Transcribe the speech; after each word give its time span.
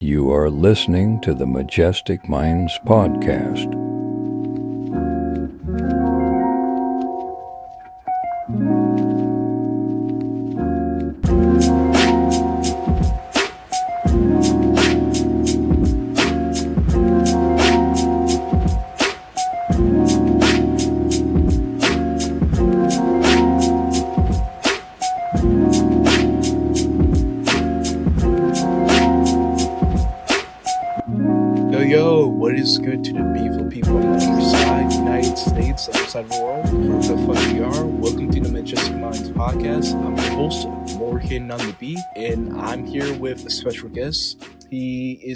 You 0.00 0.30
are 0.30 0.50
listening 0.50 1.22
to 1.22 1.32
the 1.32 1.46
Majestic 1.46 2.28
Minds 2.28 2.78
Podcast. 2.84 3.95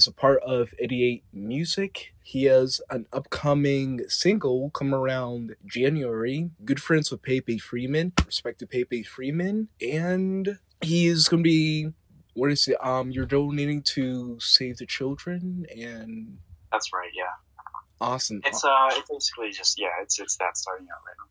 Is 0.01 0.07
a 0.07 0.13
part 0.13 0.43
of 0.45 0.73
88 0.79 1.25
Music. 1.31 2.15
He 2.23 2.45
has 2.45 2.81
an 2.89 3.05
upcoming 3.13 4.01
single 4.09 4.71
come 4.71 4.95
around 4.95 5.57
January. 5.67 6.49
Good 6.65 6.81
friends 6.81 7.11
with 7.11 7.21
Pepe 7.21 7.59
Freeman. 7.59 8.15
Respect 8.25 8.61
to 8.61 8.67
Pepe 8.67 9.03
Freeman. 9.03 9.69
And 9.79 10.59
he's 10.81 11.29
gonna 11.29 11.43
be 11.43 11.91
what 12.33 12.51
is 12.51 12.67
it? 12.67 12.83
Um, 12.83 13.11
you're 13.11 13.27
donating 13.27 13.83
to 13.95 14.39
Save 14.41 14.79
the 14.79 14.87
Children, 14.87 15.67
and 15.77 16.39
That's 16.73 16.91
right. 16.95 17.11
Yeah. 17.15 17.25
awesome. 18.01 18.41
It's 18.47 18.65
uh, 18.65 18.89
it's 18.93 19.11
basically 19.11 19.51
just 19.51 19.79
yeah, 19.79 20.01
it's 20.01 20.19
it's 20.19 20.39
that 20.39 20.57
starting 20.57 20.87
out 20.87 21.03
right 21.07 21.15
now. 21.19 21.27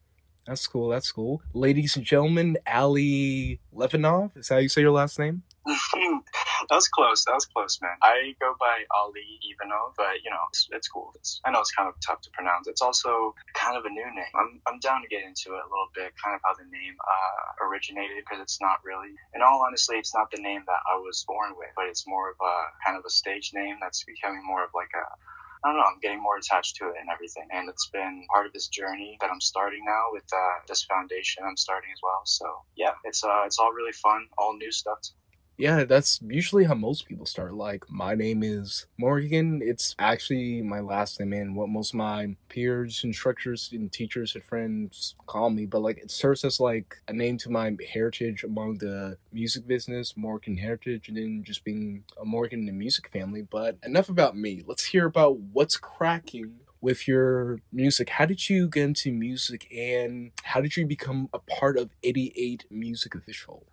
That's 0.45 0.67
cool. 0.67 0.89
That's 0.89 1.11
cool. 1.11 1.41
Ladies 1.55 1.95
and 1.95 2.05
gentlemen, 2.05 2.59
Ali 2.67 3.61
Levinov. 3.73 4.37
Is 4.37 4.49
that 4.49 4.55
how 4.55 4.59
you 4.59 4.69
say 4.69 4.81
your 4.81 4.91
last 4.91 5.17
name? 5.17 5.41
that 6.69 6.75
was 6.75 6.87
close. 6.87 7.25
That 7.25 7.33
was 7.35 7.45
close, 7.45 7.79
man. 7.81 7.97
I 8.01 8.35
go 8.39 8.55
by 8.59 8.85
Ali 8.95 9.39
Ivanov, 9.41 9.93
but 9.97 10.21
you 10.23 10.29
know, 10.29 10.45
it's, 10.49 10.67
it's 10.71 10.87
cool. 10.87 11.11
It's, 11.15 11.41
I 11.45 11.51
know 11.51 11.61
it's 11.61 11.71
kind 11.71 11.89
of 11.89 11.95
tough 12.05 12.21
to 12.21 12.31
pronounce. 12.31 12.67
It's 12.67 12.81
also 12.81 13.33
kind 13.53 13.77
of 13.77 13.85
a 13.85 13.89
new 13.89 14.05
name. 14.05 14.33
I'm 14.35 14.61
I'm 14.67 14.79
down 14.79 15.01
to 15.01 15.09
get 15.09 15.23
into 15.25 15.57
it 15.57 15.63
a 15.65 15.69
little 15.69 15.89
bit, 15.95 16.13
kind 16.21 16.35
of 16.35 16.41
how 16.45 16.53
the 16.53 16.69
name 16.69 16.95
uh, 17.01 17.65
originated, 17.67 18.21
because 18.23 18.41
it's 18.41 18.61
not 18.61 18.79
really. 18.85 19.13
In 19.33 19.41
all 19.41 19.63
honesty, 19.65 19.95
it's 19.97 20.13
not 20.13 20.31
the 20.31 20.41
name 20.41 20.63
that 20.67 20.81
I 20.85 20.97
was 20.97 21.25
born 21.27 21.53
with, 21.57 21.73
but 21.75 21.87
it's 21.87 22.07
more 22.07 22.31
of 22.31 22.37
a 22.41 22.55
kind 22.85 22.97
of 22.97 23.03
a 23.05 23.09
stage 23.11 23.51
name 23.53 23.77
that's 23.81 24.03
becoming 24.05 24.45
more 24.45 24.63
of 24.63 24.69
like 24.73 24.91
a 24.95 25.05
I 25.63 25.67
don't 25.69 25.77
know, 25.77 25.83
I'm 25.83 25.99
getting 25.99 26.23
more 26.23 26.37
attached 26.37 26.77
to 26.77 26.87
it 26.87 26.95
and 27.01 27.09
everything. 27.11 27.47
And 27.51 27.67
it's 27.69 27.89
been 27.89 28.25
part 28.33 28.45
of 28.45 28.53
this 28.53 28.67
journey 28.67 29.17
that 29.19 29.29
I'm 29.29 29.41
starting 29.41 29.83
now 29.85 30.05
with 30.11 30.23
uh, 30.31 30.63
this 30.67 30.83
foundation 30.83 31.43
I'm 31.45 31.57
starting 31.57 31.89
as 31.91 31.99
well. 32.01 32.21
So 32.25 32.45
yeah, 32.77 32.93
it's 33.03 33.23
uh, 33.23 33.43
it's 33.45 33.59
all 33.59 33.73
really 33.73 33.91
fun, 33.91 34.27
all 34.37 34.55
new 34.55 34.71
stuff. 34.71 34.99
Yeah, 35.59 35.83
that's 35.83 36.21
usually 36.25 36.63
how 36.63 36.73
most 36.73 37.05
people 37.05 37.25
start. 37.25 37.53
Like, 37.53 37.83
my 37.89 38.15
name 38.15 38.43
is 38.43 38.85
Morgan. 38.97 39.59
It's 39.61 39.93
actually 39.99 40.61
my 40.61 40.79
last 40.79 41.19
name 41.19 41.33
and 41.33 41.53
what 41.53 41.67
most 41.67 41.89
of 41.93 41.97
my 41.97 42.37
peers, 42.47 43.01
instructors, 43.03 43.69
and 43.73 43.91
teachers 43.91 44.35
and 44.35 44.43
friends 44.45 45.15
call 45.27 45.49
me. 45.49 45.65
But 45.65 45.81
like, 45.81 45.97
it 45.97 46.11
serves 46.11 46.45
as 46.45 46.61
like 46.61 46.95
a 47.09 47.13
name 47.13 47.37
to 47.39 47.49
my 47.49 47.75
heritage 47.91 48.45
among 48.45 48.77
the 48.77 49.17
music 49.33 49.67
business, 49.67 50.15
Morgan 50.15 50.55
heritage, 50.55 51.09
and 51.09 51.17
then 51.17 51.43
just 51.45 51.65
being 51.65 52.05
a 52.21 52.23
Morgan 52.23 52.61
in 52.61 52.65
the 52.65 52.71
music 52.71 53.09
family. 53.11 53.41
But 53.41 53.79
enough 53.83 54.07
about 54.07 54.37
me. 54.37 54.63
Let's 54.65 54.85
hear 54.85 55.07
about 55.07 55.39
what's 55.39 55.75
cracking 55.75 56.53
with 56.79 57.05
your 57.05 57.59
music. 57.73 58.11
How 58.11 58.23
did 58.25 58.49
you 58.49 58.69
get 58.69 58.83
into 58.83 59.11
music, 59.11 59.67
and 59.75 60.31
how 60.43 60.61
did 60.61 60.77
you 60.77 60.85
become 60.85 61.27
a 61.33 61.39
part 61.39 61.77
of 61.77 61.89
88 62.01 62.63
Music 62.71 63.13
Official? 63.13 63.65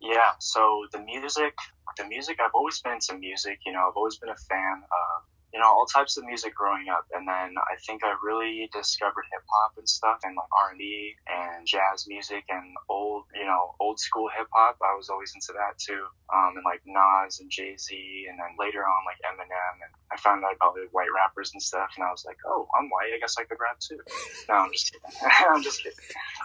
Yeah, 0.00 0.32
so 0.38 0.86
the 0.92 0.98
music, 1.00 1.54
the 1.98 2.06
music, 2.06 2.38
I've 2.40 2.54
always 2.54 2.80
been 2.80 2.94
into 2.94 3.16
music, 3.18 3.60
you 3.66 3.72
know, 3.72 3.86
I've 3.88 3.96
always 3.96 4.16
been 4.18 4.30
a 4.30 4.36
fan 4.36 4.82
of, 4.82 5.22
you 5.52 5.58
know, 5.58 5.66
all 5.66 5.86
types 5.86 6.16
of 6.16 6.24
music 6.24 6.54
growing 6.54 6.88
up. 6.88 7.06
And 7.12 7.26
then 7.26 7.54
I 7.58 7.76
think 7.86 8.04
I 8.04 8.14
really 8.22 8.68
discovered 8.72 9.24
hip 9.32 9.42
hop 9.50 9.74
and 9.78 9.88
stuff 9.88 10.20
and 10.22 10.36
like 10.36 10.48
R&B 10.70 11.14
and 11.26 11.66
jazz 11.66 12.06
music 12.06 12.44
and 12.48 12.74
old, 12.88 13.24
you 13.34 13.46
know, 13.46 13.74
old 13.80 13.98
school 13.98 14.28
hip 14.36 14.46
hop. 14.52 14.78
I 14.82 14.94
was 14.96 15.10
always 15.10 15.32
into 15.34 15.52
that 15.58 15.78
too. 15.78 16.06
Um, 16.30 16.54
and 16.54 16.64
like 16.64 16.82
Nas 16.86 17.40
and 17.40 17.50
Jay-Z 17.50 17.90
and 18.30 18.38
then 18.38 18.54
later 18.58 18.86
on 18.86 19.00
like 19.06 19.18
Eminem 19.26 19.74
and 19.82 19.92
I 20.12 20.16
found 20.16 20.44
out 20.44 20.54
about 20.54 20.74
the 20.74 20.86
white 20.92 21.10
rappers 21.14 21.50
and 21.52 21.62
stuff 21.62 21.90
and 21.96 22.04
I 22.04 22.10
was 22.10 22.24
like, 22.24 22.38
oh, 22.46 22.68
I'm 22.78 22.88
white. 22.90 23.10
I 23.14 23.18
guess 23.18 23.34
I 23.38 23.44
could 23.44 23.58
rap 23.58 23.78
too. 23.80 23.98
No, 24.48 24.54
I'm 24.54 24.72
just 24.72 24.92
kidding. 24.92 25.10
I'm 25.50 25.62
just 25.62 25.82
kidding. 25.82 25.98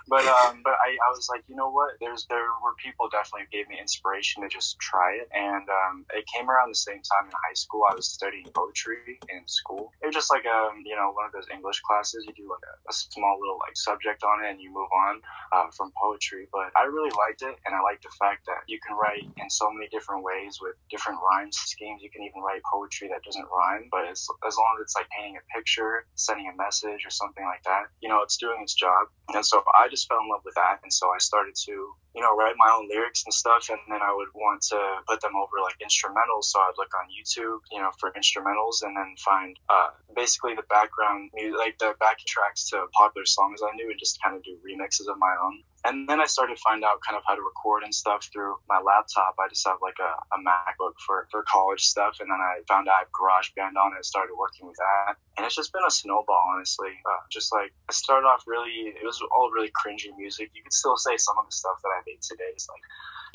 But 0.08 0.26
um, 0.26 0.62
but 0.64 0.74
I, 0.74 0.98
I 0.98 1.10
was 1.14 1.28
like, 1.30 1.44
you 1.48 1.56
know 1.56 1.70
what? 1.70 1.98
There's 2.00 2.26
there 2.30 2.46
were 2.64 2.74
people 2.82 3.10
definitely 3.10 3.48
gave 3.52 3.68
me 3.68 3.78
inspiration 3.80 4.44
to 4.44 4.50
just 4.50 4.80
try 4.80 5.18
it, 5.22 5.30
and 5.34 5.66
um, 5.70 6.06
it 6.14 6.26
came 6.28 6.50
around 6.50 6.70
the 6.70 6.78
same 6.78 7.02
time 7.02 7.26
in 7.26 7.34
high 7.34 7.56
school. 7.56 7.84
I 7.90 7.96
was 7.96 8.08
studying 8.08 8.46
poetry 8.54 8.95
in 9.30 9.48
school. 9.48 9.92
It 10.02 10.08
was 10.08 10.16
just 10.16 10.32
like 10.32 10.46
um, 10.46 10.82
you 10.86 10.96
know, 10.96 11.12
one 11.12 11.26
of 11.26 11.34
those 11.34 11.48
English 11.52 11.82
classes. 11.82 12.26
You 12.28 12.34
do 12.34 12.48
like 12.50 12.64
a, 12.64 12.76
a 12.90 12.94
small 12.94 13.38
little 13.40 13.60
like 13.60 13.76
subject 13.78 14.24
on 14.24 14.44
it, 14.44 14.52
and 14.52 14.62
you 14.62 14.72
move 14.72 14.90
on 14.92 15.22
uh, 15.52 15.68
from 15.76 15.92
poetry. 16.00 16.48
But 16.52 16.72
I 16.76 16.86
really 16.88 17.12
liked 17.16 17.42
it, 17.42 17.56
and 17.66 17.76
I 17.76 17.82
liked 17.82 18.04
the 18.04 18.14
fact 18.20 18.46
that 18.48 18.66
you 18.68 18.80
can 18.80 18.96
write 18.96 19.26
in 19.38 19.50
so 19.50 19.72
many 19.72 19.88
different 19.90 20.24
ways 20.24 20.60
with 20.62 20.76
different 20.90 21.20
rhyme 21.20 21.52
schemes. 21.52 22.02
You 22.02 22.12
can 22.12 22.24
even 22.24 22.42
write 22.42 22.62
poetry 22.64 23.10
that 23.10 23.24
doesn't 23.24 23.48
rhyme, 23.50 23.90
but 23.92 24.06
as 24.08 24.28
long 24.56 24.72
as 24.80 24.90
it's 24.90 24.96
like 24.96 25.10
painting 25.10 25.38
a 25.38 25.44
picture, 25.54 26.06
sending 26.16 26.48
a 26.48 26.56
message, 26.56 27.06
or 27.06 27.12
something 27.12 27.44
like 27.44 27.64
that, 27.64 27.90
you 28.02 28.10
know, 28.10 28.22
it's 28.22 28.38
doing 28.38 28.62
its 28.62 28.74
job. 28.74 29.08
And 29.34 29.46
so 29.46 29.64
I 29.74 29.88
just 29.90 30.08
fell 30.08 30.22
in 30.22 30.30
love 30.30 30.46
with 30.46 30.56
that, 30.56 30.80
and 30.84 30.92
so 30.92 31.10
I 31.10 31.18
started 31.20 31.56
to, 31.66 31.72
you 31.72 32.22
know, 32.22 32.36
write 32.36 32.56
my 32.58 32.72
own 32.72 32.88
lyrics 32.88 33.24
and 33.26 33.34
stuff, 33.34 33.68
and 33.70 33.80
then 33.90 34.02
I 34.02 34.14
would 34.14 34.30
want 34.34 34.62
to 34.70 34.80
put 35.08 35.22
them 35.22 35.36
over 35.36 35.58
like 35.62 35.76
instrumentals. 35.82 36.46
So 36.54 36.60
I'd 36.60 36.78
look 36.78 36.94
on 36.94 37.10
YouTube, 37.10 37.60
you 37.72 37.80
know, 37.80 37.92
for 38.00 38.12
instrumentals, 38.14 38.85
and 38.86 38.96
then 38.96 39.16
find 39.24 39.58
uh, 39.70 39.90
basically 40.16 40.56
the 40.56 40.64
background, 40.70 41.32
music, 41.34 41.58
like 41.58 41.78
the 41.80 41.94
backing 42.00 42.26
tracks 42.28 42.70
to 42.70 42.86
popular 42.94 43.26
songs 43.26 43.62
I 43.62 43.76
knew, 43.76 43.90
and 43.90 44.00
just 44.00 44.22
kind 44.24 44.36
of 44.36 44.44
do 44.44 44.58
remixes 44.64 45.12
of 45.12 45.18
my 45.18 45.36
own. 45.44 45.64
And 45.86 46.10
then 46.10 46.20
I 46.20 46.26
started 46.26 46.58
to 46.58 46.62
find 46.62 46.84
out 46.84 46.98
kind 47.06 47.16
of 47.16 47.24
how 47.28 47.36
to 47.36 47.42
record 47.46 47.84
and 47.84 47.94
stuff 47.94 48.28
through 48.34 48.58
my 48.68 48.82
laptop. 48.82 49.38
I 49.38 49.48
just 49.48 49.66
have 49.68 49.78
like 49.82 50.02
a, 50.02 50.12
a 50.34 50.38
MacBook 50.42 50.98
for, 51.06 51.28
for 51.30 51.46
college 51.46 51.86
stuff. 51.86 52.18
And 52.20 52.30
then 52.30 52.42
I 52.42 52.66
found 52.68 52.90
out 52.90 52.98
I 52.98 53.06
have 53.06 53.14
GarageBand 53.14 53.78
on 53.78 53.94
it, 53.94 54.04
started 54.04 54.34
working 54.34 54.66
with 54.66 54.78
that. 54.78 55.22
And 55.38 55.46
it's 55.46 55.56
just 55.56 55.72
been 55.72 55.86
a 55.86 55.92
snowball, 55.92 56.42
honestly. 56.56 56.90
Uh, 57.06 57.22
just 57.30 57.54
like 57.54 57.70
I 57.90 57.94
started 57.94 58.26
off 58.26 58.44
really, 58.48 58.98
it 58.98 59.06
was 59.06 59.22
all 59.30 59.52
really 59.54 59.70
cringy 59.70 60.10
music. 60.18 60.50
You 60.58 60.64
could 60.64 60.74
still 60.74 60.98
say 60.98 61.18
some 61.18 61.38
of 61.38 61.46
the 61.46 61.54
stuff 61.54 61.78
that 61.84 61.94
I 61.94 62.02
made 62.08 62.22
today 62.26 62.50
is 62.56 62.66
like, 62.66 62.82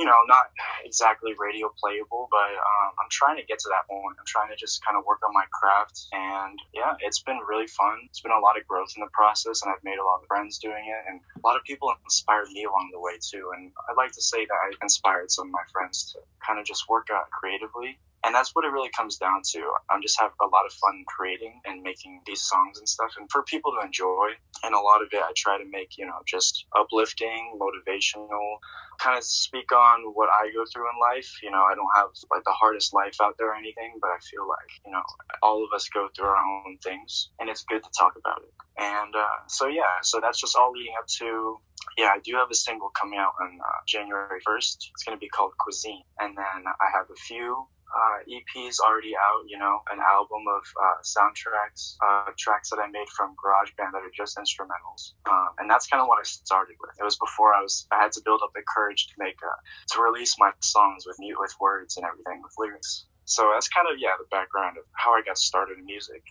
you 0.01 0.07
know, 0.07 0.17
not 0.27 0.49
exactly 0.83 1.37
radio 1.37 1.69
playable, 1.77 2.25
but 2.33 2.57
um, 2.57 2.91
I'm 2.97 3.13
trying 3.13 3.37
to 3.37 3.45
get 3.45 3.61
to 3.61 3.69
that 3.69 3.85
point. 3.85 4.17
I'm 4.17 4.25
trying 4.25 4.49
to 4.49 4.57
just 4.57 4.81
kind 4.81 4.97
of 4.97 5.05
work 5.05 5.21
on 5.21 5.29
my 5.37 5.45
craft. 5.53 6.09
And 6.17 6.57
yeah, 6.73 6.97
it's 7.05 7.21
been 7.21 7.37
really 7.45 7.69
fun. 7.69 8.09
It's 8.09 8.25
been 8.25 8.33
a 8.33 8.41
lot 8.41 8.57
of 8.57 8.65
growth 8.65 8.97
in 8.97 9.05
the 9.05 9.13
process, 9.13 9.61
and 9.61 9.69
I've 9.69 9.85
made 9.85 10.01
a 10.01 10.05
lot 10.05 10.25
of 10.25 10.27
friends 10.27 10.57
doing 10.57 10.89
it. 10.89 11.03
And 11.05 11.21
a 11.21 11.45
lot 11.45 11.61
of 11.61 11.69
people 11.69 11.93
inspired 12.01 12.40
me 12.49 12.65
along 12.65 12.91
the 12.93 13.01
way, 13.01 13.13
too. 13.21 13.51
And 13.57 13.73
I'd 13.89 13.97
like 13.97 14.13
to 14.13 14.23
say 14.23 14.45
that 14.45 14.55
I 14.55 14.73
inspired 14.83 15.31
some 15.31 15.49
of 15.49 15.53
my 15.53 15.65
friends 15.73 16.13
to 16.13 16.21
kind 16.45 16.59
of 16.59 16.65
just 16.65 16.89
work 16.89 17.09
out 17.13 17.31
creatively 17.31 17.99
and 18.25 18.35
that's 18.35 18.55
what 18.55 18.65
it 18.65 18.69
really 18.69 18.91
comes 18.97 19.17
down 19.17 19.43
to. 19.53 19.61
I'm 19.91 20.03
just 20.03 20.21
having 20.21 20.37
a 20.41 20.47
lot 20.47 20.67
of 20.67 20.73
fun 20.73 21.05
creating 21.07 21.61
and 21.65 21.83
making 21.83 22.21
these 22.27 22.43
songs 22.43 22.79
and 22.79 22.89
stuff, 22.89 23.13
and 23.19 23.31
for 23.31 23.43
people 23.45 23.73
to 23.73 23.87
enjoy. 23.87 24.31
And 24.63 24.75
a 24.75 24.81
lot 24.81 25.01
of 25.01 25.09
it, 25.13 25.23
I 25.23 25.33
try 25.37 25.57
to 25.57 25.65
make, 25.65 25.97
you 25.97 26.07
know, 26.07 26.21
just 26.27 26.67
uplifting, 26.77 27.59
motivational, 27.59 28.59
kind 28.99 29.17
of 29.17 29.25
speak 29.25 29.73
on 29.73 30.13
what 30.13 30.29
I 30.29 30.53
go 30.53 30.65
through 30.71 30.91
in 30.91 31.01
life. 31.01 31.31
You 31.43 31.51
know, 31.51 31.63
I 31.63 31.75
don't 31.75 31.91
have 31.97 32.09
like 32.31 32.45
the 32.45 32.53
hardest 32.53 32.93
life 32.93 33.17
out 33.23 33.37
there 33.39 33.53
or 33.53 33.57
anything, 33.57 33.97
but 34.01 34.09
I 34.09 34.19
feel 34.31 34.47
like, 34.47 34.71
you 34.85 34.93
know, 34.93 35.03
all 35.43 35.65
of 35.65 35.71
us 35.75 35.89
go 35.89 36.09
through 36.15 36.27
our 36.27 36.37
own 36.37 36.77
things, 36.85 37.31
and 37.41 37.49
it's 37.49 37.65
good 37.65 37.83
to 37.83 37.91
talk 37.99 38.15
about 38.17 38.43
it. 38.43 38.53
And 38.77 39.15
uh, 39.17 39.41
so, 39.47 39.67
yeah, 39.69 40.01
so 40.03 40.21
that's 40.21 40.41
just 40.41 40.57
all 40.57 40.73
leading 40.73 40.95
up 40.99 41.07
to 41.19 41.59
yeah, 41.97 42.09
I 42.15 42.19
do 42.23 42.35
have 42.37 42.51
a 42.51 42.55
single 42.55 42.91
coming 42.91 43.19
out 43.19 43.33
on 43.41 43.59
uh, 43.61 43.81
January 43.87 44.41
1st. 44.47 44.77
It's 44.93 45.03
going 45.05 45.17
to 45.17 45.21
be 45.21 45.29
called 45.29 45.53
Cuisine. 45.59 46.05
And 46.19 46.37
then 46.37 46.65
I 46.67 46.89
have 46.95 47.07
a 47.11 47.17
few 47.17 47.67
uh, 47.91 48.19
EPs 48.27 48.79
already 48.81 49.15
out, 49.17 49.43
you 49.47 49.59
know, 49.59 49.81
an 49.91 49.99
album 49.99 50.43
of 50.47 50.63
uh, 50.79 50.99
soundtracks, 51.03 51.97
uh, 52.05 52.31
tracks 52.39 52.71
that 52.71 52.79
I 52.79 52.87
made 52.89 53.09
from 53.17 53.35
GarageBand 53.35 53.93
that 53.93 54.03
are 54.03 54.15
just 54.17 54.39
instrumentals. 54.39 55.13
Um, 55.29 55.51
and 55.59 55.71
that's 55.71 55.87
kind 55.87 56.01
of 56.01 56.09
what 56.09 56.19
I 56.19 56.25
started 56.25 56.77
with. 56.81 56.91
It 56.99 57.05
was 57.05 57.17
before 57.17 57.55
I 57.55 57.61
was, 57.61 57.87
I 57.91 58.01
had 58.03 58.13
to 58.13 58.23
build 58.25 58.41
up 58.43 58.53
the 58.55 58.63
courage 58.75 59.07
to 59.09 59.15
make, 59.19 59.37
uh, 59.43 59.61
to 59.93 60.03
release 60.03 60.37
my 60.39 60.51
songs 60.61 61.05
with 61.07 61.17
mute, 61.19 61.39
with 61.39 61.55
words 61.61 61.97
and 61.97 62.07
everything, 62.07 62.43
with 62.43 62.53
lyrics. 62.59 63.07
So 63.25 63.51
that's 63.53 63.69
kind 63.69 63.87
of, 63.91 63.99
yeah, 63.99 64.17
the 64.19 64.27
background 64.31 64.77
of 64.79 64.85
how 64.93 65.11
I 65.13 65.23
got 65.25 65.39
started 65.39 65.79
in 65.79 65.85
music. 65.85 66.23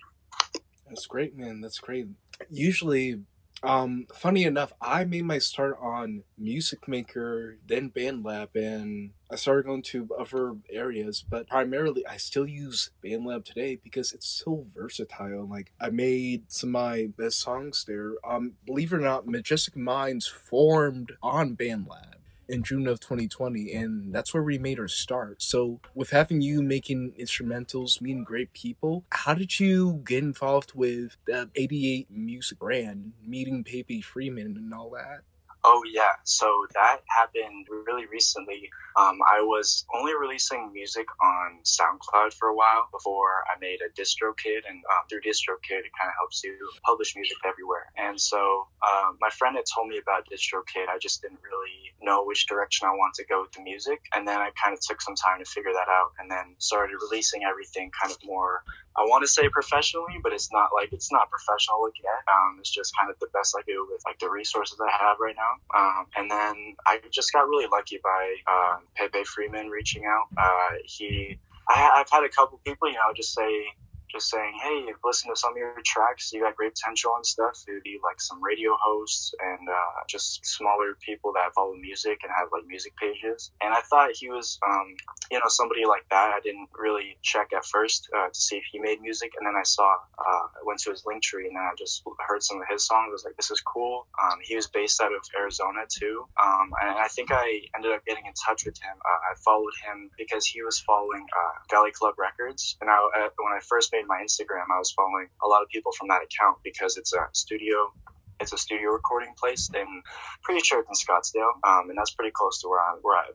That's 0.88 1.06
great, 1.08 1.38
man. 1.38 1.62
That's 1.62 1.80
great. 1.80 2.08
Usually, 2.50 3.22
Um, 3.62 4.08
funny 4.14 4.46
enough, 4.46 4.72
I 4.82 5.04
made 5.04 5.26
my 5.26 5.38
start 5.38 5.78
on 5.82 6.24
Music 6.38 6.88
Maker, 6.88 7.58
then 7.66 7.92
BandLab, 7.92 8.56
and 8.56 9.12
I 9.32 9.36
started 9.36 9.66
going 9.66 9.84
to 9.84 10.10
other 10.18 10.56
areas, 10.72 11.24
but 11.28 11.48
primarily 11.48 12.06
I 12.08 12.18
still 12.18 12.48
use 12.48 12.90
BandLab 13.04 13.46
today 13.46 13.76
because 13.76 14.12
it's 14.12 14.28
so 14.28 14.66
versatile. 14.74 15.48
Like 15.48 15.72
I 15.80 15.90
made 15.90 16.52
some 16.52 16.70
of 16.70 16.74
my 16.74 17.10
best 17.16 17.40
songs 17.40 17.86
there. 17.88 18.14
Um, 18.28 18.54
believe 18.66 18.92
it 18.92 18.98
or 18.98 19.00
not, 19.00 19.28
Majestic 19.28 19.76
Minds 19.76 20.26
formed 20.26 21.12
on 21.22 21.56
BandLab 21.56 22.16
in 22.48 22.64
June 22.64 22.88
of 22.88 23.00
2020, 23.00 23.72
and 23.72 24.14
that's 24.14 24.34
where 24.34 24.42
we 24.42 24.58
made 24.58 24.80
our 24.80 24.88
start. 24.88 25.42
So, 25.42 25.80
with 25.94 26.10
having 26.10 26.42
you 26.42 26.64
making 26.64 27.14
instrumentals, 27.20 28.02
meeting 28.02 28.24
great 28.24 28.54
people, 28.54 29.06
how 29.12 29.36
did 29.36 29.60
you 29.60 30.02
get 30.06 30.24
involved 30.24 30.74
with 30.74 31.18
the 31.28 31.52
88 31.56 32.08
music 32.10 32.58
brand, 32.58 33.14
meeting 33.24 33.64
Pepe 33.64 34.02
Freeman 34.02 34.58
and 34.58 34.74
all 34.74 34.90
that? 34.92 35.22
Oh 35.64 35.84
yeah, 35.92 36.16
so 36.24 36.66
that 36.74 37.02
happened 37.10 37.68
really 37.70 38.06
recently. 38.06 38.70
Um, 38.98 39.20
I 39.30 39.42
was 39.42 39.86
only 39.94 40.14
releasing 40.16 40.72
music 40.72 41.06
on 41.22 41.60
SoundCloud 41.64 42.34
for 42.34 42.48
a 42.48 42.56
while 42.56 42.88
before 42.92 43.44
I 43.44 43.60
made 43.60 43.80
a 43.84 43.92
DistroKid, 44.00 44.64
and 44.68 44.78
um, 44.78 45.04
through 45.10 45.20
DistroKid, 45.22 45.84
it 45.84 45.92
kind 46.00 46.08
of 46.08 46.16
helps 46.18 46.44
you 46.44 46.56
publish 46.86 47.14
music 47.16 47.38
everywhere. 47.46 47.92
And 47.98 48.20
so 48.20 48.68
um, 48.82 49.18
my 49.20 49.30
friend 49.30 49.58
had 49.58 49.66
told 49.68 49.90
me 49.90 50.00
about 50.00 50.28
DistroKid. 50.32 50.88
I 50.88 50.98
just 50.98 51.22
didn't 51.22 51.40
really 51.44 51.92
know 52.02 52.24
which 52.24 52.48
direction 52.48 52.88
I 52.88 52.92
wanted 52.92 53.22
to 53.24 53.28
go 53.28 53.42
with 53.42 53.52
the 53.52 53.62
music, 53.62 54.00
and 54.16 54.26
then 54.26 54.40
I 54.40 54.52
kind 54.56 54.74
of 54.74 54.80
took 54.80 55.02
some 55.02 55.16
time 55.16 55.44
to 55.44 55.46
figure 55.46 55.74
that 55.74 55.92
out, 55.92 56.12
and 56.20 56.32
then 56.32 56.56
started 56.60 56.96
releasing 57.02 57.44
everything 57.44 57.92
kind 58.02 58.14
of 58.14 58.20
more 58.24 58.64
I 59.00 59.04
want 59.04 59.24
to 59.24 59.32
say 59.32 59.48
professionally, 59.48 60.20
but 60.22 60.34
it's 60.34 60.52
not 60.52 60.70
like 60.76 60.92
it's 60.92 61.12
not 61.12 61.30
professional 61.30 61.88
yet. 62.04 62.22
Um, 62.28 62.58
it's 62.60 62.70
just 62.70 62.92
kind 63.00 63.10
of 63.10 63.18
the 63.20 63.32
best 63.32 63.56
I 63.58 63.64
do 63.66 63.88
with 63.90 64.02
like 64.06 64.20
the 64.20 64.30
resources 64.30 64.78
I 64.82 64.92
have 64.92 65.18
right 65.22 65.36
now. 65.38 65.49
Um, 65.78 66.06
and 66.16 66.32
then 66.32 66.76
I 66.86 67.00
just 67.12 67.32
got 67.34 67.48
really 67.48 67.68
lucky 67.72 68.00
by 68.04 68.36
uh, 68.48 68.78
Pepe 68.96 69.24
Freeman 69.24 69.68
reaching 69.70 70.04
out. 70.06 70.28
Uh, 70.38 70.76
he, 70.86 71.40
I, 71.68 71.92
I've 71.96 72.10
had 72.10 72.24
a 72.24 72.30
couple 72.30 72.60
people, 72.66 72.88
you 72.88 72.96
know, 72.96 73.14
just 73.16 73.34
say 73.34 73.66
just 74.12 74.30
saying, 74.30 74.54
hey, 74.62 74.86
listen 75.04 75.30
to 75.30 75.36
some 75.40 75.52
of 75.52 75.58
your 75.58 75.76
tracks. 75.86 76.32
You 76.34 76.42
got 76.42 76.56
great 76.56 76.74
potential 76.74 77.14
and 77.16 77.26
stuff. 77.26 77.64
It 77.68 77.74
would 77.74 77.84
be 77.84 78.00
like 78.04 78.20
some 78.20 78.42
radio 78.44 78.76
hosts 78.80 79.34
and 79.40 79.70
uh, 79.70 80.02
just 80.08 80.46
smaller 80.46 80.98
people 81.00 81.34
that 81.34 81.54
follow 81.54 81.76
music 81.76 82.20
and 82.24 82.32
have 82.38 82.50
like 82.52 82.66
music 82.68 82.94
pages. 82.98 83.52
And 83.62 83.74
I 83.74 83.82
thought 83.82 84.12
he 84.14 84.30
was, 84.30 84.60
um, 84.66 84.96
you 85.32 85.38
know, 85.38 85.48
somebody 85.48 85.86
like 85.86 86.06
that. 86.10 86.34
I 86.34 86.40
didn't 86.42 86.70
really 86.78 87.18
check 87.22 87.50
at 87.56 87.66
first 87.66 88.10
uh, 88.16 88.30
to 88.30 88.40
see 88.40 88.58
if 88.58 88.64
he 88.72 88.80
made 88.80 89.02
music. 89.02 89.32
And 89.38 89.46
then 89.46 89.56
I 89.56 89.64
saw, 89.64 89.86
uh, 89.86 90.46
I 90.58 90.62
went 90.66 90.80
to 90.82 90.92
his 90.92 91.04
link 91.06 91.22
tree 91.24 91.48
and 91.48 91.56
then 91.56 91.64
I 91.64 91.74
just 91.78 92.04
heard 92.28 92.42
some 92.42 92.62
of 92.62 92.68
his 92.70 92.86
songs. 92.86 93.10
I 93.10 93.14
was 93.14 93.26
like, 93.26 93.38
this 93.38 93.52
is 93.52 93.62
cool. 93.62 94.08
Um, 94.22 94.40
he 94.42 94.56
was 94.56 94.68
based 94.68 95.02
out 95.02 95.14
of 95.14 95.22
Arizona 95.38 95.86
too. 95.88 96.26
Um, 96.42 96.72
and 96.82 96.98
I 96.98 97.08
think 97.08 97.30
I 97.32 97.62
ended 97.76 97.92
up 97.92 98.06
getting 98.06 98.26
in 98.26 98.34
touch 98.34 98.66
with 98.66 98.78
him. 98.82 98.98
Uh, 99.06 99.32
I 99.32 99.36
followed 99.46 99.74
him 99.86 100.10
because 100.18 100.46
he 100.46 100.64
was 100.64 100.80
following 100.80 101.26
uh, 101.30 101.54
Valley 101.70 101.92
Club 101.92 102.16
Records. 102.18 102.78
And 102.82 102.90
I, 102.90 102.96
uh, 102.96 103.30
when 103.38 103.54
I 103.54 103.60
first 103.68 103.92
made 103.94 103.99
my 104.08 104.22
Instagram, 104.24 104.66
I 104.74 104.78
was 104.78 104.92
following 104.92 105.28
a 105.44 105.48
lot 105.48 105.62
of 105.62 105.70
people 105.70 105.92
from 105.92 106.08
that 106.10 106.22
account 106.24 106.58
because 106.64 106.98
it's 106.98 107.14
a 107.14 107.28
studio 107.34 107.92
it's 108.40 108.54
a 108.54 108.58
studio 108.58 108.92
recording 108.92 109.34
place 109.38 109.70
in 109.74 110.02
pretty 110.44 110.62
sure 110.64 110.80
it's 110.80 110.90
in 110.90 110.96
Scottsdale, 110.96 111.60
um, 111.64 111.90
and 111.90 111.98
that's 111.98 112.12
pretty 112.12 112.32
close 112.32 112.62
to 112.62 112.70
where 112.70 112.80
I 112.80 112.96
where 113.02 113.18
I 113.18 113.28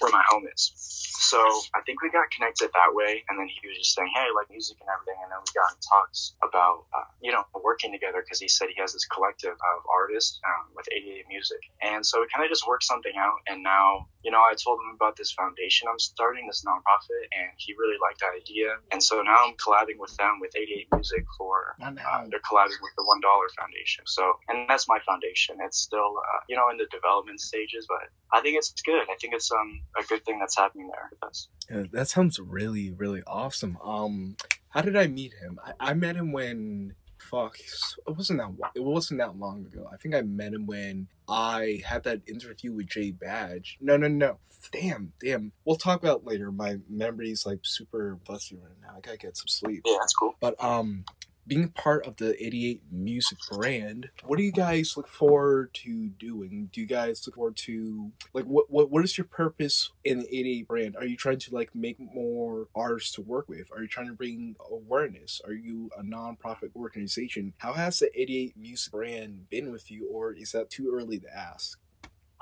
where 0.00 0.10
my 0.12 0.22
home 0.28 0.46
is. 0.52 0.72
So 1.20 1.38
I 1.74 1.80
think 1.86 2.02
we 2.02 2.10
got 2.10 2.30
connected 2.30 2.70
that 2.74 2.90
way, 2.90 3.22
and 3.28 3.38
then 3.38 3.46
he 3.46 3.68
was 3.68 3.78
just 3.78 3.94
saying, 3.94 4.10
"Hey, 4.14 4.26
I 4.26 4.32
like 4.34 4.50
music 4.50 4.78
and 4.80 4.88
everything," 4.90 5.20
and 5.22 5.30
then 5.30 5.38
we 5.38 5.50
got 5.54 5.70
in 5.70 5.78
talks 5.78 6.34
about 6.42 6.86
uh, 6.90 7.06
you 7.22 7.30
know 7.30 7.44
working 7.62 7.92
together 7.92 8.22
because 8.22 8.40
he 8.40 8.48
said 8.48 8.68
he 8.74 8.80
has 8.80 8.92
this 8.92 9.06
collective 9.06 9.54
of 9.54 9.78
artists 9.86 10.40
um, 10.42 10.74
with 10.74 10.88
88 10.90 11.28
Music, 11.28 11.60
and 11.82 12.04
so 12.04 12.20
we 12.20 12.26
kind 12.34 12.44
of 12.44 12.50
just 12.50 12.66
worked 12.66 12.84
something 12.84 13.14
out. 13.16 13.38
And 13.46 13.62
now 13.62 14.08
you 14.24 14.30
know 14.30 14.40
I 14.40 14.54
told 14.58 14.80
him 14.82 14.90
about 14.94 15.16
this 15.16 15.30
foundation 15.30 15.86
I'm 15.86 16.00
starting, 16.00 16.46
this 16.48 16.64
nonprofit, 16.66 17.30
and 17.30 17.54
he 17.56 17.74
really 17.78 18.00
liked 18.02 18.20
that 18.20 18.34
idea, 18.34 18.82
and 18.90 19.02
so 19.02 19.22
now 19.22 19.46
I'm 19.46 19.54
collabing 19.54 20.02
with 20.02 20.16
them 20.16 20.40
with 20.40 20.56
88 20.56 20.88
Music 20.98 21.24
for 21.38 21.76
uh, 21.80 22.26
they're 22.26 22.42
collabing 22.42 22.80
with 22.82 22.94
the 22.96 23.04
One 23.04 23.20
Dollar 23.20 23.46
Foundation. 23.54 24.04
So 24.06 24.39
and 24.48 24.68
that's 24.68 24.88
my 24.88 24.98
foundation. 25.06 25.56
It's 25.64 25.78
still, 25.78 25.98
uh, 26.18 26.40
you 26.48 26.56
know, 26.56 26.68
in 26.70 26.76
the 26.76 26.86
development 26.90 27.40
stages, 27.40 27.86
but 27.88 28.08
I 28.32 28.40
think 28.40 28.56
it's 28.56 28.72
good. 28.84 29.02
I 29.02 29.16
think 29.20 29.34
it's 29.34 29.50
um 29.50 29.80
a 29.98 30.04
good 30.04 30.24
thing 30.24 30.38
that's 30.38 30.56
happening 30.56 30.88
there 30.88 31.08
with 31.10 31.22
us. 31.22 31.48
Yeah, 31.70 31.84
that 31.92 32.08
sounds 32.08 32.38
really, 32.38 32.90
really 32.90 33.22
awesome. 33.26 33.78
Um, 33.82 34.36
how 34.70 34.82
did 34.82 34.96
I 34.96 35.06
meet 35.08 35.34
him? 35.34 35.58
I, 35.64 35.90
I 35.90 35.94
met 35.94 36.16
him 36.16 36.32
when 36.32 36.94
fuck 37.20 37.58
it 37.60 38.16
wasn't 38.16 38.38
that 38.38 38.70
it 38.74 38.82
wasn't 38.82 39.18
that 39.18 39.36
long 39.36 39.64
ago 39.66 39.86
i 39.92 39.96
think 39.96 40.14
i 40.14 40.22
met 40.22 40.52
him 40.52 40.66
when 40.66 41.06
i 41.28 41.80
had 41.84 42.02
that 42.02 42.20
interview 42.26 42.72
with 42.72 42.88
jay 42.88 43.10
badge 43.10 43.76
no 43.80 43.96
no 43.96 44.08
no 44.08 44.38
damn 44.72 45.12
damn 45.22 45.52
we'll 45.64 45.76
talk 45.76 46.02
about 46.02 46.24
later 46.24 46.50
my 46.50 46.78
memory's 46.88 47.44
like 47.44 47.58
super 47.62 48.18
fuzzy 48.26 48.56
right 48.56 48.72
now 48.80 48.96
i 48.96 49.00
gotta 49.00 49.18
get 49.18 49.36
some 49.36 49.46
sleep 49.48 49.82
yeah 49.84 49.96
that's 50.00 50.14
cool 50.14 50.34
but 50.40 50.54
um 50.62 51.04
being 51.46 51.68
part 51.68 52.06
of 52.06 52.16
the 52.16 52.34
88 52.44 52.82
music 52.90 53.38
brand 53.50 54.10
what 54.24 54.36
do 54.36 54.42
you 54.42 54.52
guys 54.52 54.96
look 54.96 55.08
forward 55.08 55.72
to 55.74 56.08
doing? 56.08 56.70
Do 56.72 56.80
you 56.80 56.86
guys 56.86 57.26
look 57.26 57.36
forward 57.36 57.56
to 57.58 58.12
like 58.32 58.44
what 58.44 58.70
what, 58.70 58.90
what 58.90 59.04
is 59.04 59.16
your 59.18 59.26
purpose 59.26 59.90
in 60.04 60.20
the 60.20 60.26
88 60.26 60.68
brand? 60.68 60.96
Are 60.96 61.04
you 61.04 61.16
trying 61.16 61.38
to 61.40 61.54
like 61.54 61.74
make 61.74 61.98
more 61.98 62.68
artists 62.74 63.12
to 63.14 63.22
work 63.22 63.48
with? 63.48 63.70
Are 63.72 63.82
you 63.82 63.88
trying 63.88 64.08
to 64.08 64.12
bring 64.12 64.56
awareness? 64.70 65.40
Are 65.44 65.52
you 65.52 65.90
a 65.98 66.02
non-profit 66.02 66.72
organization? 66.76 67.54
How 67.58 67.72
has 67.72 67.98
the 67.98 68.10
88 68.18 68.56
music 68.56 68.92
brand 68.92 69.48
been 69.50 69.72
with 69.72 69.90
you 69.90 70.08
or 70.12 70.32
is 70.32 70.52
that 70.52 70.70
too 70.70 70.92
early 70.94 71.18
to 71.18 71.36
ask? 71.36 71.78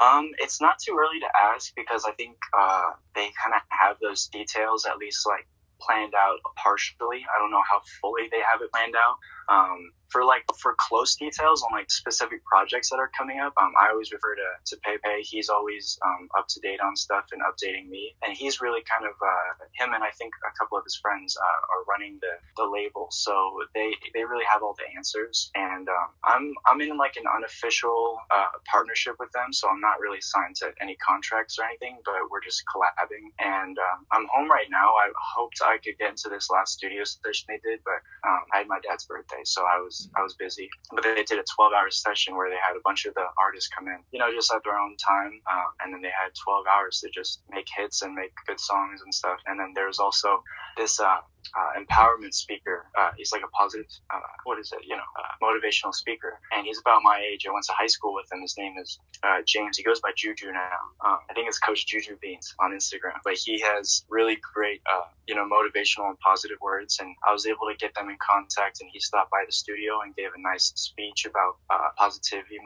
Um, 0.01 0.31
it's 0.39 0.61
not 0.61 0.79
too 0.79 0.97
early 0.99 1.19
to 1.21 1.29
ask 1.43 1.75
because 1.75 2.05
I 2.05 2.13
think 2.13 2.37
uh, 2.57 2.91
they 3.15 3.31
kind 3.43 3.55
of 3.55 3.63
have 3.69 3.97
those 4.01 4.29
details 4.29 4.87
at 4.87 4.97
least 4.99 5.27
like 5.27 5.49
planned 5.81 6.15
out 6.15 6.39
partially. 6.57 7.25
I 7.25 7.39
don't 7.39 7.51
know 7.51 7.63
how 7.71 7.81
fully 8.01 8.29
they 8.31 8.41
have 8.41 8.61
it 8.63 8.73
planned 8.73 8.97
out. 8.97 9.17
Um, 9.49 9.93
for 10.11 10.25
like 10.25 10.43
for 10.59 10.75
close 10.79 11.17
details 11.17 11.63
on 11.63 11.71
like 11.73 11.91
specific 11.91 12.45
projects 12.45 12.91
that 12.91 12.97
are 12.97 13.11
coming 13.17 13.41
up, 13.41 13.53
um, 13.61 13.73
I 13.81 13.91
always 13.91 14.13
refer 14.13 14.35
to, 14.35 14.49
to 14.67 14.81
Pepe. 14.83 15.23
He's 15.23 15.49
always 15.49 15.99
um, 16.05 16.29
up 16.39 16.47
to 16.49 16.61
date 16.61 16.81
on 16.81 16.97
stuff 16.97 17.27
and 17.33 17.43
updating 17.43 17.89
me, 17.89 18.17
and 18.23 18.37
he's 18.37 18.61
really 18.61 18.81
kind 18.89 19.05
of 19.05 19.13
uh, 19.21 19.65
him 19.77 19.93
and 19.95 20.03
I 20.03 20.11
think 20.19 20.33
a 20.45 20.53
couple 20.59 20.79
of 20.79 20.85
his 20.85 20.97
friends 20.97 21.37
uh, 21.37 21.61
are 21.73 21.85
running 21.89 22.19
the, 22.21 22.35
the 22.57 22.65
label, 22.65 23.09
so 23.11 23.61
they 23.75 23.93
they 24.15 24.25
really 24.25 24.45
have 24.51 24.63
all 24.63 24.75
the 24.79 24.89
answers. 24.97 25.51
And 25.55 25.89
um, 25.89 26.09
I'm 26.25 26.55
I'm 26.67 26.81
in 26.81 26.97
like 26.97 27.17
an 27.17 27.25
unofficial 27.29 28.19
uh, 28.33 28.57
partnership 28.71 29.17
with 29.19 29.31
them, 29.33 29.53
so 29.53 29.69
I'm 29.69 29.81
not 29.81 30.01
really 30.01 30.21
signed 30.21 30.57
to 30.57 30.73
any 30.81 30.97
contracts 30.97 31.59
or 31.59 31.65
anything, 31.65 31.99
but 32.05 32.15
we're 32.31 32.43
just 32.45 32.63
collabing. 32.73 33.29
And 33.39 33.77
um, 33.79 34.07
I'm 34.13 34.27
home 34.33 34.51
right 34.51 34.69
now. 34.71 34.95
I 34.97 35.11
hoped 35.37 35.61
I 35.63 35.79
could 35.79 35.99
get 35.99 36.11
into 36.11 36.29
this 36.29 36.49
last 36.51 36.75
studio 36.75 37.05
session 37.05 37.47
they 37.49 37.61
did, 37.63 37.81
but 37.85 38.01
um, 38.29 38.41
I 38.53 38.59
had 38.59 38.69
my 38.69 38.81
dad's 38.81 39.05
birthday, 39.05 39.38
so 39.45 39.63
I 39.63 39.79
was 39.79 40.09
I 40.17 40.23
was 40.23 40.35
busy. 40.35 40.69
But 40.93 41.05
they 41.05 41.23
did 41.23 41.39
a 41.39 41.45
12 41.55 41.73
hour 41.73 41.91
session 41.91 42.37
where 42.37 42.51
they 42.51 42.57
had 42.57 42.77
a 42.77 42.83
bunch 42.85 43.07
of 43.07 43.15
the 43.15 43.27
artists 43.39 43.69
come 43.69 43.89
in, 43.89 43.99
you 44.11 44.19
know, 44.19 44.31
just 44.33 44.53
at 44.53 44.63
their 44.65 44.79
own 44.79 44.97
time. 44.97 45.41
Um, 45.51 45.71
and 45.83 45.95
then 45.95 46.03
they 46.03 46.13
had 46.15 46.35
12 46.45 46.67
hours 46.67 47.01
to 47.01 47.11
just 47.11 47.43
make 47.51 47.67
hits 47.77 48.03
and 48.03 48.15
make 48.15 48.33
good 48.47 48.61
songs 48.61 49.01
and 49.03 49.13
stuff. 49.15 49.39
And 49.47 49.59
then 49.59 49.73
there 49.75 49.87
was 49.87 49.99
also 49.99 50.43
this 50.77 51.01
uh, 51.01 51.19
uh, 51.57 51.81
empowerment 51.81 52.35
speaker. 52.35 52.87
Uh, 52.99 53.11
he's 53.17 53.33
like 53.33 53.43
a 53.43 53.49
positive, 53.49 53.87
uh, 54.13 54.21
what 54.45 54.59
is 54.59 54.73
it, 54.73 54.81
you 54.87 54.97
know, 54.97 55.03
uh, 55.19 55.45
motivational 55.45 55.95
speaker. 55.95 56.41
And 56.53 56.67
he's 56.67 56.81
about 56.81 57.03
my 57.03 57.21
age. 57.21 57.47
I 57.49 57.53
went 57.53 57.65
to 57.67 57.73
high 57.73 57.87
school 57.87 58.15
with 58.15 58.31
him. 58.33 58.43
His 58.43 58.57
name 58.59 58.75
is 58.81 58.99
uh, 59.23 59.41
James. 59.47 59.77
He 59.77 59.83
goes 59.83 60.01
by 60.01 60.13
Juju 60.17 60.53
now. 60.53 60.79
Um, 61.05 61.19
I 61.31 61.35
think 61.35 61.49
it's 61.49 61.59
Coach 61.59 61.87
Juju 61.87 62.17
Beans 62.21 62.55
on 62.61 62.73
Instagram. 62.73 63.19
But 63.25 63.35
he 63.35 63.61
has 63.61 64.05
really 64.09 64.39
great, 64.55 64.81
uh 64.93 65.03
you 65.27 65.35
know, 65.35 65.47
motivational 65.47 66.09
and 66.09 66.19
positive 66.21 66.57
words. 66.61 66.99
And 67.01 67.15
I 67.27 67.33
was 67.33 67.47
able 67.47 67.69
to 67.71 67.77
get 67.79 67.95
them 67.95 68.09
in 68.09 68.17
contact. 68.19 68.81
And 68.81 68.91
he 68.93 68.99
stopped 68.99 69.31
by 69.31 69.45
the 69.47 69.53
studio 69.53 70.01
and 70.01 70.17
gave 70.17 70.31
a 70.35 70.41
nice 70.41 70.73
speech 70.75 71.27
about 71.27 71.57
uh, 71.71 71.91
positivity, 71.97 72.59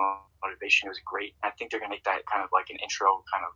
motivation. 0.43 0.89
Was 0.89 1.01
great. 1.07 1.35
I 1.43 1.51
think 1.55 1.71
they're 1.71 1.81
going 1.81 1.91
to 1.91 1.97
make 1.97 2.05
that 2.05 2.27
kind 2.27 2.43
of 2.43 2.51
like 2.53 2.69
an 2.71 2.77
intro 2.83 3.23
kind 3.31 3.47
of 3.47 3.53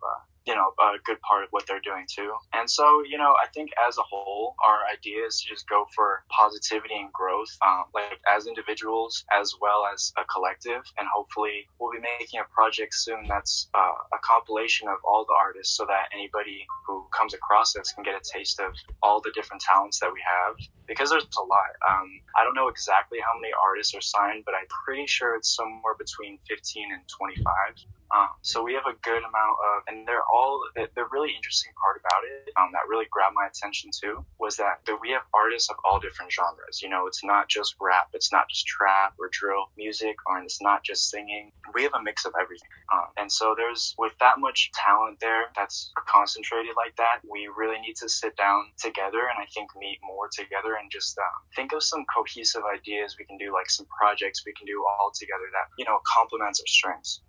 you 0.47 0.55
know, 0.55 0.71
a 0.79 0.99
good 1.05 1.21
part 1.23 1.43
of 1.43 1.51
what 1.51 1.67
they're 1.67 1.83
doing 1.83 2.07
too. 2.09 2.33
And 2.55 2.71
so, 2.71 3.03
you 3.03 3.19
know, 3.19 3.35
I 3.43 3.49
think 3.53 3.71
as 3.87 3.99
a 3.99 4.03
whole, 4.03 4.55
our 4.65 4.87
idea 4.87 5.27
is 5.27 5.43
to 5.43 5.49
just 5.49 5.69
go 5.69 5.87
for 5.95 6.23
positivity 6.31 6.95
and 6.95 7.13
growth, 7.13 7.51
um, 7.67 7.85
like 7.93 8.21
as 8.31 8.47
individuals 8.47 9.25
as 9.35 9.55
well 9.61 9.83
as 9.93 10.13
a 10.17 10.25
collective. 10.25 10.83
And 10.99 11.07
hopefully, 11.13 11.67
we'll 11.81 11.91
be 11.91 11.99
making 11.99 12.39
a 12.39 12.47
project 12.55 12.95
soon 12.95 13.27
that's 13.29 13.69
uh, 13.75 13.99
a 14.15 14.19
compilation 14.23 14.87
of 14.87 14.99
all 15.05 15.27
the 15.27 15.35
artists 15.35 15.77
so 15.77 15.85
that 15.87 16.15
anybody 16.15 16.65
who 16.87 17.07
comes 17.11 17.35
across 17.35 17.75
us 17.75 17.91
can 17.93 18.05
get 18.05 18.15
a 18.15 18.23
taste 18.23 18.61
of 18.61 18.73
all 19.03 19.21
the 19.21 19.33
different 19.35 19.63
talents 19.63 19.99
that 19.99 20.13
we 20.13 20.23
have. 20.23 20.55
Because 20.87 21.11
there's 21.11 21.27
a 21.27 21.43
lot. 21.43 21.75
Um, 21.83 22.07
I 22.39 22.45
don't 22.45 22.55
know 22.55 22.69
exactly 22.69 23.19
how 23.19 23.35
many 23.41 23.53
artists 23.53 23.93
are 23.97 24.01
signed, 24.01 24.45
but 24.47 24.55
I'm 24.55 24.71
pretty 24.87 25.07
sure 25.09 25.35
it's 25.35 25.57
somewhere 25.57 25.99
between 25.99 26.39
15 26.47 26.76
and 26.77 27.03
25. 27.09 27.96
Um, 28.17 28.29
so 28.41 28.63
we 28.63 28.73
have 28.73 28.89
a 28.89 28.97
good 29.03 29.21
amount 29.21 29.57
of, 29.61 29.83
and 29.89 30.09
they're 30.09 30.25
all 30.33 30.63
the, 30.75 30.89
the 30.95 31.05
really 31.13 31.37
interesting 31.37 31.73
part 31.77 32.01
about 32.01 32.25
it 32.25 32.49
um, 32.57 32.73
that 32.73 32.89
really 32.89 33.05
grabbed 33.11 33.37
my 33.37 33.47
attention 33.47 33.91
too 33.93 34.25
was 34.39 34.57
that, 34.57 34.81
that 34.87 34.97
we 35.01 35.11
have 35.11 35.23
artists 35.35 35.69
of 35.69 35.77
all 35.85 36.01
different 36.01 36.33
genres. 36.33 36.81
You 36.81 36.89
know, 36.89 37.07
it's 37.07 37.23
not 37.23 37.49
just 37.49 37.77
rap, 37.81 38.09
it's 38.15 38.33
not 38.33 38.49
just 38.49 38.67
trap 38.67 39.15
or 39.19 39.29
drill 39.31 39.69
music, 39.77 40.17
or 40.27 40.39
it's 40.41 40.63
not 40.63 40.83
just 40.83 41.11
singing. 41.11 41.53
We 41.75 41.83
have 41.83 41.93
a 41.93 42.03
mix 42.03 42.25
of 42.25 42.33
everything. 42.41 42.69
Um, 42.93 43.09
and 43.19 43.31
so 43.31 43.55
there's 43.57 43.95
with 43.99 44.13
that 44.21 44.39
much 44.39 44.71
talent 44.73 45.21
there 45.21 45.53
that's 45.55 45.93
concentrated 46.09 46.73
like 46.77 46.97
that, 46.97 47.21
we 47.29 47.51
really 47.55 47.81
need 47.81 47.97
to 47.97 48.09
sit 48.09 48.37
down 48.37 48.73
together 48.79 49.29
and 49.29 49.37
I 49.37 49.47
think 49.53 49.71
meet 49.77 49.99
more 50.03 50.29
together 50.33 50.79
and 50.81 50.91
just 50.91 51.19
um, 51.19 51.25
think 51.55 51.73
of 51.73 51.83
some 51.83 52.05
cohesive 52.09 52.63
ideas 52.65 53.17
we 53.19 53.27
can 53.27 53.37
do, 53.37 53.53
like 53.53 53.69
some 53.69 53.87
projects 53.87 54.45
we 54.47 54.55
can 54.55 54.67
do 54.67 54.85
all 54.87 55.13
together 55.13 55.45
that 55.53 55.69
you 55.77 55.85
know 55.85 55.99
complements 56.07 56.61
our 56.61 56.67
strengths. 56.67 57.21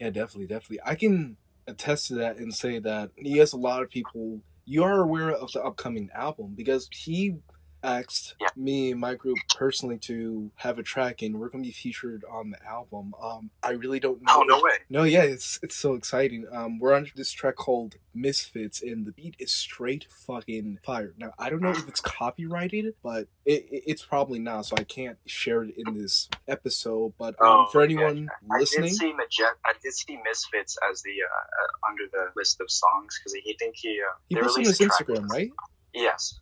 Yeah, 0.00 0.10
definitely, 0.10 0.46
definitely. 0.46 0.80
I 0.84 0.94
can 0.94 1.36
attest 1.66 2.08
to 2.08 2.14
that 2.16 2.36
and 2.36 2.54
say 2.54 2.78
that 2.78 3.10
has 3.38 3.52
a 3.52 3.56
lot 3.56 3.82
of 3.82 3.90
people. 3.90 4.40
You 4.64 4.84
are 4.84 5.00
aware 5.00 5.30
of 5.30 5.50
the 5.52 5.62
upcoming 5.62 6.10
album 6.14 6.54
because 6.56 6.88
he 6.92 7.36
asked 7.82 8.34
yeah. 8.40 8.48
me 8.56 8.90
and 8.92 9.00
my 9.00 9.14
group 9.14 9.38
personally 9.56 9.98
to 9.98 10.50
have 10.56 10.78
a 10.78 10.82
track 10.82 11.22
and 11.22 11.38
we're 11.38 11.48
gonna 11.48 11.62
be 11.62 11.70
featured 11.70 12.24
on 12.30 12.50
the 12.50 12.66
album. 12.66 13.14
Um 13.22 13.50
I 13.62 13.70
really 13.70 14.00
don't 14.00 14.22
know. 14.22 14.34
Oh 14.36 14.42
no 14.42 14.56
if, 14.58 14.62
way. 14.62 14.72
No, 14.90 15.02
yeah, 15.04 15.22
it's 15.22 15.58
it's 15.62 15.76
so 15.76 15.94
exciting. 15.94 16.46
Um 16.52 16.78
we're 16.78 16.94
on 16.94 17.10
this 17.14 17.32
track 17.32 17.56
called 17.56 17.96
Misfits 18.14 18.82
and 18.82 19.06
the 19.06 19.12
beat 19.12 19.36
is 19.38 19.52
straight 19.52 20.06
fucking 20.10 20.78
fire. 20.84 21.14
Now 21.18 21.32
I 21.38 21.50
don't 21.50 21.62
know 21.62 21.70
if 21.70 21.88
it's 21.88 22.00
copyrighted, 22.00 22.94
but 23.02 23.28
it, 23.44 23.66
it 23.70 23.82
it's 23.86 24.04
probably 24.04 24.38
not, 24.38 24.66
so 24.66 24.76
I 24.76 24.84
can't 24.84 25.18
share 25.26 25.62
it 25.62 25.74
in 25.76 25.94
this 25.94 26.28
episode. 26.46 27.14
But 27.18 27.40
um, 27.40 27.48
oh, 27.48 27.66
for 27.72 27.82
anyone 27.82 28.24
yeah. 28.24 28.58
listening, 28.58 28.84
I 28.84 28.88
did 28.88 28.96
see 28.96 29.12
Majet- 29.12 29.58
I 29.64 29.72
did 29.82 29.94
see 29.94 30.18
Misfits 30.24 30.76
as 30.90 31.02
the 31.02 31.12
uh, 31.22 31.34
uh, 31.34 31.90
under 31.90 32.04
the 32.12 32.26
list 32.36 32.60
of 32.60 32.70
songs 32.70 33.18
because 33.18 33.32
he 33.34 33.56
think 33.58 33.74
he 33.76 34.00
uh, 34.00 34.14
he 34.28 34.36
posted 34.36 34.66
on 34.66 34.68
his 34.68 34.78
Instagram, 34.78 35.28
right? 35.28 35.50
Yes. 35.94 36.38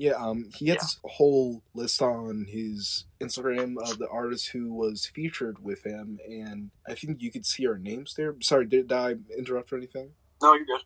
Yeah, 0.00 0.12
um, 0.12 0.48
he 0.56 0.68
had 0.68 0.76
Yeah. 0.76 0.82
this 0.84 0.98
whole 1.04 1.62
list 1.74 2.00
on 2.00 2.46
his 2.48 3.04
Instagram 3.20 3.76
of 3.76 3.98
the 3.98 4.08
artist 4.08 4.48
who 4.48 4.72
was 4.72 5.04
featured 5.04 5.62
with 5.62 5.82
him, 5.84 6.18
and 6.26 6.70
I 6.88 6.94
think 6.94 7.20
you 7.20 7.30
could 7.30 7.44
see 7.44 7.66
our 7.66 7.76
names 7.76 8.14
there. 8.14 8.34
Sorry, 8.40 8.64
did 8.64 8.90
I 8.92 9.16
interrupt 9.36 9.70
or 9.74 9.76
anything? 9.76 10.14
No, 10.42 10.54
you're 10.54 10.64
good. 10.64 10.80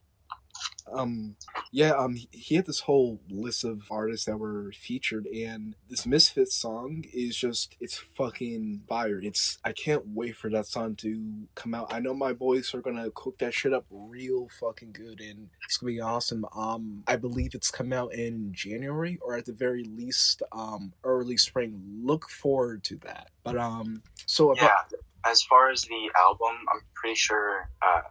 Um, 0.93 1.37
yeah, 1.73 1.91
um, 1.93 2.15
he- 2.31 2.55
had 2.55 2.67
this 2.67 2.81
whole 2.81 3.21
list 3.29 3.65
of 3.65 3.83
artists 3.91 4.27
that 4.27 4.37
were 4.39 4.71
featured, 4.73 5.27
and 5.27 5.75
this 5.89 6.07
Misfits 6.07 6.55
song 6.55 7.05
is 7.13 7.37
just, 7.37 7.75
it's 7.81 7.97
fucking 7.99 8.83
fire. 8.89 9.19
It's, 9.23 9.59
I 9.65 9.73
can't 9.73 10.09
wait 10.09 10.37
for 10.37 10.51
that 10.51 10.67
song 10.67 10.95
to 10.97 11.49
come 11.55 11.75
out. 11.75 11.93
I 11.93 12.01
know 12.01 12.15
my 12.15 12.33
boys 12.33 12.75
are 12.75 12.83
gonna 12.83 13.11
cook 13.15 13.39
that 13.39 13.55
shit 13.55 13.73
up 13.73 13.87
real 13.91 14.49
fucking 14.61 14.93
good, 14.93 15.21
and 15.21 15.49
it's 15.65 15.79
gonna 15.79 15.93
be 15.93 16.01
awesome. 16.01 16.45
Um, 16.55 17.03
I 17.07 17.17
believe 17.17 17.55
it's 17.55 17.71
coming 17.71 17.99
out 17.99 18.13
in 18.15 18.53
January, 18.53 19.19
or 19.23 19.37
at 19.37 19.47
the 19.47 19.53
very 19.53 19.85
least, 19.85 20.43
um, 20.53 20.93
early 21.03 21.39
spring. 21.39 21.83
Look 22.03 22.29
forward 22.29 22.85
to 22.85 22.97
that. 22.99 23.31
But, 23.43 23.57
um, 23.57 24.03
so 24.27 24.53
about, 24.53 24.63
Yeah. 24.93 24.99
As 25.27 25.43
far 25.43 25.71
as 25.71 25.83
the 25.85 26.11
album, 26.23 26.55
I'm 26.71 26.83
pretty 26.95 27.15
sure. 27.15 27.71
Uh, 27.81 28.03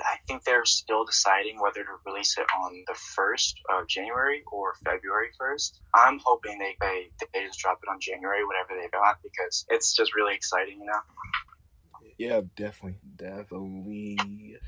I 0.00 0.16
think 0.26 0.44
they're 0.44 0.64
still 0.64 1.04
deciding 1.04 1.60
whether 1.60 1.82
to 1.82 1.90
release 2.06 2.36
it 2.38 2.46
on 2.62 2.84
the 2.86 2.94
first 2.94 3.60
of 3.70 3.86
January 3.88 4.42
or 4.50 4.74
February 4.84 5.28
first. 5.38 5.80
I'm 5.94 6.20
hoping 6.24 6.58
they 6.58 6.76
they, 6.80 7.10
they 7.32 7.46
just 7.46 7.58
drop 7.58 7.80
it 7.82 7.90
on 7.90 8.00
January, 8.00 8.44
whatever 8.44 8.80
they 8.80 8.88
got, 8.88 9.18
because 9.22 9.66
it's 9.70 9.94
just 9.94 10.14
really 10.14 10.34
exciting, 10.34 10.80
you 10.80 10.86
know. 10.86 11.00
Yeah, 12.18 12.40
definitely, 12.56 12.98
definitely. 13.16 14.18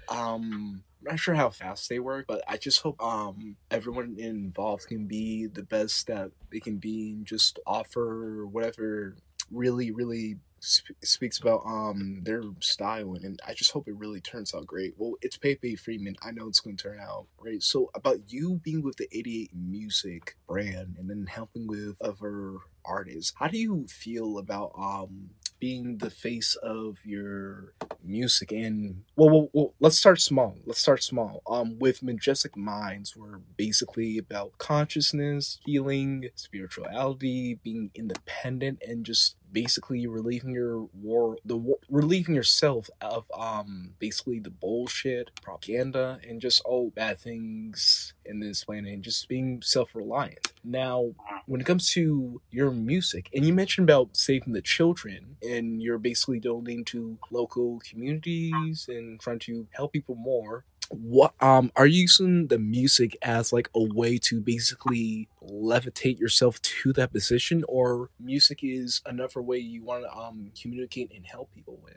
Um, 0.09 0.85
I'm 1.01 1.13
not 1.13 1.19
sure 1.19 1.35
how 1.35 1.51
fast 1.51 1.89
they 1.89 1.99
work, 1.99 2.27
but 2.29 2.43
I 2.47 2.57
just 2.57 2.81
hope 2.81 3.03
um 3.03 3.57
everyone 3.71 4.17
involved 4.19 4.87
can 4.87 5.07
be 5.07 5.47
the 5.47 5.63
best 5.63 6.07
that 6.07 6.31
they 6.53 6.61
can 6.61 6.77
be 6.77 7.15
and 7.15 7.27
just 7.27 7.59
offer 7.67 8.47
whatever 8.47 9.17
really, 9.51 9.91
really 9.91 10.37
sp- 10.61 10.97
speaks 11.03 11.39
about 11.39 11.63
um 11.67 12.21
their 12.23 12.43
style 12.61 13.15
and, 13.15 13.25
and 13.25 13.41
I 13.47 13.55
just 13.55 13.73
hope 13.73 13.89
it 13.89 13.97
really 13.97 14.21
turns 14.21 14.55
out 14.55 14.67
great. 14.67 14.95
Well, 14.97 15.15
it's 15.23 15.37
Pepe 15.37 15.77
Freeman. 15.77 16.17
I 16.23 16.31
know 16.31 16.49
it's 16.49 16.61
going 16.61 16.77
to 16.77 16.83
turn 16.83 17.01
out 17.01 17.27
great. 17.37 17.63
So 17.63 17.91
about 17.95 18.19
you 18.29 18.61
being 18.63 18.83
with 18.83 18.97
the 18.97 19.09
88 19.13 19.51
Music 19.55 20.37
brand 20.47 20.97
and 20.99 21.09
then 21.09 21.27
helping 21.27 21.67
with 21.67 21.97
other 22.01 22.59
artists, 22.85 23.33
how 23.37 23.49
do 23.49 23.59
you 23.59 23.87
feel 23.89 24.39
about 24.39 24.73
um 24.79 25.31
being 25.61 25.99
the 25.99 26.11
face 26.11 26.57
of 26.63 26.99
your 27.05 27.75
music 28.03 28.51
and 28.51 29.03
well, 29.15 29.29
well, 29.29 29.51
well 29.53 29.75
let's 29.79 29.99
start 29.99 30.19
small 30.19 30.57
let's 30.65 30.81
start 30.81 31.03
small 31.03 31.43
um 31.47 31.79
with 31.79 32.03
majestic 32.03 32.57
minds 32.57 33.15
we're 33.15 33.39
basically 33.59 34.17
about 34.17 34.57
consciousness 34.57 35.61
healing 35.67 36.31
spirituality 36.35 37.61
being 37.63 37.91
independent 37.95 38.83
and 38.87 39.05
just 39.05 39.37
basically 39.53 40.07
relieving 40.07 40.51
your 40.51 40.89
war 40.95 41.39
the 41.45 41.57
war, 41.57 41.79
relieving 41.89 42.35
yourself 42.35 42.91
of 43.01 43.31
um 43.37 43.95
basically 43.99 44.39
the 44.39 44.51
bullshit 44.51 45.31
propaganda 45.43 46.19
and 46.27 46.41
just 46.41 46.61
all 46.63 46.91
bad 46.91 47.19
things 47.19 48.15
in 48.25 48.41
this 48.41 48.65
planet 48.65 48.93
and 48.93 49.03
just 49.03 49.29
being 49.29 49.61
self-reliant. 49.63 50.53
Now 50.63 51.15
when 51.47 51.61
it 51.61 51.67
comes 51.67 51.91
to 51.93 52.41
your 52.51 52.71
music 52.71 53.29
and 53.35 53.45
you 53.45 53.53
mentioned 53.53 53.89
about 53.89 54.17
saving 54.17 54.53
the 54.53 54.63
children 54.63 55.37
and 55.43 55.83
you're 55.83 55.99
basically 55.99 56.41
donating 56.41 56.85
to 56.87 57.19
local 57.31 57.81
communities 57.89 58.87
and 58.89 59.21
trying 59.21 59.39
to 59.41 59.67
help 59.73 59.93
people 59.93 60.15
more 60.15 60.65
what 60.91 61.33
um 61.41 61.71
are 61.77 61.87
you 61.87 62.03
using 62.03 62.49
the 62.49 62.59
music 62.59 63.17
as 63.23 63.53
like 63.53 63.71
a 63.75 63.83
way 63.95 64.19
to 64.19 64.41
basically 64.41 65.29
levitate 65.43 66.19
yourself 66.19 66.61
to 66.63 66.93
that 66.93 67.13
position 67.13 67.65
or 67.69 68.11
music 68.19 68.59
is 68.63 69.01
another 69.07 69.41
way 69.41 69.57
you 69.57 69.85
want 69.85 70.03
to 70.03 70.13
um 70.17 70.51
communicate 70.61 71.13
and 71.15 71.25
help 71.27 71.51
people 71.55 71.79
with 71.83 71.97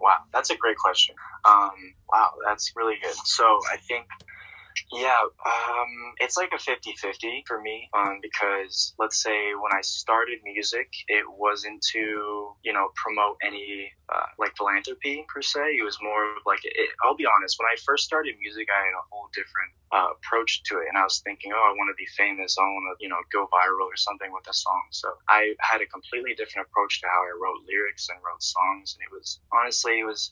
Wow, 0.00 0.16
that's 0.32 0.48
a 0.50 0.56
great 0.56 0.78
question. 0.78 1.14
Um, 1.44 1.72
wow, 2.10 2.30
that's 2.46 2.72
really 2.74 2.96
good. 3.02 3.14
So 3.24 3.44
I 3.70 3.76
think, 3.76 4.06
yeah, 4.92 5.22
um, 5.46 6.14
it's 6.18 6.36
like 6.36 6.50
a 6.52 6.58
50-50 6.58 7.46
for 7.46 7.60
me, 7.60 7.88
um, 7.94 8.18
because 8.22 8.94
let's 8.98 9.22
say 9.22 9.54
when 9.54 9.72
I 9.72 9.80
started 9.82 10.40
music, 10.44 10.88
it 11.08 11.24
wasn't 11.28 11.82
to, 11.92 12.54
you 12.62 12.72
know, 12.72 12.88
promote 12.94 13.36
any, 13.42 13.92
uh, 14.12 14.26
like 14.38 14.56
philanthropy 14.56 15.24
per 15.32 15.42
se. 15.42 15.78
It 15.78 15.84
was 15.84 15.98
more 16.02 16.36
of 16.36 16.42
like, 16.46 16.60
it, 16.64 16.90
I'll 17.04 17.16
be 17.16 17.26
honest, 17.26 17.56
when 17.58 17.66
I 17.66 17.76
first 17.84 18.04
started 18.04 18.34
music, 18.40 18.68
I 18.70 18.78
had 18.78 18.94
a 18.98 19.06
whole 19.10 19.28
different 19.34 19.72
uh, 19.92 20.14
approach 20.18 20.62
to 20.64 20.78
it. 20.78 20.86
And 20.88 20.98
I 20.98 21.04
was 21.04 21.20
thinking, 21.22 21.52
oh, 21.54 21.64
I 21.70 21.74
want 21.74 21.90
to 21.90 21.98
be 21.98 22.06
famous. 22.16 22.56
I 22.58 22.62
want 22.62 22.98
to, 22.98 23.04
you 23.04 23.10
know, 23.10 23.22
go 23.32 23.46
viral 23.50 23.90
or 23.90 23.96
something 23.96 24.30
with 24.32 24.46
a 24.48 24.54
song. 24.54 24.82
So 24.90 25.08
I 25.28 25.54
had 25.60 25.82
a 25.82 25.86
completely 25.86 26.34
different 26.34 26.66
approach 26.70 27.00
to 27.00 27.06
how 27.06 27.22
I 27.26 27.34
wrote 27.38 27.66
lyrics 27.66 28.08
and 28.08 28.18
wrote 28.22 28.42
songs. 28.42 28.94
And 28.98 29.02
it 29.06 29.10
was 29.14 29.40
honestly, 29.52 30.00
it 30.00 30.06
was 30.06 30.30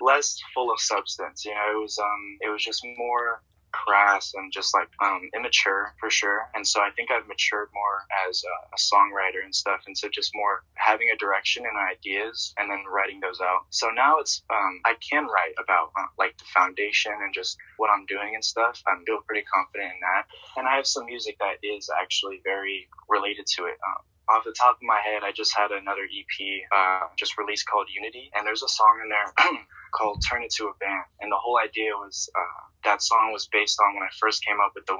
less 0.00 0.36
full 0.54 0.72
of 0.72 0.80
substance. 0.80 1.44
You 1.44 1.52
know, 1.52 1.76
it 1.76 1.80
was, 1.80 1.98
um, 1.98 2.38
it 2.40 2.48
was 2.48 2.64
just 2.64 2.84
more 2.96 3.42
crass 3.72 4.32
and 4.34 4.52
just 4.52 4.74
like 4.74 4.88
um, 5.02 5.28
immature 5.34 5.94
for 6.00 6.10
sure. 6.10 6.48
And 6.54 6.66
so 6.66 6.80
I 6.80 6.90
think 6.96 7.10
I've 7.10 7.26
matured 7.26 7.68
more 7.74 8.04
as 8.28 8.42
a, 8.44 8.54
a 8.74 8.78
songwriter 8.78 9.44
and 9.44 9.54
stuff. 9.54 9.80
And 9.86 9.96
so 9.96 10.08
just 10.08 10.32
more 10.34 10.64
having 10.74 11.08
a 11.12 11.16
direction 11.16 11.64
and 11.66 11.76
ideas 11.78 12.54
and 12.58 12.70
then 12.70 12.84
writing 12.88 13.20
those 13.20 13.40
out. 13.40 13.66
So 13.70 13.88
now 13.88 14.18
it's, 14.18 14.42
um, 14.50 14.80
I 14.84 14.94
can 15.00 15.24
write 15.24 15.54
about 15.62 15.92
uh, 15.96 16.06
like 16.18 16.36
the 16.38 16.44
foundation 16.52 17.12
and 17.12 17.34
just 17.34 17.56
what 17.76 17.90
I'm 17.90 18.06
doing 18.06 18.34
and 18.34 18.44
stuff. 18.44 18.82
I 18.86 18.94
feel 19.04 19.18
pretty 19.26 19.44
confident 19.52 19.92
in 19.94 20.00
that. 20.00 20.24
And 20.56 20.68
I 20.68 20.76
have 20.76 20.86
some 20.86 21.06
music 21.06 21.36
that 21.40 21.58
is 21.62 21.90
actually 21.90 22.40
very 22.44 22.88
related 23.08 23.46
to 23.56 23.64
it. 23.66 23.78
Um, 23.84 24.04
off 24.28 24.44
the 24.44 24.52
top 24.52 24.76
of 24.76 24.82
my 24.82 25.00
head, 25.00 25.22
I 25.24 25.32
just 25.32 25.56
had 25.56 25.70
another 25.70 26.04
EP 26.04 26.36
uh, 26.70 27.08
just 27.16 27.38
released 27.38 27.66
called 27.66 27.88
Unity, 27.88 28.30
and 28.34 28.46
there's 28.46 28.62
a 28.62 28.68
song 28.68 29.00
in 29.02 29.08
there 29.08 29.32
called 29.90 30.22
Turn 30.22 30.42
It 30.42 30.50
to 30.56 30.68
a 30.68 30.74
Band. 30.80 31.04
And 31.20 31.32
the 31.32 31.40
whole 31.40 31.58
idea 31.58 31.92
was 31.94 32.28
uh, 32.34 32.68
that 32.84 33.02
song 33.02 33.32
was 33.32 33.48
based 33.50 33.78
on 33.82 33.94
when 33.94 34.04
I 34.06 34.12
first 34.20 34.44
came 34.44 34.60
up 34.62 34.72
with 34.74 34.86
the 34.86 34.94
$1 34.94 34.98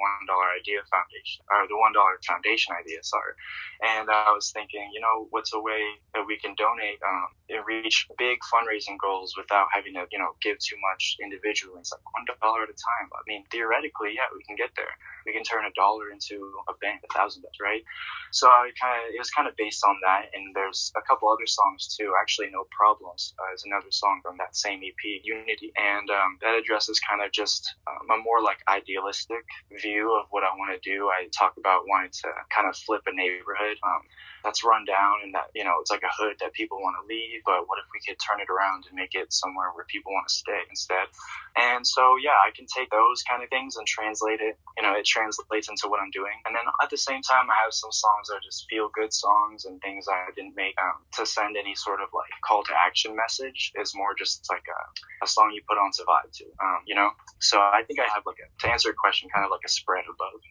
idea 0.58 0.82
foundation, 0.90 1.44
or 1.50 1.66
the 1.70 1.78
$1 1.78 1.94
foundation 2.26 2.74
idea, 2.74 2.98
sorry. 3.02 3.34
And 3.80 4.10
I 4.10 4.34
was 4.34 4.50
thinking, 4.50 4.90
you 4.92 5.00
know, 5.00 5.30
what's 5.30 5.54
a 5.54 5.60
way 5.60 5.82
that 6.14 6.26
we 6.26 6.38
can 6.38 6.58
donate 6.58 6.98
um, 7.06 7.30
and 7.48 7.62
reach 7.66 8.08
big 8.18 8.38
fundraising 8.50 8.98
goals 8.98 9.34
without 9.38 9.70
having 9.72 9.94
to, 9.94 10.06
you 10.10 10.18
know, 10.18 10.34
give 10.42 10.58
too 10.58 10.76
much 10.90 11.16
individually? 11.22 11.78
It's 11.78 11.94
like 11.94 12.02
$1 12.02 12.62
at 12.62 12.68
a 12.68 12.76
time. 12.76 13.06
I 13.14 13.22
mean, 13.26 13.44
theoretically, 13.50 14.18
yeah, 14.18 14.26
we 14.34 14.42
can 14.42 14.56
get 14.58 14.74
there. 14.74 14.90
We 15.26 15.32
can 15.32 15.46
turn 15.46 15.64
a 15.64 15.72
dollar 15.78 16.10
into 16.10 16.50
a 16.68 16.74
band, 16.82 17.00
a 17.06 17.10
thousand 17.14 17.42
dollars, 17.42 17.62
right? 17.62 17.82
So 18.32 18.48
I 18.48 18.70
kind 18.80 19.06
of, 19.06 19.14
it 19.14 19.18
was 19.18 19.30
kind 19.30 19.46
of 19.46 19.54
based 19.56 19.84
on 19.86 19.96
that. 20.02 20.34
And 20.34 20.50
there's 20.54 20.90
a 20.96 21.02
couple 21.06 21.30
other 21.30 21.46
songs 21.46 21.94
too. 21.94 22.12
Actually, 22.18 22.50
No 22.50 22.66
Problems 22.74 23.34
uh, 23.38 23.54
is 23.54 23.64
another 23.64 23.90
song 23.90 24.20
from 24.22 24.36
that 24.38 24.56
same 24.56 24.77
EP, 24.82 25.20
Unity, 25.24 25.72
and 25.76 26.08
um, 26.10 26.38
that 26.42 26.54
addresses 26.54 27.00
kind 27.00 27.22
of 27.22 27.32
just 27.32 27.74
um, 27.86 28.08
a 28.10 28.22
more 28.22 28.42
like 28.42 28.58
idealistic 28.68 29.44
view 29.80 30.16
of 30.18 30.26
what 30.30 30.44
I 30.44 30.54
want 30.56 30.70
to 30.74 30.80
do. 30.82 31.08
I 31.08 31.28
talk 31.36 31.54
about 31.58 31.82
wanting 31.88 32.10
to 32.22 32.28
kind 32.54 32.68
of 32.68 32.76
flip 32.76 33.02
a 33.06 33.14
neighborhood. 33.14 33.76
Um, 33.82 34.02
that's 34.42 34.64
run 34.64 34.84
down 34.84 35.22
and 35.24 35.34
that 35.34 35.50
you 35.54 35.64
know 35.64 35.76
it's 35.80 35.90
like 35.90 36.02
a 36.02 36.14
hood 36.14 36.36
that 36.40 36.52
people 36.52 36.78
want 36.78 36.96
to 36.98 37.06
leave 37.06 37.42
but 37.44 37.66
what 37.66 37.78
if 37.78 37.86
we 37.92 38.00
could 38.06 38.18
turn 38.20 38.40
it 38.40 38.50
around 38.50 38.86
and 38.86 38.94
make 38.94 39.14
it 39.14 39.32
somewhere 39.32 39.70
where 39.74 39.84
people 39.88 40.12
want 40.12 40.28
to 40.28 40.34
stay 40.34 40.60
instead? 40.70 41.06
And 41.56 41.86
so 41.86 42.16
yeah 42.22 42.38
i 42.38 42.50
can 42.54 42.66
take 42.66 42.90
those 42.90 43.22
kind 43.26 43.42
of 43.42 43.48
things 43.50 43.76
and 43.76 43.86
translate 43.86 44.40
it 44.40 44.58
you 44.76 44.82
know 44.82 44.94
it 44.94 45.04
translates 45.04 45.68
into 45.68 45.88
what 45.88 46.00
i'm 46.00 46.10
doing. 46.10 46.34
And 46.46 46.54
then 46.54 46.64
at 46.82 46.90
the 46.90 46.98
same 46.98 47.22
time 47.22 47.50
i 47.50 47.56
have 47.58 47.72
some 47.72 47.92
songs 47.92 48.28
that 48.28 48.40
are 48.40 48.46
just 48.46 48.66
feel 48.70 48.90
good 48.94 49.12
songs 49.12 49.64
and 49.64 49.80
things 49.80 50.06
i 50.08 50.30
didn't 50.34 50.56
make 50.56 50.74
um, 50.78 51.02
to 51.18 51.26
send 51.26 51.56
any 51.56 51.74
sort 51.74 52.00
of 52.00 52.08
like 52.14 52.30
call 52.46 52.62
to 52.64 52.74
action 52.74 53.16
message 53.16 53.72
is 53.80 53.94
more 53.94 54.14
just 54.14 54.46
like 54.50 54.64
a, 54.68 54.80
a 55.24 55.28
song 55.28 55.50
you 55.54 55.62
put 55.68 55.78
on 55.78 55.90
to 55.92 56.02
vibe 56.04 56.30
to 56.32 56.44
um, 56.62 56.80
you 56.86 56.94
know? 56.94 57.10
So 57.40 57.58
i 57.58 57.82
think 57.86 57.98
i 57.98 58.06
have 58.06 58.22
like 58.26 58.38
a 58.38 58.46
to 58.62 58.70
answer 58.70 58.88
your 58.88 58.96
question 58.98 59.28
kind 59.34 59.44
of 59.44 59.50
like 59.50 59.64
a 59.64 59.68
spread 59.68 60.04
of 60.08 60.16
both 60.16 60.42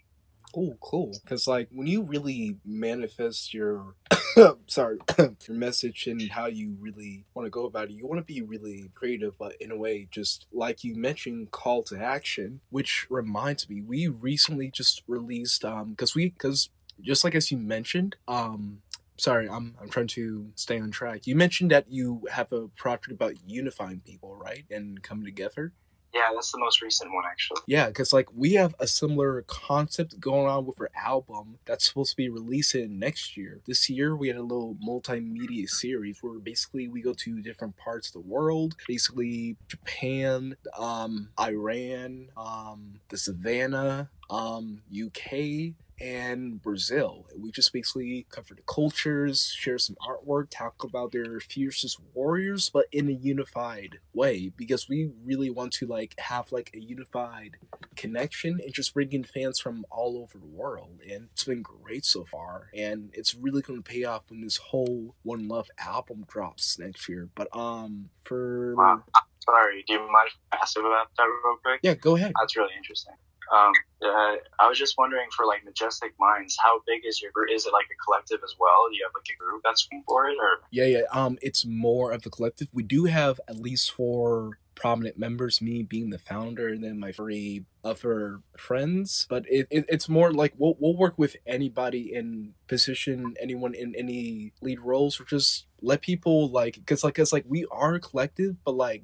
Oh, 0.55 0.77
cool. 0.81 1.11
Because 1.23 1.45
like 1.47 1.67
when 1.71 1.87
you 1.87 2.01
really 2.03 2.57
manifest 2.65 3.53
your 3.53 3.95
sorry 4.67 4.97
your 5.19 5.35
message 5.49 6.07
and 6.07 6.31
how 6.31 6.47
you 6.47 6.75
really 6.79 7.25
want 7.33 7.45
to 7.45 7.49
go 7.49 7.65
about 7.65 7.89
it, 7.89 7.91
you 7.91 8.07
want 8.07 8.19
to 8.19 8.33
be 8.33 8.41
really 8.41 8.89
creative, 8.95 9.37
but 9.37 9.55
in 9.59 9.71
a 9.71 9.77
way, 9.77 10.07
just 10.09 10.47
like 10.51 10.83
you 10.83 10.95
mentioned, 10.95 11.51
call 11.51 11.83
to 11.83 11.97
action. 12.01 12.61
Which 12.69 13.05
reminds 13.09 13.69
me, 13.69 13.81
we 13.81 14.07
recently 14.07 14.71
just 14.71 15.03
released 15.07 15.63
um 15.65 15.91
because 15.91 16.15
we 16.15 16.29
because 16.29 16.69
just 17.01 17.23
like 17.23 17.35
as 17.35 17.51
you 17.51 17.57
mentioned 17.59 18.15
um 18.27 18.79
sorry 19.17 19.47
i'm 19.49 19.75
i'm 19.79 19.89
trying 19.89 20.07
to 20.07 20.49
stay 20.55 20.79
on 20.79 20.89
track 20.89 21.27
you 21.27 21.35
mentioned 21.35 21.69
that 21.69 21.85
you 21.89 22.23
have 22.31 22.51
a 22.51 22.67
project 22.69 23.11
about 23.11 23.33
unifying 23.45 24.01
people 24.05 24.35
right 24.35 24.65
and 24.71 25.03
coming 25.03 25.25
together 25.25 25.73
yeah, 26.13 26.29
that's 26.33 26.51
the 26.51 26.59
most 26.59 26.81
recent 26.81 27.11
one 27.13 27.23
actually. 27.29 27.61
Yeah, 27.67 27.87
because 27.87 28.13
like 28.13 28.27
we 28.33 28.53
have 28.53 28.73
a 28.79 28.87
similar 28.87 29.43
concept 29.47 30.19
going 30.19 30.47
on 30.47 30.65
with 30.65 30.79
our 30.79 30.89
album 30.95 31.59
that's 31.65 31.85
supposed 31.85 32.11
to 32.11 32.17
be 32.17 32.29
releasing 32.29 32.97
next 32.99 33.37
year. 33.37 33.61
This 33.67 33.89
year 33.89 34.15
we 34.15 34.27
had 34.27 34.37
a 34.37 34.41
little 34.41 34.75
multimedia 34.85 35.67
series 35.67 36.19
where 36.21 36.39
basically 36.39 36.87
we 36.87 37.01
go 37.01 37.13
to 37.13 37.41
different 37.41 37.75
parts 37.77 38.07
of 38.07 38.13
the 38.13 38.27
world, 38.27 38.75
basically 38.87 39.57
Japan, 39.67 40.55
um, 40.77 41.29
Iran, 41.39 42.29
um, 42.37 42.99
the 43.09 43.17
Savannah, 43.17 44.09
um, 44.29 44.81
UK, 44.91 45.73
and 45.99 46.61
Brazil. 46.61 47.25
We 47.37 47.51
just 47.51 47.73
basically 47.73 48.27
cover 48.29 48.53
the 48.53 48.61
cultures, 48.63 49.47
share 49.47 49.77
some 49.77 49.95
artwork, 50.07 50.47
talk 50.49 50.83
about 50.83 51.11
their 51.11 51.39
fiercest 51.39 51.99
warriors, 52.13 52.69
but 52.69 52.85
in 52.91 53.09
a 53.09 53.13
unified 53.13 53.99
way 54.13 54.51
because 54.55 54.87
we 54.87 55.11
really 55.25 55.49
want 55.49 55.73
to 55.73 55.87
like 55.87 56.15
have 56.19 56.51
like 56.51 56.71
a 56.73 56.79
unified 56.79 57.57
connection 57.95 58.59
and 58.63 58.73
just 58.73 58.93
bring 58.93 59.11
in 59.11 59.23
fans 59.23 59.59
from 59.59 59.85
all 59.89 60.17
over 60.17 60.37
the 60.37 60.45
world. 60.45 60.99
And 61.09 61.29
it's 61.33 61.43
been 61.43 61.61
great 61.61 62.05
so 62.05 62.25
far, 62.25 62.69
and 62.73 63.09
it's 63.13 63.35
really 63.35 63.61
going 63.61 63.81
to 63.81 63.89
pay 63.89 64.03
off 64.03 64.29
when 64.29 64.41
this 64.41 64.57
whole 64.57 65.15
One 65.23 65.47
Love 65.47 65.69
album 65.79 66.25
drops 66.27 66.77
next 66.79 67.09
year. 67.09 67.29
But 67.35 67.47
um, 67.55 68.09
for 68.23 68.75
wow. 68.75 69.03
sorry, 69.43 69.83
do 69.87 69.93
you 69.93 69.99
mind 70.11 70.29
if 70.29 70.35
I 70.51 70.57
ask 70.61 70.77
about 70.77 71.07
that 71.17 71.23
real 71.23 71.57
quick? 71.63 71.79
Yeah, 71.83 71.95
go 71.95 72.15
ahead. 72.15 72.33
That's 72.39 72.55
really 72.55 72.73
interesting. 72.77 73.13
Um, 73.53 73.73
uh, 74.03 74.35
I 74.59 74.67
was 74.67 74.77
just 74.77 74.95
wondering 74.97 75.27
for 75.35 75.45
like 75.45 75.63
Majestic 75.65 76.13
Minds, 76.19 76.57
how 76.61 76.81
big 76.85 77.01
is 77.05 77.21
your 77.21 77.31
group? 77.31 77.49
Is 77.51 77.65
it 77.65 77.73
like 77.73 77.85
a 77.85 77.97
collective 78.05 78.39
as 78.43 78.55
well? 78.59 78.87
Do 78.89 78.97
you 78.97 79.05
have 79.05 79.13
like 79.15 79.27
a 79.33 79.37
group 79.41 79.61
that's 79.63 79.87
for 80.07 80.27
it, 80.27 80.37
or? 80.39 80.61
Yeah, 80.71 80.85
yeah. 80.85 81.01
Um, 81.11 81.37
it's 81.41 81.65
more 81.65 82.11
of 82.11 82.25
a 82.25 82.29
collective. 82.29 82.67
We 82.73 82.83
do 82.83 83.05
have 83.05 83.39
at 83.47 83.57
least 83.57 83.91
four 83.91 84.59
prominent 84.75 85.17
members, 85.17 85.61
me 85.61 85.81
being 85.81 86.11
the 86.11 86.19
founder, 86.19 86.67
and 86.69 86.83
then 86.83 86.99
my 86.99 87.11
three 87.11 87.65
other 87.83 88.41
friends. 88.57 89.25
But 89.29 89.45
it, 89.49 89.67
it 89.69 89.85
it's 89.89 90.07
more 90.07 90.31
like 90.31 90.53
we'll 90.57 90.75
we'll 90.79 90.95
work 90.95 91.17
with 91.17 91.35
anybody 91.45 92.13
in 92.13 92.53
position, 92.67 93.35
anyone 93.41 93.73
in 93.73 93.95
any 93.95 94.53
lead 94.61 94.79
roles, 94.79 95.19
or 95.19 95.25
just 95.25 95.65
let 95.81 96.01
people 96.01 96.49
like 96.49 96.75
because 96.75 97.03
like 97.03 97.19
it's 97.19 97.33
like 97.33 97.45
we 97.47 97.65
are 97.71 97.95
a 97.95 97.99
collective, 97.99 98.55
but 98.63 98.75
like 98.75 99.03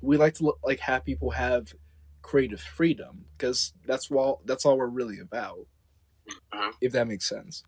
we 0.00 0.16
like 0.16 0.34
to 0.34 0.54
like 0.62 0.80
have 0.80 1.04
people 1.04 1.30
have 1.30 1.74
creative 2.26 2.60
freedom 2.60 3.24
because 3.38 3.72
that's 3.86 4.10
all 4.10 4.42
that's 4.44 4.66
all 4.66 4.76
we're 4.76 4.86
really 4.86 5.20
about. 5.20 5.66
Mm-hmm. 6.52 6.70
If 6.80 6.92
that 6.92 7.06
makes 7.06 7.28
sense. 7.28 7.62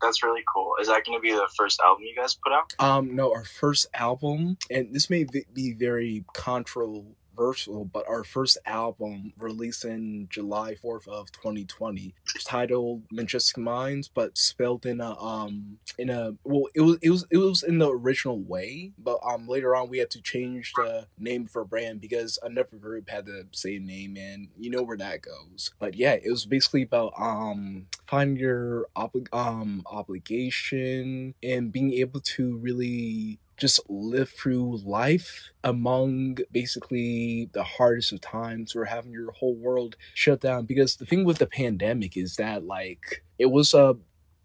That's 0.00 0.22
really 0.22 0.42
cool. 0.52 0.72
Is 0.80 0.88
that 0.88 1.04
going 1.04 1.16
to 1.16 1.22
be 1.22 1.30
the 1.30 1.48
first 1.56 1.78
album 1.84 2.02
you 2.04 2.16
guys 2.16 2.34
put 2.34 2.52
out? 2.52 2.72
Um, 2.80 3.14
no, 3.14 3.32
our 3.32 3.44
first 3.44 3.86
album, 3.94 4.56
and 4.68 4.92
this 4.92 5.08
may 5.08 5.24
be 5.54 5.74
very 5.74 6.24
controversial 6.34 7.14
Versatile, 7.42 7.84
but 7.84 8.08
our 8.08 8.22
first 8.22 8.56
album 8.66 9.32
released 9.36 9.84
in 9.84 10.28
July 10.30 10.74
4th 10.74 11.08
of 11.08 11.32
2020, 11.32 12.14
titled 12.44 13.02
Majestic 13.10 13.58
Minds, 13.58 14.08
but 14.08 14.38
spelled 14.38 14.86
in 14.86 15.00
a 15.00 15.18
um 15.20 15.78
in 15.98 16.08
a 16.08 16.34
well 16.44 16.68
it 16.74 16.82
was 16.82 16.98
it 17.02 17.10
was 17.10 17.26
it 17.30 17.38
was 17.38 17.62
in 17.64 17.78
the 17.78 17.90
original 17.90 18.38
way, 18.38 18.92
but 18.96 19.18
um 19.28 19.48
later 19.48 19.74
on 19.74 19.88
we 19.88 19.98
had 19.98 20.10
to 20.10 20.22
change 20.22 20.72
the 20.76 21.08
name 21.18 21.46
for 21.46 21.64
brand 21.64 22.00
because 22.00 22.38
another 22.42 22.76
group 22.76 23.10
had 23.10 23.26
the 23.26 23.46
same 23.50 23.86
name 23.86 24.16
and 24.16 24.48
you 24.56 24.70
know 24.70 24.82
where 24.82 24.96
that 24.96 25.22
goes. 25.22 25.72
But 25.80 25.94
yeah, 25.96 26.12
it 26.12 26.30
was 26.30 26.46
basically 26.46 26.82
about 26.82 27.12
um 27.18 27.86
find 28.06 28.38
your 28.38 28.86
obli- 28.96 29.32
um 29.32 29.82
obligation 29.86 31.34
and 31.42 31.72
being 31.72 31.92
able 31.94 32.20
to 32.20 32.56
really 32.58 33.40
just 33.62 33.78
live 33.88 34.28
through 34.28 34.78
life 34.78 35.52
among 35.62 36.38
basically 36.50 37.48
the 37.52 37.62
hardest 37.62 38.10
of 38.10 38.20
times 38.20 38.74
or 38.74 38.84
having 38.84 39.12
your 39.12 39.30
whole 39.30 39.54
world 39.54 39.96
shut 40.14 40.40
down. 40.40 40.66
Because 40.66 40.96
the 40.96 41.06
thing 41.06 41.24
with 41.24 41.38
the 41.38 41.46
pandemic 41.46 42.16
is 42.16 42.34
that 42.36 42.64
like 42.64 43.22
it 43.38 43.52
was 43.52 43.72
a 43.72 43.96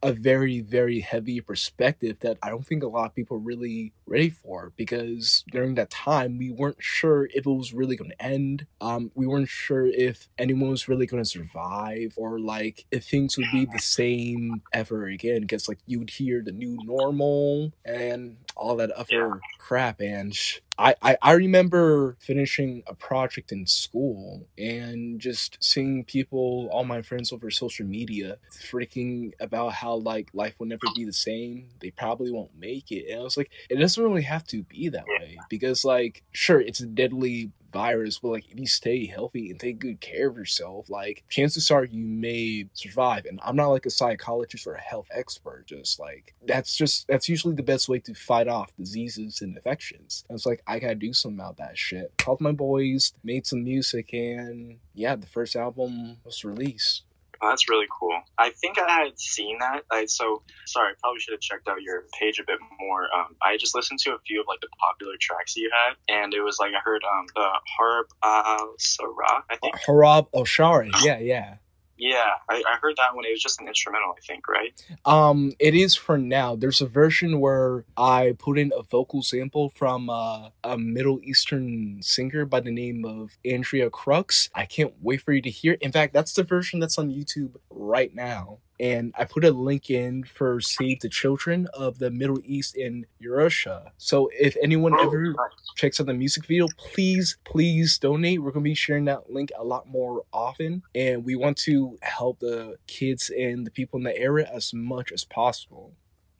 a 0.04 0.14
very 0.14 0.62
very 0.62 1.00
heavy 1.00 1.42
perspective 1.42 2.18
that 2.20 2.38
I 2.44 2.50
don't 2.50 2.66
think 2.66 2.84
a 2.84 2.88
lot 2.88 3.06
of 3.06 3.16
people 3.16 3.38
really 3.38 3.94
ready 4.06 4.30
for 4.30 4.72
because 4.76 5.44
during 5.52 5.76
that 5.76 5.90
time 5.90 6.38
we 6.38 6.52
weren't 6.52 6.78
sure 6.80 7.26
if 7.26 7.46
it 7.46 7.50
was 7.50 7.74
really 7.74 7.96
going 7.96 8.12
to 8.12 8.22
end. 8.22 8.66
Um, 8.80 9.12
we 9.16 9.28
weren't 9.28 9.50
sure 9.50 9.86
if 9.86 10.30
anyone 10.38 10.70
was 10.70 10.88
really 10.88 11.06
going 11.06 11.24
to 11.24 11.30
survive 11.30 12.14
or 12.16 12.40
like 12.40 12.86
if 12.92 13.06
things 13.06 13.38
would 13.38 13.48
be 13.52 13.66
the 13.66 13.80
same 13.80 14.62
ever 14.74 15.06
again. 15.06 15.42
Because 15.42 15.68
like 15.68 15.80
you 15.86 16.00
would 16.00 16.12
hear 16.12 16.42
the 16.42 16.52
new 16.52 16.78
normal 16.84 17.74
and 17.84 18.38
all 18.56 18.76
that 18.78 18.92
other 18.92 19.08
yeah. 19.12 19.34
crap 19.60 20.02
and 20.02 20.38
I, 20.80 20.96
I, 21.02 21.18
I 21.22 21.32
remember 21.34 22.18
finishing 22.20 22.84
a 22.86 22.94
project 22.94 23.52
in 23.52 23.66
school 23.66 24.48
and 24.58 25.20
just 25.20 25.58
seeing 25.60 26.04
people, 26.04 26.70
all 26.72 26.84
my 26.84 27.02
friends 27.02 27.32
over 27.34 27.50
social 27.50 27.86
media, 27.88 28.38
freaking 28.52 29.32
about 29.40 29.74
how 29.74 29.87
like 29.96 30.30
life 30.34 30.60
will 30.60 30.68
never 30.68 30.86
be 30.96 31.06
the 31.06 31.14
same. 31.14 31.70
They 31.80 31.92
probably 31.92 32.32
won't 32.32 32.58
make 32.58 32.92
it. 32.92 33.10
And 33.10 33.22
I 33.22 33.24
was 33.24 33.38
like, 33.38 33.52
it 33.70 33.76
doesn't 33.78 34.04
really 34.04 34.24
have 34.24 34.46
to 34.48 34.64
be 34.64 34.90
that 34.90 35.06
way 35.08 35.38
because 35.50 35.86
like, 35.86 36.24
sure, 36.32 36.62
it's 36.62 36.80
a 36.80 36.86
deadly 36.86 37.52
virus, 37.72 38.20
but 38.20 38.30
like 38.30 38.50
if 38.50 38.60
you 38.60 38.68
stay 38.68 39.06
healthy 39.06 39.50
and 39.50 39.60
take 39.60 39.80
good 39.80 40.00
care 40.02 40.30
of 40.30 40.38
yourself, 40.38 40.90
like 40.90 41.24
chances 41.30 41.70
are 41.72 41.84
you 41.84 42.04
may 42.04 42.68
survive. 42.74 43.26
And 43.26 43.40
I'm 43.44 43.56
not 43.56 43.68
like 43.68 43.86
a 43.86 43.92
psychologist 43.92 44.68
or 44.68 44.74
a 44.74 44.82
health 44.82 45.08
expert, 45.12 45.66
just 45.68 46.00
like 46.00 46.36
that's 46.46 46.76
just 46.76 47.08
that's 47.08 47.30
usually 47.30 47.56
the 47.56 47.64
best 47.64 47.90
way 47.90 48.00
to 48.00 48.14
fight 48.14 48.48
off 48.48 48.76
diseases 48.78 49.42
and 49.42 49.56
infections. 49.56 50.26
And 50.30 50.38
it's 50.38 50.46
like 50.46 50.64
I 50.68 50.80
gotta 50.80 50.96
do 50.96 51.14
something 51.14 51.40
about 51.40 51.58
that 51.58 51.78
shit. 51.78 52.14
Called 52.18 52.42
my 52.42 52.52
boys, 52.52 53.14
made 53.24 53.46
some 53.46 53.64
music, 53.64 54.14
and 54.14 54.78
yeah, 54.94 55.16
the 55.16 55.28
first 55.28 55.56
album 55.56 56.18
was 56.24 56.44
released. 56.44 57.04
Oh, 57.42 57.50
that's 57.50 57.70
really 57.70 57.88
cool. 58.00 58.20
I 58.38 58.50
think 58.52 58.80
I 58.80 59.06
had 59.06 59.20
seen 59.20 59.60
that. 59.60 59.84
I, 59.92 60.06
so 60.06 60.42
sorry, 60.66 60.92
I 60.92 60.96
probably 61.02 61.20
should 61.20 61.34
have 61.34 61.42
checked 61.42 61.68
out 61.68 61.82
your 61.82 62.04
page 62.20 62.40
a 62.40 62.44
bit 62.46 62.60
more. 62.80 63.04
Um, 63.14 63.36
I 63.42 63.58
just 63.58 63.76
listened 63.76 64.00
to 64.00 64.12
a 64.12 64.20
few 64.26 64.42
of 64.42 64.48
like 64.48 64.62
the 64.62 64.70
popular 64.80 65.14
tracks 65.20 65.54
that 65.54 65.62
you 65.62 65.72
had, 65.72 65.96
and 66.14 66.34
it 66.34 66.42
was 66.42 66.58
like 66.60 66.72
I 66.72 66.80
heard 66.84 67.04
um 67.04 67.26
the 67.36 67.48
Harb 67.78 68.08
Al 68.24 68.74
Sarah. 68.80 69.44
I 69.50 69.58
think 69.58 69.76
Harab 69.86 70.30
Oshari. 70.32 70.92
Yeah, 71.04 71.20
yeah. 71.20 71.56
Yeah, 71.98 72.32
I, 72.50 72.64
I 72.68 72.78
heard 72.82 72.96
that 72.98 73.16
one. 73.16 73.26
It 73.26 73.32
was 73.32 73.42
just 73.42 73.60
an 73.60 73.68
instrumental, 73.68 74.14
I 74.16 74.22
think, 74.26 74.48
right? 74.48 74.74
Um, 75.06 75.54
it 75.60 75.74
is 75.74 75.96
for 75.96 76.18
now. 76.18 76.56
There's 76.56 76.82
a 76.82 76.88
version 76.88 77.40
where 77.40 77.86
I 77.98 78.36
put 78.38 78.60
in 78.60 78.72
a 78.78 78.84
vocal 78.84 79.24
sample 79.24 79.70
from 79.70 80.10
uh, 80.10 80.50
a 80.64 80.78
Middle 80.78 81.20
Eastern 81.24 82.00
singer 82.02 82.46
by 82.46 82.60
the 82.60 82.72
name 82.72 83.04
of 83.06 83.38
Andrea 83.44 83.90
Crux. 83.90 84.50
I 84.54 84.66
can't 84.66 84.94
wait 85.02 85.22
for 85.22 85.34
you 85.34 85.42
to 85.42 85.50
hear. 85.50 85.74
In 85.82 85.92
fact, 85.92 86.14
that's 86.14 86.34
the 86.34 86.44
version 86.44 86.80
that's 86.80 86.98
on 86.98 87.10
YouTube 87.10 87.56
right 87.70 88.14
now 88.14 88.60
and 88.80 89.14
I 89.18 89.26
put 89.26 89.44
a 89.44 89.52
link 89.52 89.90
in 89.90 90.24
for 90.24 90.62
Save 90.62 91.00
the 91.00 91.10
Children 91.10 91.68
of 91.74 92.00
the 92.00 92.12
Middle 92.12 92.40
East 92.44 92.76
in 92.76 93.06
Eurasia. 93.20 93.92
So 93.98 94.30
if 94.34 94.56
anyone 94.62 94.94
oh, 94.96 95.08
ever 95.08 95.36
checks 95.76 96.00
out 96.00 96.08
the 96.08 96.14
music 96.14 96.46
video, 96.46 96.68
please, 96.78 97.38
please 97.44 97.98
donate. 97.98 98.42
We're 98.42 98.52
gonna 98.52 98.64
be 98.64 98.76
sharing 98.76 99.06
that 99.06 99.32
link 99.32 99.52
a 99.58 99.64
lot 99.64 99.88
more 99.88 100.24
often, 100.32 100.84
and 100.94 101.26
we 101.26 101.36
want 101.36 101.58
to 101.60 101.98
help 102.02 102.40
the 102.40 102.76
kids 102.88 103.30
and 103.30 103.66
the 103.66 103.72
people 103.72 103.98
in 103.98 104.04
the 104.04 104.18
area 104.18 104.50
as 104.54 104.74
much 104.74 105.12
as 105.12 105.24
possible. 105.24 105.94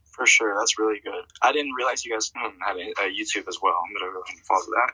For 0.06 0.26
sure, 0.26 0.56
that's 0.58 0.80
really 0.80 1.00
good. 1.04 1.26
I 1.42 1.52
didn't 1.52 1.74
realize 1.74 2.06
you 2.06 2.14
guys 2.14 2.32
mm, 2.32 2.52
had 2.66 2.78
a 2.78 3.10
YouTube 3.10 3.48
as 3.48 3.60
well. 3.62 3.76
I'm 3.86 3.94
gonna 3.94 4.12
go 4.14 4.24
and 4.30 4.40
follow 4.46 4.62
that. 4.62 4.92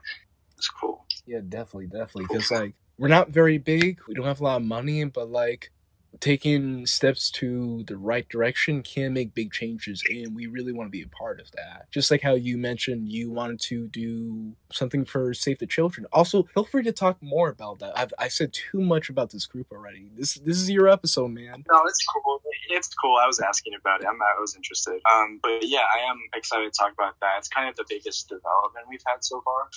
it's 0.58 0.70
cool. 0.70 1.06
Yeah, 1.26 1.40
definitely, 1.48 1.88
definitely. 1.88 2.26
Because 2.26 2.52
like 2.52 2.74
we're 2.98 3.08
not 3.08 3.30
very 3.30 3.58
big, 3.58 4.00
we 4.08 4.14
don't 4.14 4.26
have 4.26 4.40
a 4.40 4.44
lot 4.44 4.58
of 4.58 4.64
money, 4.64 5.04
but 5.06 5.30
like 5.30 5.72
taking 6.20 6.86
steps 6.86 7.30
to 7.32 7.84
the 7.88 7.98
right 7.98 8.28
direction 8.30 8.82
can 8.82 9.14
make 9.14 9.34
big 9.34 9.52
changes 9.52 10.04
and 10.10 10.36
we 10.36 10.48
really 10.48 10.72
want 10.72 10.88
to 10.88 10.92
be 10.92 11.02
a 11.02 11.08
part 11.08 11.40
of 11.40 11.52
that. 11.52 11.88
Just 11.92 12.12
like 12.12 12.22
how 12.22 12.34
you 12.34 12.58
mentioned 12.58 13.12
you 13.12 13.32
wanted 13.32 13.60
to 13.62 13.88
do 13.88 14.54
something 14.72 15.06
for 15.06 15.34
save 15.34 15.60
the 15.60 15.68
children. 15.68 16.06
Also 16.12 16.44
feel 16.54 16.66
free 16.66 16.84
to 16.84 16.92
talk 16.92 17.18
more 17.22 17.50
about 17.50 17.80
that. 17.80 17.98
I've 17.98 18.14
I've 18.18 18.32
said 18.32 18.54
too 18.54 18.82
much 18.82 19.10
about 19.10 19.32
this 19.32 19.46
group 19.46 19.68
already. 19.72 20.10
This 20.16 20.36
this 20.36 20.58
is 20.58 20.70
your 20.70 20.88
episode 20.88 21.30
man. 21.30 21.64
No 21.72 21.84
it's 21.86 22.06
cool. 22.06 22.42
It's 22.70 22.94
cool. 22.96 23.18
I 23.22 23.28
was 23.28 23.40
asking 23.40 23.74
about 23.80 24.02
it. 24.02 24.08
I'm, 24.08 24.20
i 24.22 24.40
was 24.40 24.56
interested. 24.56 25.00
Um 25.12 25.40
but 25.42 25.60
yeah 25.62 25.86
i 25.94 26.10
am 26.10 26.18
excited 26.36 26.72
to 26.72 26.78
talk 26.78 26.94
about 26.94 27.16
that. 27.22 27.36
It's 27.40 27.48
kind 27.48 27.70
of 27.70 27.76
the 27.76 27.86
biggest 27.88 28.30
development 28.30 28.86
we've 28.90 29.04
had 29.06 29.24
so 29.24 29.42
far. 29.42 29.70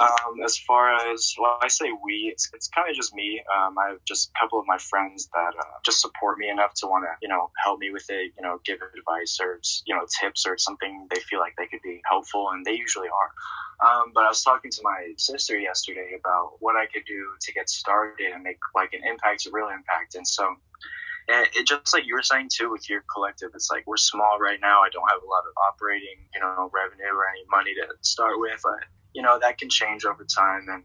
Um 0.00 0.42
as 0.44 0.56
far 0.56 0.94
as 1.12 1.34
well 1.38 1.58
i 1.62 1.68
say 1.68 1.86
we 2.04 2.30
it's, 2.32 2.50
it's 2.54 2.68
kind 2.68 2.88
of 2.88 2.96
just 2.96 3.14
me. 3.14 3.42
Um 3.54 3.76
i 3.78 3.90
have 3.90 4.04
just 4.04 4.30
a 4.30 4.40
couple 4.40 4.58
of 4.58 4.66
my 4.66 4.78
friends 4.78 5.28
that 5.32 5.54
just 5.84 6.00
support 6.00 6.38
me 6.38 6.48
enough 6.48 6.74
to 6.74 6.86
want 6.86 7.04
to, 7.04 7.12
you 7.22 7.28
know, 7.28 7.50
help 7.62 7.78
me 7.78 7.90
with 7.90 8.08
it, 8.08 8.32
you 8.36 8.42
know, 8.42 8.60
give 8.64 8.78
advice 8.96 9.38
or, 9.40 9.60
you 9.86 9.94
know, 9.94 10.06
tips 10.20 10.46
or 10.46 10.58
something 10.58 11.06
they 11.10 11.20
feel 11.20 11.40
like 11.40 11.54
they 11.56 11.66
could 11.66 11.82
be 11.82 12.00
helpful, 12.08 12.48
and 12.52 12.64
they 12.64 12.74
usually 12.74 13.08
are. 13.08 13.30
Um, 13.80 14.12
but 14.14 14.24
I 14.24 14.28
was 14.28 14.42
talking 14.42 14.70
to 14.70 14.80
my 14.82 15.14
sister 15.16 15.58
yesterday 15.58 16.16
about 16.18 16.56
what 16.60 16.76
I 16.76 16.86
could 16.86 17.04
do 17.06 17.28
to 17.40 17.52
get 17.52 17.70
started 17.70 18.32
and 18.32 18.42
make 18.42 18.58
like 18.74 18.92
an 18.92 19.00
impact, 19.08 19.46
a 19.46 19.50
real 19.50 19.68
impact. 19.68 20.14
And 20.16 20.26
so 20.26 20.56
it, 21.28 21.48
it, 21.56 21.66
just 21.66 21.94
like 21.94 22.04
you 22.06 22.14
were 22.14 22.22
saying 22.22 22.50
too 22.52 22.70
with 22.70 22.90
your 22.90 23.02
collective, 23.12 23.50
it's 23.54 23.70
like 23.70 23.86
we're 23.86 23.96
small 23.96 24.38
right 24.38 24.58
now. 24.60 24.80
I 24.80 24.90
don't 24.92 25.08
have 25.08 25.22
a 25.22 25.26
lot 25.26 25.44
of 25.48 25.54
operating, 25.68 26.28
you 26.34 26.40
know, 26.40 26.70
revenue 26.74 27.14
or 27.14 27.28
any 27.28 27.44
money 27.50 27.74
to 27.74 27.86
start 28.02 28.38
with, 28.38 28.60
but 28.62 28.84
you 29.14 29.22
know 29.22 29.38
that 29.40 29.58
can 29.58 29.68
change 29.70 30.04
over 30.04 30.24
time. 30.24 30.66
And 30.68 30.84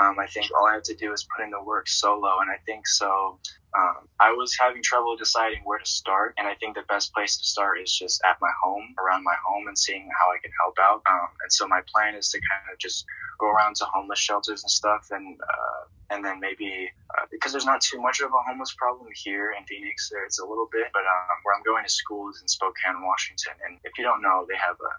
um, 0.00 0.18
I 0.18 0.26
think 0.26 0.50
all 0.56 0.66
I 0.66 0.74
have 0.74 0.82
to 0.84 0.94
do 0.94 1.12
is 1.12 1.26
put 1.36 1.44
in 1.44 1.50
the 1.50 1.62
work 1.62 1.88
solo, 1.88 2.40
and 2.40 2.50
I 2.50 2.56
think 2.66 2.88
so. 2.88 3.38
Um, 3.76 4.08
I 4.20 4.32
was 4.32 4.56
having 4.60 4.82
trouble 4.82 5.16
deciding 5.16 5.62
where 5.64 5.78
to 5.78 5.86
start, 5.86 6.34
and 6.36 6.46
I 6.46 6.54
think 6.54 6.74
the 6.74 6.84
best 6.88 7.14
place 7.14 7.38
to 7.38 7.44
start 7.44 7.80
is 7.80 7.92
just 7.92 8.20
at 8.28 8.36
my 8.40 8.50
home, 8.62 8.94
around 8.98 9.24
my 9.24 9.34
home, 9.46 9.66
and 9.66 9.78
seeing 9.78 10.08
how 10.20 10.28
I 10.30 10.38
can 10.42 10.50
help 10.60 10.76
out. 10.78 11.02
Um, 11.08 11.28
and 11.42 11.52
so 11.52 11.66
my 11.66 11.80
plan 11.92 12.14
is 12.14 12.28
to 12.30 12.38
kind 12.38 12.68
of 12.72 12.78
just 12.78 13.06
go 13.40 13.48
around 13.48 13.76
to 13.76 13.84
homeless 13.86 14.18
shelters 14.18 14.62
and 14.62 14.70
stuff, 14.70 15.08
and 15.10 15.40
uh, 15.40 15.80
and 16.10 16.24
then 16.24 16.38
maybe 16.38 16.90
uh, 17.16 17.24
because 17.30 17.52
there's 17.52 17.64
not 17.64 17.80
too 17.80 18.00
much 18.00 18.20
of 18.20 18.28
a 18.28 18.42
homeless 18.46 18.74
problem 18.74 19.08
here 19.14 19.54
in 19.56 19.64
Phoenix, 19.64 20.10
there's 20.10 20.38
a 20.38 20.46
little 20.46 20.68
bit, 20.70 20.88
but 20.92 21.00
um, 21.08 21.36
where 21.42 21.56
I'm 21.56 21.64
going 21.64 21.84
to 21.84 21.90
school 21.90 22.28
is 22.28 22.40
in 22.42 22.48
Spokane, 22.48 23.00
Washington, 23.00 23.54
and 23.66 23.78
if 23.84 23.96
you 23.96 24.04
don't 24.04 24.20
know, 24.20 24.44
they 24.48 24.56
have 24.56 24.76
a 24.76 24.92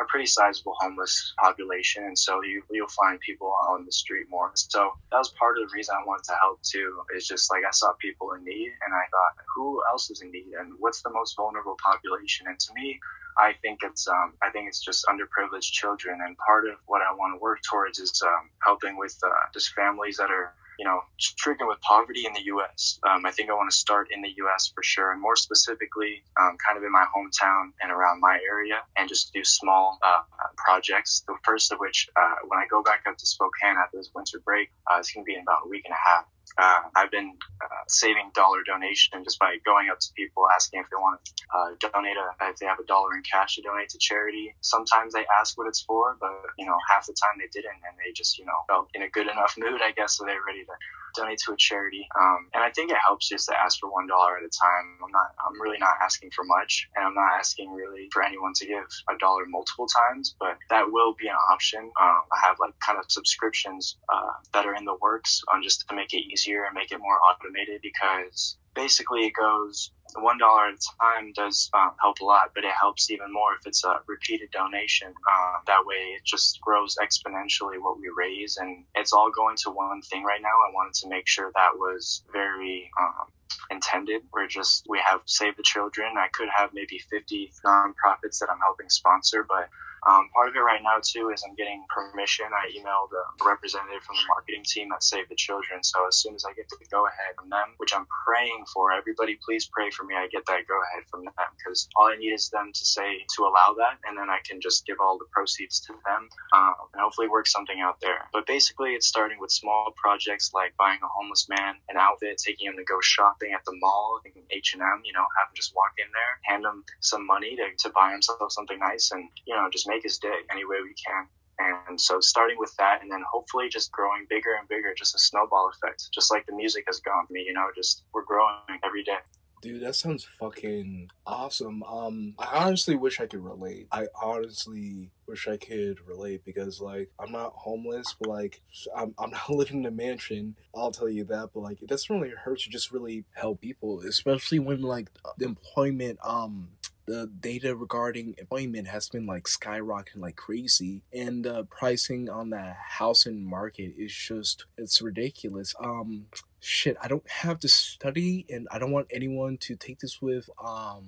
a 0.00 0.04
pretty 0.08 0.26
sizable 0.26 0.74
homeless 0.80 1.34
population, 1.38 2.04
and 2.04 2.18
so 2.18 2.42
you 2.42 2.62
you'll 2.70 2.88
find 2.88 3.20
people 3.20 3.54
on 3.68 3.84
the 3.84 3.92
street 3.92 4.26
more. 4.30 4.50
So 4.54 4.92
that 5.10 5.18
was 5.18 5.30
part 5.38 5.58
of 5.58 5.68
the 5.68 5.74
reason 5.74 5.94
I 5.98 6.06
wanted 6.06 6.24
to 6.24 6.36
help 6.40 6.62
too. 6.62 7.02
Is 7.16 7.26
just 7.26 7.50
like 7.50 7.62
I 7.66 7.70
saw 7.70 7.92
people 8.00 8.32
in 8.32 8.44
need, 8.44 8.72
and 8.84 8.94
I 8.94 9.04
thought, 9.10 9.44
who 9.54 9.82
else 9.90 10.10
is 10.10 10.22
in 10.22 10.30
need, 10.30 10.52
and 10.58 10.74
what's 10.78 11.02
the 11.02 11.10
most 11.10 11.36
vulnerable 11.36 11.76
population? 11.84 12.46
And 12.48 12.58
to 12.58 12.74
me, 12.74 12.98
I 13.38 13.54
think 13.62 13.80
it's 13.82 14.06
um, 14.08 14.34
I 14.42 14.50
think 14.50 14.68
it's 14.68 14.80
just 14.80 15.06
underprivileged 15.06 15.72
children, 15.72 16.20
and 16.24 16.36
part 16.38 16.66
of 16.66 16.76
what 16.86 17.02
I 17.02 17.12
want 17.14 17.34
to 17.36 17.42
work 17.42 17.60
towards 17.68 17.98
is 17.98 18.22
um, 18.24 18.50
helping 18.62 18.96
with 18.96 19.16
uh, 19.24 19.30
just 19.52 19.72
families 19.74 20.16
that 20.16 20.30
are 20.30 20.54
you 20.78 20.84
know, 20.84 21.00
stricken 21.18 21.66
with 21.66 21.80
poverty 21.80 22.26
in 22.26 22.32
the 22.32 22.44
U.S. 22.46 22.98
Um, 23.08 23.26
I 23.26 23.30
think 23.30 23.50
I 23.50 23.54
want 23.54 23.70
to 23.70 23.76
start 23.76 24.08
in 24.10 24.22
the 24.22 24.32
U.S. 24.36 24.72
for 24.74 24.82
sure, 24.82 25.12
and 25.12 25.20
more 25.20 25.36
specifically, 25.36 26.22
um, 26.40 26.56
kind 26.64 26.76
of 26.76 26.84
in 26.84 26.92
my 26.92 27.04
hometown 27.14 27.72
and 27.80 27.90
around 27.90 28.20
my 28.20 28.38
area, 28.48 28.82
and 28.96 29.08
just 29.08 29.32
do 29.32 29.44
small 29.44 29.98
uh, 30.02 30.22
projects. 30.56 31.24
The 31.26 31.36
first 31.44 31.72
of 31.72 31.78
which, 31.78 32.08
uh, 32.16 32.34
when 32.46 32.58
I 32.58 32.66
go 32.70 32.82
back 32.82 33.04
up 33.08 33.16
to 33.16 33.26
Spokane 33.26 33.76
after 33.82 33.98
this 33.98 34.10
winter 34.14 34.40
break, 34.44 34.70
uh, 34.90 34.96
it's 34.98 35.12
going 35.12 35.24
to 35.24 35.26
be 35.26 35.34
in 35.34 35.42
about 35.42 35.66
a 35.66 35.68
week 35.68 35.82
and 35.84 35.92
a 35.92 36.08
half. 36.08 36.26
Uh, 36.58 36.82
I've 36.94 37.10
been 37.10 37.36
uh, 37.62 37.84
saving 37.88 38.30
dollar 38.34 38.62
donation 38.66 39.24
just 39.24 39.38
by 39.38 39.56
going 39.64 39.88
up 39.90 39.98
to 40.00 40.08
people 40.14 40.46
asking 40.54 40.80
if 40.80 40.86
they 40.90 40.96
want 40.96 41.20
to 41.24 41.32
uh, 41.54 41.90
donate 41.92 42.16
a, 42.16 42.50
if 42.50 42.56
they 42.56 42.66
have 42.66 42.78
a 42.78 42.84
dollar 42.84 43.14
in 43.14 43.22
cash 43.22 43.56
to 43.56 43.62
donate 43.62 43.88
to 43.90 43.98
charity. 43.98 44.54
Sometimes 44.60 45.14
they 45.14 45.26
ask 45.40 45.58
what 45.58 45.66
it's 45.66 45.82
for, 45.82 46.16
but 46.20 46.32
you 46.58 46.66
know 46.66 46.76
half 46.88 47.06
the 47.06 47.14
time 47.14 47.38
they 47.38 47.48
didn't, 47.52 47.80
and 47.82 47.96
they 47.98 48.12
just 48.12 48.38
you 48.38 48.44
know 48.44 48.58
felt 48.68 48.88
in 48.94 49.02
a 49.02 49.08
good 49.08 49.26
enough 49.26 49.54
mood, 49.58 49.80
I 49.82 49.92
guess, 49.92 50.16
so 50.16 50.24
they're 50.24 50.44
ready 50.46 50.64
to 50.64 50.72
donate 51.14 51.38
to 51.46 51.52
a 51.52 51.56
charity. 51.56 52.06
Um, 52.18 52.48
and 52.54 52.62
I 52.62 52.70
think 52.70 52.90
it 52.90 52.98
helps 53.04 53.28
just 53.28 53.48
to 53.48 53.54
ask 53.58 53.78
for 53.80 53.90
one 53.90 54.06
dollar 54.06 54.36
at 54.36 54.44
a 54.44 54.50
time. 54.50 54.98
I'm 55.02 55.10
not, 55.10 55.30
I'm 55.46 55.60
really 55.60 55.78
not 55.78 55.94
asking 56.02 56.30
for 56.34 56.44
much, 56.44 56.88
and 56.96 57.04
I'm 57.04 57.14
not 57.14 57.32
asking 57.38 57.72
really 57.72 58.08
for 58.12 58.22
anyone 58.22 58.52
to 58.56 58.66
give 58.66 58.84
a 59.10 59.18
dollar 59.18 59.44
multiple 59.46 59.86
times, 59.86 60.34
but 60.38 60.56
that 60.70 60.90
will 60.90 61.14
be 61.18 61.28
an 61.28 61.36
option. 61.50 61.80
Um, 61.80 62.22
I 62.32 62.46
have 62.46 62.56
like 62.60 62.74
kind 62.84 62.98
of 62.98 63.04
subscriptions 63.08 63.96
uh, 64.12 64.32
that 64.52 64.66
are 64.66 64.74
in 64.74 64.84
the 64.84 64.96
works 65.00 65.42
on 65.52 65.62
just 65.62 65.86
to 65.88 65.94
make 65.94 66.12
it 66.12 66.24
easier 66.32 66.64
and 66.64 66.74
make 66.74 66.92
it 66.92 66.98
more 66.98 67.18
automated 67.20 67.80
because 67.82 68.56
basically 68.74 69.26
it 69.26 69.32
goes 69.34 69.90
one 70.16 70.38
dollar 70.38 70.66
at 70.66 70.74
a 70.74 70.78
time 71.00 71.32
does 71.32 71.70
um, 71.74 71.92
help 72.00 72.20
a 72.20 72.24
lot, 72.24 72.52
but 72.54 72.64
it 72.64 72.70
helps 72.70 73.10
even 73.10 73.32
more 73.32 73.54
if 73.58 73.66
it's 73.66 73.84
a 73.84 74.00
repeated 74.06 74.50
donation. 74.50 75.08
Uh, 75.08 75.58
that 75.66 75.84
way, 75.86 76.14
it 76.16 76.24
just 76.24 76.60
grows 76.60 76.96
exponentially 77.02 77.80
what 77.80 77.98
we 77.98 78.10
raise, 78.16 78.56
and 78.56 78.84
it's 78.94 79.12
all 79.12 79.30
going 79.30 79.56
to 79.56 79.70
one 79.70 80.02
thing 80.02 80.22
right 80.22 80.42
now. 80.42 80.48
I 80.48 80.72
wanted 80.72 80.94
to 80.94 81.08
make 81.08 81.26
sure 81.26 81.50
that 81.54 81.74
was 81.76 82.22
very 82.32 82.90
um, 83.00 83.26
intended. 83.70 84.22
We're 84.32 84.46
just 84.46 84.86
we 84.88 85.00
have 85.04 85.20
Save 85.26 85.56
the 85.56 85.62
Children. 85.62 86.14
I 86.16 86.28
could 86.32 86.48
have 86.54 86.70
maybe 86.72 86.98
50 87.10 87.52
nonprofits 87.64 88.38
that 88.38 88.48
I'm 88.50 88.60
helping 88.60 88.88
sponsor, 88.88 89.44
but 89.48 89.68
um, 90.06 90.28
part 90.34 90.48
of 90.48 90.56
it 90.56 90.60
right 90.60 90.82
now 90.82 91.00
too 91.02 91.30
is 91.30 91.44
I'm 91.46 91.54
getting 91.54 91.84
permission. 91.88 92.46
I 92.52 92.70
emailed 92.76 93.12
a 93.12 93.44
representative 93.44 94.02
from 94.02 94.16
the 94.16 94.26
marketing 94.28 94.64
team 94.64 94.92
at 94.92 95.02
Save 95.02 95.28
the 95.28 95.36
Children. 95.36 95.82
So 95.82 96.06
as 96.06 96.16
soon 96.16 96.34
as 96.34 96.44
I 96.44 96.52
get 96.52 96.68
the 96.68 96.76
go 96.90 97.06
ahead 97.06 97.36
from 97.38 97.50
them, 97.50 97.74
which 97.78 97.94
I'm 97.94 98.06
praying 98.26 98.64
for, 98.72 98.92
everybody 98.92 99.38
please 99.44 99.68
pray 99.72 99.90
for 99.90 100.04
me. 100.04 100.14
I 100.14 100.28
get 100.28 100.44
that 100.46 100.66
go 100.68 100.76
ahead 100.90 101.04
from 101.10 101.24
them 101.24 101.34
because 101.56 101.88
all 101.96 102.08
I 102.08 102.16
need 102.16 102.32
is 102.32 102.50
them 102.50 102.72
to 102.72 102.84
say 102.84 103.24
to 103.36 103.44
allow 103.44 103.74
that, 103.78 103.98
and 104.04 104.16
then 104.18 104.28
I 104.30 104.38
can 104.44 104.60
just 104.60 104.86
give 104.86 104.98
all 105.00 105.18
the 105.18 105.28
proceeds 105.32 105.80
to 105.86 105.92
them 106.04 106.28
um, 106.52 106.74
and 106.92 107.00
hopefully 107.00 107.28
work 107.28 107.46
something 107.46 107.80
out 107.80 108.00
there. 108.00 108.28
But 108.32 108.46
basically, 108.46 108.92
it's 108.92 109.06
starting 109.06 109.38
with 109.40 109.50
small 109.50 109.92
projects 109.96 110.50
like 110.52 110.76
buying 110.76 111.00
a 111.02 111.08
homeless 111.08 111.48
man 111.48 111.76
an 111.88 111.96
outfit, 111.96 112.38
taking 112.38 112.68
him 112.68 112.76
to 112.76 112.84
go 112.84 113.00
shopping 113.00 113.52
at 113.52 113.64
the 113.64 113.72
mall, 113.80 114.20
H 114.50 114.74
and 114.74 114.82
M. 114.82 115.02
You 115.04 115.12
know, 115.12 115.24
have 115.38 115.48
him 115.48 115.54
just 115.54 115.74
walk 115.74 115.92
in 115.98 116.10
there, 116.12 116.34
hand 116.44 116.64
him 116.64 116.84
some 117.00 117.26
money 117.26 117.56
to, 117.56 117.88
to 117.88 117.92
buy 117.94 118.12
himself 118.12 118.52
something 118.52 118.78
nice, 118.78 119.10
and 119.12 119.28
you 119.46 119.54
know 119.54 119.68
just 119.70 119.88
make 119.88 119.93
make 119.94 120.02
his 120.02 120.18
day 120.18 120.34
any 120.50 120.64
way 120.64 120.78
we 120.82 120.94
can. 120.94 121.26
And 121.58 122.00
so 122.00 122.18
starting 122.20 122.56
with 122.58 122.74
that 122.78 123.00
and 123.02 123.10
then 123.10 123.22
hopefully 123.30 123.68
just 123.68 123.92
growing 123.92 124.26
bigger 124.28 124.54
and 124.58 124.68
bigger, 124.68 124.92
just 124.96 125.14
a 125.14 125.18
snowball 125.18 125.70
effect, 125.72 126.08
just 126.12 126.32
like 126.32 126.46
the 126.46 126.54
music 126.54 126.84
has 126.88 126.98
gone 127.00 127.26
for 127.26 127.32
me, 127.32 127.44
you 127.46 127.52
know, 127.52 127.66
just 127.76 128.04
we're 128.12 128.24
growing 128.24 128.80
every 128.84 129.04
day. 129.04 129.18
Dude, 129.62 129.82
that 129.82 129.96
sounds 129.96 130.26
fucking 130.38 131.08
awesome. 131.26 131.82
Um, 131.84 132.34
I 132.38 132.66
honestly 132.66 132.96
wish 132.96 133.18
I 133.18 133.26
could 133.26 133.42
relate. 133.42 133.86
I 133.90 134.08
honestly 134.20 135.10
wish 135.26 135.48
I 135.48 135.56
could 135.56 136.06
relate 136.06 136.44
because, 136.44 136.82
like, 136.82 137.08
I'm 137.18 137.32
not 137.32 137.54
homeless, 137.54 138.14
but 138.20 138.28
like, 138.28 138.60
I'm, 138.94 139.14
I'm 139.16 139.30
not 139.30 139.48
living 139.48 139.78
in 139.78 139.86
a 139.86 139.90
mansion. 139.90 140.56
I'll 140.74 140.90
tell 140.90 141.08
you 141.08 141.24
that. 141.24 141.50
But 141.54 141.60
like, 141.60 141.80
it 141.80 141.88
doesn't 141.88 142.14
really 142.14 142.34
hurt 142.34 142.60
to 142.60 142.68
just 142.68 142.92
really 142.92 143.24
help 143.32 143.62
people, 143.62 144.00
especially 144.00 144.58
when 144.58 144.82
like 144.82 145.08
the 145.38 145.46
employment 145.46 146.18
um 146.22 146.68
the 147.06 147.30
data 147.40 147.76
regarding 147.76 148.34
employment 148.38 148.88
has 148.88 149.08
been 149.08 149.26
like 149.26 149.44
skyrocketing 149.44 150.18
like 150.18 150.36
crazy 150.36 151.02
and 151.12 151.44
the 151.44 151.64
pricing 151.64 152.28
on 152.28 152.50
the 152.50 152.74
housing 152.86 153.44
market 153.48 153.92
is 153.98 154.12
just 154.12 154.66
it's 154.78 155.02
ridiculous. 155.02 155.74
Um 155.80 156.26
shit 156.66 156.96
i 157.02 157.06
don't 157.06 157.28
have 157.28 157.58
to 157.58 157.68
study 157.68 158.46
and 158.48 158.66
i 158.70 158.78
don't 158.78 158.90
want 158.90 159.06
anyone 159.10 159.58
to 159.58 159.76
take 159.76 159.98
this 159.98 160.22
with 160.22 160.48
um 160.64 161.04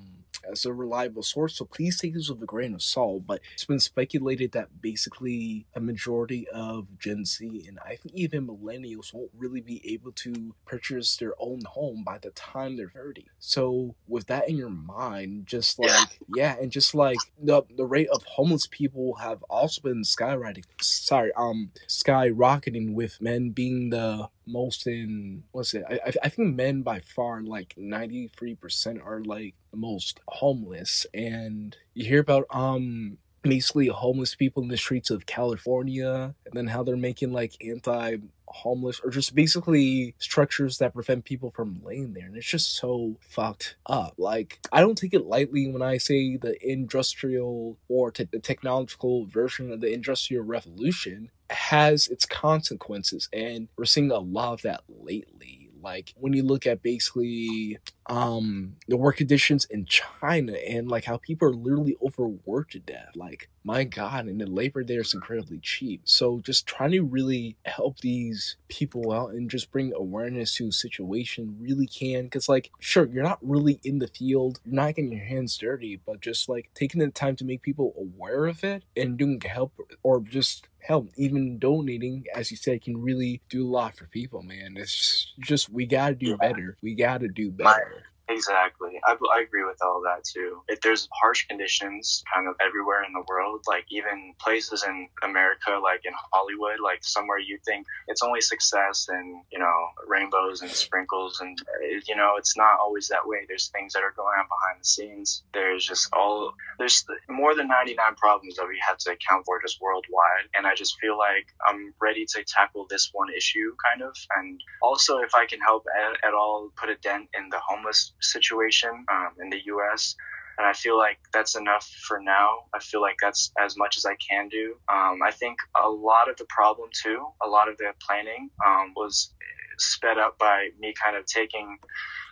as 0.50 0.64
a 0.64 0.72
reliable 0.72 1.22
source, 1.22 1.56
so 1.56 1.64
please 1.64 1.98
take 1.98 2.14
this 2.14 2.28
with 2.28 2.42
a 2.42 2.46
grain 2.46 2.74
of 2.74 2.82
salt. 2.82 3.26
But 3.26 3.40
it's 3.54 3.64
been 3.64 3.80
speculated 3.80 4.52
that 4.52 4.80
basically 4.80 5.66
a 5.74 5.80
majority 5.80 6.46
of 6.48 6.98
Gen 6.98 7.24
Z 7.24 7.64
and 7.66 7.78
I 7.84 7.96
think 7.96 8.14
even 8.14 8.46
millennials 8.46 9.12
won't 9.12 9.30
really 9.36 9.60
be 9.60 9.80
able 9.92 10.12
to 10.12 10.54
purchase 10.64 11.16
their 11.16 11.34
own 11.38 11.60
home 11.66 12.02
by 12.04 12.18
the 12.18 12.30
time 12.30 12.76
they're 12.76 12.90
30. 12.90 13.26
So 13.38 13.94
with 14.06 14.26
that 14.26 14.48
in 14.48 14.56
your 14.56 14.70
mind, 14.70 15.46
just 15.46 15.78
like 15.78 16.18
yeah, 16.34 16.56
and 16.60 16.70
just 16.70 16.94
like 16.94 17.18
the 17.40 17.62
the 17.76 17.86
rate 17.86 18.08
of 18.08 18.24
homeless 18.24 18.66
people 18.66 19.16
have 19.16 19.42
also 19.44 19.80
been 19.80 20.02
skyrocketing. 20.02 20.64
Sorry, 20.80 21.32
um, 21.36 21.70
skyrocketing 21.88 22.94
with 22.94 23.20
men 23.20 23.50
being 23.50 23.90
the 23.90 24.28
most 24.46 24.86
in 24.86 25.44
what's 25.52 25.74
it? 25.74 25.84
I 25.88 26.12
I 26.22 26.28
think 26.28 26.54
men 26.54 26.82
by 26.82 27.00
far 27.00 27.42
like 27.42 27.74
ninety 27.76 28.28
three 28.28 28.54
percent 28.54 29.00
are 29.04 29.22
like 29.22 29.54
most 29.74 30.20
homeless, 30.28 31.06
and 31.14 31.76
you 31.94 32.04
hear 32.04 32.20
about 32.20 32.46
um 32.50 33.18
basically 33.42 33.86
homeless 33.86 34.34
people 34.34 34.62
in 34.62 34.68
the 34.68 34.76
streets 34.76 35.10
of 35.10 35.26
California, 35.26 36.34
and 36.44 36.54
then 36.54 36.66
how 36.66 36.82
they're 36.82 36.96
making 36.96 37.32
like 37.32 37.56
anti 37.64 38.16
homeless 38.48 39.00
or 39.00 39.10
just 39.10 39.34
basically 39.34 40.14
structures 40.18 40.78
that 40.78 40.94
prevent 40.94 41.24
people 41.24 41.50
from 41.50 41.80
laying 41.82 42.12
there 42.12 42.26
and 42.26 42.36
it's 42.36 42.46
just 42.46 42.76
so 42.76 43.16
fucked 43.20 43.76
up. 43.86 44.14
Like 44.18 44.60
i 44.72 44.80
don't 44.80 44.96
take 44.96 45.14
it 45.14 45.26
lightly 45.26 45.68
when 45.70 45.82
i 45.82 45.98
say 45.98 46.36
the 46.36 46.56
industrial 46.66 47.76
or 47.88 48.12
the 48.12 48.38
technological 48.38 49.26
version 49.26 49.72
of 49.72 49.80
the 49.80 49.92
industrial 49.92 50.44
revolution 50.44 51.30
has 51.50 52.08
its 52.08 52.26
consequences 52.26 53.28
and 53.32 53.68
we're 53.76 53.84
seeing 53.84 54.10
a 54.10 54.18
lot 54.18 54.54
of 54.54 54.62
that 54.62 54.82
lately. 54.88 55.70
Like 55.82 56.12
when 56.16 56.32
you 56.32 56.42
look 56.42 56.66
at 56.66 56.82
basically 56.82 57.78
um 58.08 58.76
the 58.88 58.96
work 58.96 59.16
conditions 59.16 59.64
in 59.66 59.84
China 59.86 60.52
and 60.52 60.88
like 60.88 61.04
how 61.04 61.16
people 61.16 61.48
are 61.48 61.54
literally 61.54 61.96
overworked 62.02 62.72
to 62.72 62.78
death. 62.78 63.10
Like 63.16 63.48
my 63.64 63.82
God, 63.82 64.26
and 64.26 64.40
the 64.40 64.46
labor 64.46 64.84
there 64.84 65.00
is 65.00 65.12
incredibly 65.12 65.58
cheap. 65.58 66.02
So 66.04 66.40
just 66.44 66.66
trying 66.68 66.92
to 66.92 67.02
really 67.02 67.56
help 67.64 67.98
these 67.98 68.56
people 68.68 69.12
out 69.12 69.30
and 69.30 69.50
just 69.50 69.72
bring 69.72 69.92
awareness 69.92 70.54
to 70.56 70.68
a 70.68 70.72
situation 70.72 71.56
really 71.60 71.88
can. 71.88 72.24
Because 72.24 72.48
like 72.48 72.70
sure, 72.78 73.06
you're 73.06 73.24
not 73.24 73.38
really 73.42 73.80
in 73.82 73.98
the 73.98 74.06
field, 74.08 74.60
you're 74.64 74.74
not 74.74 74.94
getting 74.94 75.12
your 75.12 75.24
hands 75.26 75.56
dirty, 75.58 76.00
but 76.06 76.20
just 76.20 76.48
like 76.48 76.70
taking 76.74 77.00
the 77.00 77.08
time 77.08 77.34
to 77.36 77.44
make 77.44 77.62
people 77.62 77.92
aware 77.98 78.46
of 78.46 78.62
it 78.62 78.84
and 78.96 79.16
doing 79.16 79.40
help 79.40 79.72
or 80.02 80.20
just 80.20 80.68
help 80.80 81.08
even 81.16 81.58
donating 81.58 82.24
as 82.36 82.52
you 82.52 82.56
said 82.56 82.80
can 82.80 82.96
really 83.02 83.42
do 83.48 83.66
a 83.66 83.68
lot 83.68 83.96
for 83.96 84.06
people 84.06 84.40
man 84.42 84.76
it's 84.76 85.32
just 85.40 85.68
we 85.68 85.84
gotta 85.84 86.14
do 86.14 86.26
Yeah. 86.26 86.36
better 86.36 86.76
we 86.80 86.94
gotta 86.94 87.26
do 87.26 87.50
better 87.50 87.95
Exactly. 88.28 89.00
I, 89.04 89.16
I 89.36 89.40
agree 89.40 89.62
with 89.62 89.78
all 89.82 90.02
that 90.04 90.24
too. 90.24 90.62
If 90.66 90.80
there's 90.80 91.08
harsh 91.12 91.46
conditions 91.46 92.24
kind 92.34 92.48
of 92.48 92.56
everywhere 92.60 93.04
in 93.04 93.12
the 93.12 93.22
world, 93.28 93.62
like 93.68 93.84
even 93.90 94.34
places 94.40 94.84
in 94.86 95.08
America, 95.22 95.78
like 95.80 96.00
in 96.04 96.12
Hollywood, 96.32 96.80
like 96.82 97.04
somewhere 97.04 97.38
you 97.38 97.58
think 97.64 97.86
it's 98.08 98.22
only 98.22 98.40
success 98.40 99.06
and, 99.08 99.42
you 99.52 99.60
know, 99.60 99.74
rainbows 100.08 100.62
and 100.62 100.70
sprinkles. 100.72 101.38
And, 101.40 101.56
uh, 101.60 102.00
you 102.08 102.16
know, 102.16 102.34
it's 102.36 102.56
not 102.56 102.80
always 102.80 103.06
that 103.08 103.26
way. 103.26 103.46
There's 103.46 103.68
things 103.68 103.92
that 103.92 104.02
are 104.02 104.12
going 104.16 104.34
on 104.38 104.46
behind 104.46 104.80
the 104.80 104.84
scenes. 104.84 105.44
There's 105.54 105.86
just 105.86 106.08
all, 106.12 106.52
there's 106.80 107.04
more 107.28 107.54
than 107.54 107.68
99 107.68 108.16
problems 108.16 108.56
that 108.56 108.66
we 108.66 108.80
have 108.88 108.98
to 108.98 109.12
account 109.12 109.44
for 109.46 109.62
just 109.62 109.80
worldwide. 109.80 110.50
And 110.56 110.66
I 110.66 110.74
just 110.74 110.98
feel 111.00 111.16
like 111.16 111.46
I'm 111.64 111.94
ready 112.00 112.26
to 112.26 112.44
tackle 112.44 112.86
this 112.90 113.10
one 113.12 113.28
issue 113.32 113.76
kind 113.84 114.02
of. 114.02 114.16
And 114.36 114.60
also, 114.82 115.18
if 115.18 115.32
I 115.36 115.46
can 115.46 115.60
help 115.60 115.84
at, 115.96 116.26
at 116.26 116.34
all 116.34 116.72
put 116.76 116.90
a 116.90 116.96
dent 116.96 117.28
in 117.38 117.50
the 117.50 117.60
homeless 117.64 118.14
situation 118.20 118.90
um, 119.12 119.30
in 119.40 119.50
the 119.50 119.60
U.S. 119.66 120.14
And 120.58 120.66
I 120.66 120.72
feel 120.72 120.96
like 120.96 121.18
that's 121.34 121.56
enough 121.56 121.86
for 122.06 122.20
now. 122.20 122.64
I 122.74 122.78
feel 122.78 123.02
like 123.02 123.16
that's 123.20 123.52
as 123.62 123.76
much 123.76 123.96
as 123.98 124.06
I 124.06 124.16
can 124.16 124.48
do. 124.48 124.76
Um, 124.88 125.20
I 125.22 125.30
think 125.30 125.58
a 125.80 125.88
lot 125.88 126.30
of 126.30 126.36
the 126.36 126.46
problem 126.48 126.88
too, 126.94 127.26
a 127.44 127.48
lot 127.48 127.68
of 127.68 127.76
the 127.76 127.92
planning 128.00 128.50
um, 128.66 128.94
was 128.96 129.34
sped 129.78 130.18
up 130.18 130.38
by 130.38 130.68
me 130.78 130.94
kind 131.02 131.16
of 131.16 131.26
taking, 131.26 131.78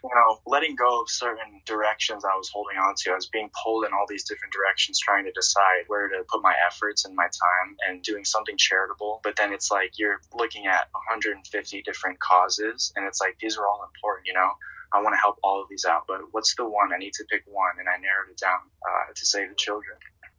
you 0.02 0.10
know, 0.14 0.38
letting 0.46 0.74
go 0.76 1.02
of 1.02 1.10
certain 1.10 1.60
directions 1.66 2.24
I 2.24 2.36
was 2.36 2.50
holding 2.52 2.78
on 2.78 2.94
to. 2.98 3.12
I 3.12 3.14
was 3.14 3.28
being 3.28 3.50
pulled 3.62 3.84
in 3.84 3.92
all 3.92 4.06
these 4.08 4.24
different 4.24 4.52
directions, 4.52 4.98
trying 4.98 5.24
to 5.24 5.32
decide 5.32 5.84
where 5.88 6.08
to 6.08 6.24
put 6.30 6.42
my 6.42 6.54
efforts 6.66 7.04
and 7.04 7.14
my 7.14 7.24
time 7.24 7.76
and 7.88 8.02
doing 8.02 8.24
something 8.24 8.56
charitable. 8.56 9.20
But 9.22 9.36
then 9.36 9.52
it's 9.52 9.70
like 9.70 9.92
you're 9.98 10.20
looking 10.34 10.66
at 10.66 10.88
150 10.92 11.82
different 11.82 12.18
causes, 12.20 12.92
and 12.96 13.06
it's 13.06 13.20
like 13.20 13.36
these 13.40 13.56
are 13.58 13.66
all 13.66 13.84
important, 13.84 14.26
you 14.26 14.34
know. 14.34 14.50
I 14.92 15.00
want 15.02 15.14
to 15.14 15.20
help 15.20 15.36
all 15.42 15.62
of 15.62 15.68
these 15.68 15.84
out, 15.84 16.02
but 16.06 16.20
what's 16.32 16.54
the 16.56 16.64
one? 16.64 16.92
I 16.94 16.98
need 16.98 17.12
to 17.14 17.24
pick 17.30 17.42
one, 17.46 17.78
and 17.78 17.88
I 17.88 17.96
narrowed 17.96 18.30
it 18.30 18.38
down 18.38 18.60
uh, 18.82 19.12
to 19.14 19.26
save 19.26 19.48
the 19.48 19.56
children. 19.56 19.96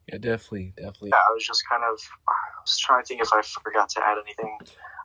yeah 0.08 0.18
definitely 0.18 0.72
definitely 0.76 1.10
Yeah, 1.10 1.24
I 1.28 1.32
was 1.34 1.44
just 1.46 1.62
kind 1.68 1.82
of, 1.82 1.98
Was 2.66 2.78
trying 2.78 3.02
to 3.02 3.06
think 3.06 3.22
if 3.22 3.32
I 3.32 3.42
forgot 3.42 3.88
to 3.90 4.00
add 4.04 4.18
anything. 4.24 4.58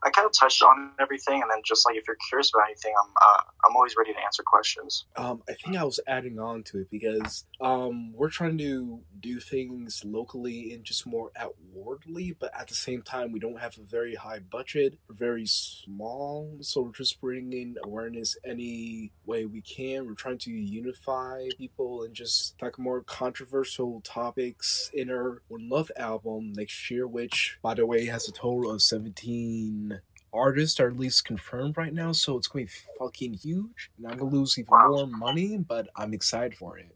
I 0.04 0.10
kind 0.10 0.26
of 0.26 0.34
touched 0.34 0.64
on 0.64 0.94
everything, 1.00 1.44
and 1.44 1.52
then 1.52 1.62
just 1.64 1.86
like 1.88 1.96
if 1.96 2.08
you're 2.08 2.18
curious 2.28 2.52
about 2.52 2.66
anything, 2.66 2.92
I'm, 3.00 3.12
uh, 3.22 3.42
I'm 3.66 3.76
always 3.76 3.96
ready 3.96 4.14
to 4.14 4.20
answer 4.20 4.42
questions. 4.44 5.06
Um, 5.16 5.44
I 5.48 5.54
think 5.54 5.78
I 5.78 5.84
was 5.84 6.00
adding 6.08 6.40
on 6.40 6.64
to 6.64 6.80
it 6.80 6.90
because 6.90 7.46
um, 7.60 8.12
we're 8.14 8.32
trying 8.32 8.58
to 8.58 9.02
do 9.20 9.40
things 9.40 10.02
locally 10.04 10.74
and 10.74 10.84
just 10.84 11.06
more 11.06 11.32
outwardly, 11.38 12.36
but 12.40 12.50
at 12.60 12.68
the 12.68 12.74
same 12.74 13.04
time, 13.04 13.32
we 13.32 13.40
don't 13.40 13.60
have 13.60 13.78
a 13.78 13.84
very 13.84 14.16
high 14.16 14.40
budget, 14.40 14.98
we're 15.08 15.16
very 15.16 15.46
small, 15.46 16.58
so 16.62 16.82
we're 16.82 16.94
just 16.94 17.22
bringing 17.22 17.76
awareness 17.84 18.36
any 18.44 19.12
way 19.28 19.46
we 19.46 19.62
can. 19.62 20.08
We're 20.08 20.16
trying 20.16 20.40
to 20.40 20.52
unify 20.52 21.50
people 21.60 22.02
and 22.02 22.16
just 22.16 22.58
talk 22.58 22.80
more 22.80 23.04
controversial 23.04 24.02
topics 24.02 24.90
in 24.96 25.12
our 25.12 25.44
One 25.48 25.70
Love 25.70 25.92
album 25.96 26.54
next 26.54 26.90
year, 26.90 27.08
which, 27.08 27.51
by 27.62 27.74
the 27.74 27.86
way, 27.86 28.06
has 28.06 28.28
a 28.28 28.32
total 28.32 28.72
of 28.72 28.82
17 28.82 30.02
artists 30.34 30.80
are 30.80 30.88
at 30.88 30.98
least 30.98 31.26
confirmed 31.26 31.76
right 31.78 31.94
now, 31.94 32.12
so 32.14 32.38
it's 32.38 32.48
going 32.48 32.66
to 32.66 32.72
be 32.72 32.78
fucking 32.98 33.34
huge. 33.34 33.90
And 33.98 34.08
I'm 34.08 34.18
gonna 34.18 34.32
lose 34.32 34.58
even 34.58 34.70
Wow. 34.72 34.88
more 34.92 35.08
money, 35.08 35.58
but 35.58 35.90
I'm 35.96 36.14
excited 36.14 36.56
for 36.58 36.78
it. 36.78 36.96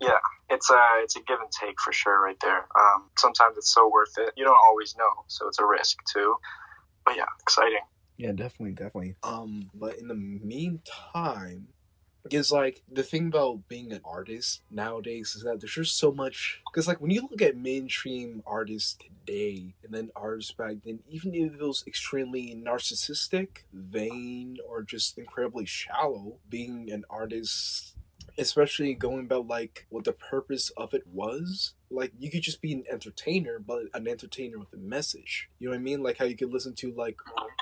Yeah, 0.00 0.18
it's 0.48 0.70
a, 0.70 0.80
it's 1.02 1.16
a 1.16 1.20
give 1.26 1.40
and 1.40 1.50
take 1.50 1.80
for 1.80 1.92
sure, 1.92 2.22
right 2.22 2.36
there. 2.40 2.66
Um, 2.78 3.10
sometimes 3.18 3.56
it's 3.56 3.72
so 3.72 3.90
worth 3.90 4.16
it. 4.18 4.32
You 4.36 4.44
don't 4.44 4.58
always 4.68 4.94
know, 4.96 5.24
so 5.28 5.48
it's 5.48 5.58
a 5.58 5.64
risk 5.66 5.98
too. 6.12 6.36
But 7.04 7.16
yeah, 7.16 7.24
exciting. 7.42 7.80
Yeah, 8.18 8.32
definitely, 8.32 8.72
definitely. 8.72 9.16
Um, 9.22 9.70
but 9.74 9.98
in 9.98 10.08
the 10.08 10.14
meantime, 10.14 11.68
is 12.30 12.52
like 12.52 12.82
the 12.90 13.02
thing 13.02 13.28
about 13.28 13.68
being 13.68 13.92
an 13.92 14.00
artist 14.04 14.62
nowadays 14.70 15.34
is 15.34 15.42
that 15.42 15.60
there's 15.60 15.74
just 15.74 15.98
so 15.98 16.12
much. 16.12 16.60
Because 16.70 16.86
like 16.86 17.00
when 17.00 17.10
you 17.10 17.22
look 17.22 17.42
at 17.42 17.56
mainstream 17.56 18.42
artists 18.46 18.96
today, 18.96 19.74
and 19.82 19.92
then 19.92 20.10
artists 20.14 20.52
back 20.52 20.76
then, 20.84 21.00
even 21.08 21.34
if 21.34 21.54
it 21.54 21.60
was 21.60 21.84
extremely 21.86 22.54
narcissistic, 22.54 23.64
vain, 23.72 24.58
or 24.68 24.82
just 24.82 25.18
incredibly 25.18 25.66
shallow, 25.66 26.36
being 26.48 26.90
an 26.90 27.04
artist 27.10 27.96
especially 28.38 28.94
going 28.94 29.20
about 29.20 29.46
like 29.46 29.86
what 29.90 30.04
the 30.04 30.12
purpose 30.12 30.70
of 30.76 30.94
it 30.94 31.06
was 31.06 31.74
like 31.90 32.12
you 32.18 32.30
could 32.30 32.42
just 32.42 32.60
be 32.60 32.72
an 32.72 32.84
entertainer 32.90 33.58
but 33.58 33.82
an 33.94 34.06
entertainer 34.06 34.58
with 34.58 34.72
a 34.72 34.76
message. 34.76 35.48
You 35.58 35.68
know 35.68 35.72
what 35.72 35.80
i 35.80 35.82
mean? 35.82 36.02
Like 36.02 36.18
how 36.18 36.24
you 36.24 36.36
could 36.36 36.52
listen 36.52 36.74
to 36.76 36.92
like 36.92 37.16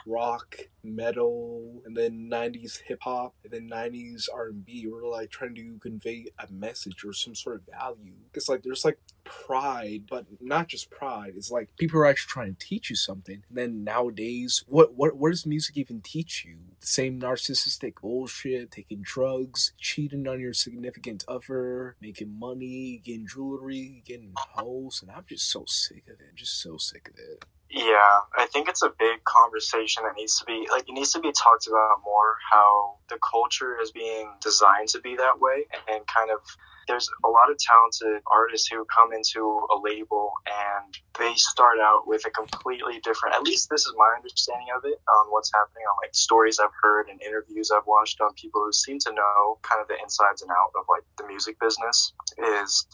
rock 0.06 0.56
metal 0.82 1.82
and 1.84 1.96
then 1.96 2.28
90s 2.30 2.80
hip-hop 2.86 3.34
and 3.44 3.52
then 3.52 3.68
90s 3.68 4.28
r&b 4.32 4.86
we're 4.88 5.06
like 5.06 5.30
trying 5.30 5.54
to 5.54 5.78
convey 5.80 6.26
a 6.38 6.50
message 6.50 7.04
or 7.04 7.12
some 7.12 7.34
sort 7.34 7.56
of 7.56 7.62
value. 7.66 8.14
It's 8.34 8.48
like 8.48 8.62
there's 8.62 8.84
like 8.84 8.98
pride 9.24 10.04
but 10.08 10.26
not 10.40 10.68
just 10.68 10.90
pride. 10.90 11.34
It's 11.36 11.50
like 11.50 11.68
people 11.78 12.00
are 12.00 12.06
actually 12.06 12.30
trying 12.30 12.54
to 12.54 12.66
teach 12.66 12.90
you 12.90 12.96
something. 12.96 13.42
And 13.48 13.58
then 13.58 13.84
nowadays 13.84 14.64
what 14.66 14.94
what 14.94 15.16
what 15.16 15.30
does 15.30 15.46
music 15.46 15.76
even 15.76 16.00
teach 16.00 16.44
you 16.44 16.56
the 16.80 16.86
same 16.86 17.20
narcissistic 17.20 17.94
bullshit 18.00 18.70
taking 18.70 19.02
drugs 19.02 19.72
cheating 19.78 20.26
on 20.28 20.40
your 20.40 20.52
significant 20.52 21.24
other 21.28 21.96
making 22.00 22.38
money 22.38 23.00
getting 23.04 23.26
jewelry 23.26 24.02
getting 24.06 24.32
hoes 24.36 25.00
and 25.02 25.10
i'm 25.10 25.24
just 25.28 25.50
so 25.50 25.64
sick 25.66 26.04
of 26.06 26.20
it 26.20 26.34
just 26.34 26.60
so 26.60 26.76
sick 26.76 27.08
of 27.08 27.18
it. 27.18 27.44
Yeah, 27.70 28.20
I 28.36 28.46
think 28.46 28.68
it's 28.68 28.82
a 28.82 28.90
big 28.98 29.24
conversation 29.24 30.02
that 30.04 30.14
needs 30.16 30.38
to 30.38 30.46
be 30.46 30.66
like 30.70 30.88
it 30.88 30.92
needs 30.92 31.12
to 31.12 31.20
be 31.20 31.32
talked 31.32 31.66
about 31.66 32.00
more 32.02 32.36
how 32.50 32.96
the 33.10 33.18
culture 33.18 33.78
is 33.80 33.90
being 33.90 34.32
designed 34.40 34.88
to 34.88 35.00
be 35.00 35.16
that 35.16 35.38
way 35.38 35.66
and 35.86 36.06
kind 36.06 36.30
of 36.30 36.40
there's 36.88 37.08
a 37.24 37.28
lot 37.28 37.50
of 37.50 37.58
talented 37.58 38.22
artists 38.32 38.66
who 38.68 38.84
come 38.86 39.12
into 39.12 39.66
a 39.70 39.76
label 39.78 40.32
and 40.46 40.96
they 41.18 41.32
start 41.36 41.78
out 41.78 42.06
with 42.06 42.24
a 42.26 42.30
completely 42.30 43.00
different 43.04 43.36
at 43.36 43.42
least 43.42 43.68
this 43.70 43.86
is 43.86 43.92
my 43.96 44.12
understanding 44.16 44.68
of 44.74 44.84
it 44.84 44.98
on 45.08 45.26
what's 45.30 45.52
happening 45.54 45.84
on 45.84 45.96
like 46.02 46.14
stories 46.14 46.58
I've 46.58 46.74
heard 46.82 47.08
and 47.08 47.20
interviews 47.22 47.70
I've 47.70 47.86
watched 47.86 48.20
on 48.20 48.32
people 48.34 48.64
who 48.64 48.72
seem 48.72 48.98
to 49.00 49.12
know 49.12 49.58
kind 49.62 49.80
of 49.80 49.88
the 49.88 49.96
insides 50.02 50.42
and 50.42 50.50
out 50.50 50.72
of 50.74 50.86
like 50.88 51.04
the 51.18 51.26
music 51.26 51.60
business 51.60 52.12
is 52.38 52.86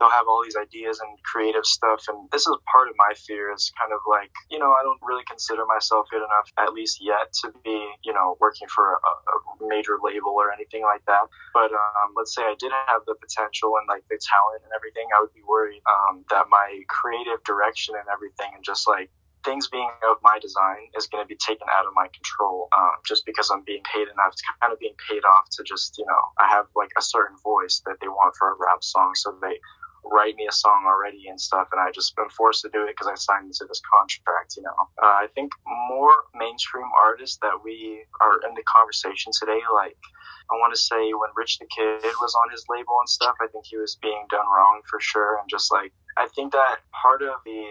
they'll 0.00 0.10
have 0.10 0.26
all 0.26 0.40
these 0.42 0.56
ideas 0.56 0.98
and 0.98 1.12
creative 1.22 1.64
stuff 1.64 2.08
and 2.08 2.26
this 2.32 2.48
is 2.48 2.56
part 2.72 2.88
of 2.88 2.94
my 2.96 3.12
fear 3.14 3.52
is 3.52 3.70
kind 3.76 3.92
of 3.92 4.00
like 4.08 4.32
you 4.50 4.58
know 4.58 4.72
i 4.72 4.82
don't 4.82 4.98
really 5.04 5.22
consider 5.28 5.68
myself 5.68 6.08
good 6.10 6.24
enough 6.24 6.48
at 6.56 6.72
least 6.72 6.98
yet 7.04 7.28
to 7.36 7.52
be 7.62 7.76
you 8.02 8.12
know 8.12 8.36
working 8.40 8.66
for 8.66 8.96
a, 8.96 9.12
a 9.36 9.68
major 9.68 10.00
label 10.02 10.32
or 10.32 10.50
anything 10.52 10.82
like 10.82 11.04
that 11.04 11.28
but 11.52 11.70
um, 11.70 12.16
let's 12.16 12.34
say 12.34 12.42
i 12.42 12.56
didn't 12.58 12.80
have 12.88 13.04
the 13.06 13.14
potential 13.20 13.76
and 13.76 13.86
like 13.86 14.02
the 14.08 14.18
talent 14.18 14.64
and 14.64 14.72
everything 14.74 15.04
i 15.12 15.20
would 15.20 15.32
be 15.36 15.44
worried 15.46 15.84
um, 15.84 16.24
that 16.30 16.48
my 16.48 16.80
creative 16.88 17.38
direction 17.44 17.94
and 17.94 18.08
everything 18.08 18.48
and 18.56 18.64
just 18.64 18.88
like 18.88 19.12
things 19.44 19.68
being 19.68 19.88
of 20.08 20.16
my 20.22 20.38
design 20.40 20.92
is 20.96 21.06
going 21.06 21.22
to 21.22 21.28
be 21.28 21.36
taken 21.36 21.66
out 21.72 21.86
of 21.86 21.92
my 21.94 22.08
control 22.12 22.68
um, 22.76 23.00
just 23.06 23.24
because 23.24 23.50
I'm 23.50 23.62
being 23.64 23.82
paid 23.88 24.08
enough. 24.08 24.32
It's 24.32 24.42
kind 24.60 24.72
of 24.72 24.78
being 24.78 24.96
paid 25.08 25.24
off 25.24 25.48
to 25.56 25.64
just, 25.64 25.96
you 25.98 26.04
know, 26.04 26.22
I 26.38 26.48
have 26.48 26.66
like 26.76 26.90
a 26.98 27.02
certain 27.02 27.36
voice 27.42 27.82
that 27.86 27.96
they 28.00 28.08
want 28.08 28.34
for 28.36 28.52
a 28.52 28.56
rap 28.60 28.84
song. 28.84 29.12
So 29.14 29.36
they 29.40 29.60
write 30.04 30.36
me 30.36 30.46
a 30.48 30.52
song 30.52 30.84
already 30.86 31.28
and 31.28 31.40
stuff. 31.40 31.68
And 31.72 31.80
I 31.80 31.90
just 31.92 32.16
been 32.16 32.28
forced 32.30 32.62
to 32.62 32.70
do 32.72 32.84
it 32.84 32.96
because 32.96 33.08
I 33.08 33.16
signed 33.16 33.46
into 33.46 33.64
this 33.68 33.82
contract, 33.84 34.54
you 34.56 34.62
know. 34.62 34.78
Uh, 35.02 35.24
I 35.24 35.26
think 35.34 35.52
more 35.88 36.14
mainstream 36.34 36.88
artists 37.04 37.38
that 37.42 37.62
we 37.64 38.04
are 38.20 38.40
in 38.48 38.54
the 38.54 38.62
conversation 38.64 39.32
today, 39.38 39.60
like, 39.72 39.96
I 40.50 40.58
want 40.58 40.74
to 40.74 40.80
say 40.80 41.14
when 41.14 41.30
Rich 41.36 41.58
the 41.58 41.66
Kid 41.70 42.02
was 42.20 42.34
on 42.34 42.50
his 42.50 42.64
label 42.68 42.98
and 42.98 43.08
stuff, 43.08 43.36
I 43.40 43.46
think 43.46 43.66
he 43.66 43.76
was 43.76 43.96
being 44.02 44.26
done 44.30 44.46
wrong 44.46 44.82
for 44.90 44.98
sure. 44.98 45.38
And 45.38 45.48
just 45.48 45.70
like, 45.70 45.92
I 46.18 46.26
think 46.34 46.52
that 46.52 46.82
part 46.90 47.22
of 47.22 47.38
the 47.44 47.62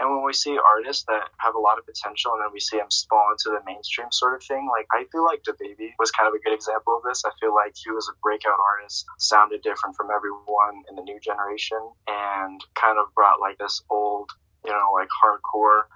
and 0.00 0.10
when 0.10 0.24
we 0.24 0.32
see 0.32 0.56
artists 0.58 1.04
that 1.08 1.28
have 1.38 1.54
a 1.54 1.58
lot 1.58 1.78
of 1.78 1.86
potential 1.86 2.32
and 2.32 2.42
then 2.42 2.50
we 2.52 2.60
see 2.60 2.78
them 2.78 2.88
fall 3.08 3.34
into 3.34 3.50
the 3.50 3.64
mainstream 3.66 4.08
sort 4.10 4.34
of 4.34 4.42
thing, 4.42 4.68
like 4.70 4.86
I 4.92 5.04
feel 5.10 5.24
like 5.24 5.42
DaBaby 5.42 5.98
was 5.98 6.10
kind 6.10 6.28
of 6.28 6.34
a 6.34 6.42
good 6.42 6.54
example 6.54 6.96
of 6.96 7.02
this. 7.02 7.24
I 7.24 7.30
feel 7.40 7.54
like 7.54 7.74
he 7.74 7.90
was 7.90 8.08
a 8.08 8.16
breakout 8.22 8.58
artist, 8.58 9.06
sounded 9.18 9.62
different 9.62 9.96
from 9.96 10.08
everyone 10.14 10.84
in 10.88 10.96
the 10.96 11.02
new 11.02 11.18
generation, 11.20 11.82
and 12.06 12.60
kind 12.74 12.98
of 12.98 13.12
brought 13.14 13.40
like 13.40 13.58
this 13.58 13.82
old, 13.90 14.30
you 14.64 14.70
know, 14.70 14.90
like 14.94 15.08
hardcore 15.10 15.90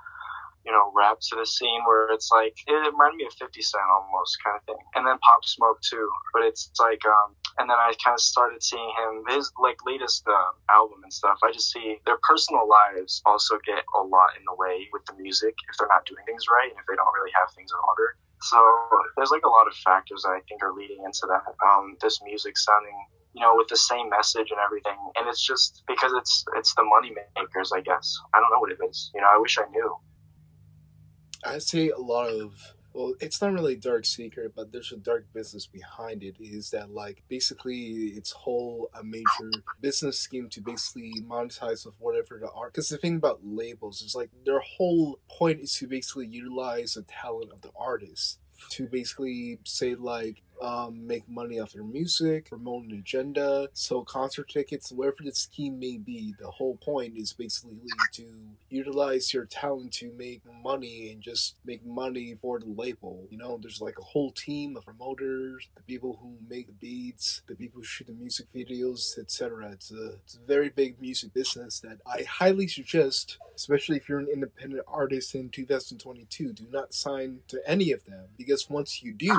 you 0.64 0.72
know, 0.72 0.92
rap 0.94 1.18
to 1.20 1.36
the 1.36 1.46
scene 1.46 1.82
where 1.86 2.10
it's 2.12 2.30
like 2.30 2.54
it 2.66 2.72
reminded 2.72 3.18
me 3.18 3.26
of 3.26 3.34
50 3.34 3.62
Cent 3.62 3.82
almost 3.90 4.38
kind 4.42 4.56
of 4.56 4.64
thing, 4.64 4.82
and 4.94 5.06
then 5.06 5.18
Pop 5.18 5.44
Smoke 5.44 5.80
too. 5.82 6.10
But 6.32 6.42
it's 6.42 6.70
like, 6.78 7.02
um, 7.04 7.34
and 7.58 7.68
then 7.68 7.78
I 7.78 7.92
kind 8.02 8.14
of 8.14 8.20
started 8.20 8.62
seeing 8.62 8.90
him 8.98 9.24
his 9.28 9.50
like 9.58 9.78
latest 9.84 10.26
uh, 10.26 10.52
album 10.70 11.02
and 11.02 11.12
stuff. 11.12 11.38
I 11.42 11.52
just 11.52 11.70
see 11.72 11.98
their 12.06 12.18
personal 12.22 12.68
lives 12.68 13.22
also 13.26 13.58
get 13.66 13.84
a 13.94 14.02
lot 14.02 14.38
in 14.38 14.44
the 14.46 14.54
way 14.54 14.88
with 14.92 15.04
the 15.06 15.14
music 15.18 15.54
if 15.70 15.76
they're 15.78 15.90
not 15.90 16.06
doing 16.06 16.22
things 16.26 16.46
right 16.50 16.70
and 16.70 16.78
if 16.78 16.86
they 16.86 16.96
don't 16.96 17.14
really 17.14 17.34
have 17.34 17.50
things 17.54 17.70
in 17.70 17.80
order. 17.88 18.16
So 18.42 18.58
there's 19.16 19.30
like 19.30 19.46
a 19.46 19.52
lot 19.52 19.70
of 19.70 19.74
factors 19.86 20.22
that 20.26 20.34
I 20.34 20.42
think 20.50 20.62
are 20.62 20.74
leading 20.74 21.02
into 21.06 21.30
that. 21.30 21.46
Um, 21.62 21.96
this 22.02 22.18
music 22.22 22.58
sounding 22.58 22.98
you 23.34 23.40
know, 23.40 23.54
with 23.56 23.68
the 23.68 23.76
same 23.76 24.10
message 24.10 24.50
and 24.50 24.60
everything. 24.60 24.98
And 25.16 25.28
it's 25.28 25.44
just 25.44 25.82
because 25.86 26.12
it's 26.16 26.44
it's 26.56 26.74
the 26.74 26.84
money 26.84 27.12
makers, 27.36 27.72
I 27.72 27.80
guess. 27.80 28.18
I 28.34 28.40
don't 28.40 28.50
know 28.50 28.60
what 28.60 28.72
it 28.72 28.78
is. 28.88 29.10
You 29.14 29.20
know, 29.20 29.28
I 29.32 29.38
wish 29.38 29.58
I 29.58 29.64
knew. 29.70 29.96
I 31.44 31.58
see 31.58 31.90
a 31.90 31.98
lot 31.98 32.28
of 32.28 32.74
well, 32.94 33.14
it's 33.20 33.40
not 33.40 33.54
really 33.54 33.74
a 33.74 33.78
dark 33.78 34.04
secret, 34.04 34.52
but 34.54 34.70
there's 34.70 34.92
a 34.92 34.98
dark 34.98 35.26
business 35.32 35.66
behind 35.66 36.22
it. 36.22 36.36
Is 36.38 36.70
that 36.70 36.90
like 36.90 37.22
basically 37.28 38.12
it's 38.14 38.32
whole 38.32 38.90
a 38.98 39.02
major 39.02 39.50
business 39.80 40.18
scheme 40.20 40.48
to 40.50 40.60
basically 40.60 41.14
monetize 41.26 41.86
of 41.86 41.94
whatever 41.98 42.38
the 42.38 42.50
art? 42.50 42.74
Because 42.74 42.90
the 42.90 42.98
thing 42.98 43.16
about 43.16 43.40
labels 43.42 44.02
is 44.02 44.14
like 44.14 44.30
their 44.44 44.60
whole 44.60 45.20
point 45.30 45.60
is 45.60 45.72
to 45.74 45.86
basically 45.86 46.26
utilize 46.26 46.94
the 46.94 47.02
talent 47.02 47.50
of 47.50 47.62
the 47.62 47.70
artist 47.78 48.38
to 48.70 48.86
basically 48.86 49.58
say 49.64 49.94
like 49.94 50.42
um, 50.62 51.06
make 51.06 51.28
money 51.28 51.58
off 51.58 51.72
their 51.72 51.82
music, 51.82 52.48
promote 52.48 52.84
an 52.84 52.92
agenda, 52.92 53.68
sell 53.72 54.04
concert 54.04 54.48
tickets, 54.48 54.92
whatever 54.92 55.16
the 55.24 55.32
scheme 55.32 55.78
may 55.78 55.98
be. 55.98 56.34
The 56.38 56.50
whole 56.50 56.76
point 56.76 57.16
is 57.16 57.32
basically 57.32 57.78
to 58.12 58.24
utilize 58.70 59.34
your 59.34 59.44
talent 59.46 59.92
to 59.94 60.12
make 60.16 60.42
money 60.62 61.10
and 61.10 61.20
just 61.20 61.56
make 61.64 61.84
money 61.84 62.36
for 62.40 62.60
the 62.60 62.66
label. 62.66 63.26
You 63.28 63.38
know, 63.38 63.58
there's 63.60 63.80
like 63.80 63.98
a 63.98 64.04
whole 64.04 64.30
team 64.30 64.76
of 64.76 64.84
promoters, 64.84 65.68
the 65.74 65.82
people 65.82 66.18
who 66.22 66.36
make 66.48 66.68
the 66.68 66.72
beats, 66.74 67.42
the 67.48 67.56
people 67.56 67.80
who 67.80 67.84
shoot 67.84 68.06
the 68.06 68.12
music 68.12 68.46
videos, 68.54 69.18
etc. 69.18 69.72
It's 69.72 69.90
a, 69.90 70.12
it's 70.24 70.36
a 70.36 70.46
very 70.46 70.68
big 70.68 71.00
music 71.00 71.34
business 71.34 71.80
that 71.80 71.98
I 72.06 72.22
highly 72.22 72.68
suggest, 72.68 73.38
especially 73.56 73.96
if 73.96 74.08
you're 74.08 74.20
an 74.20 74.28
independent 74.32 74.82
artist 74.86 75.34
in 75.34 75.48
2022, 75.50 76.52
do 76.52 76.66
not 76.70 76.94
sign 76.94 77.40
to 77.48 77.60
any 77.66 77.90
of 77.90 78.04
them 78.04 78.26
because 78.38 78.70
once 78.70 79.02
you 79.02 79.12
do, 79.12 79.36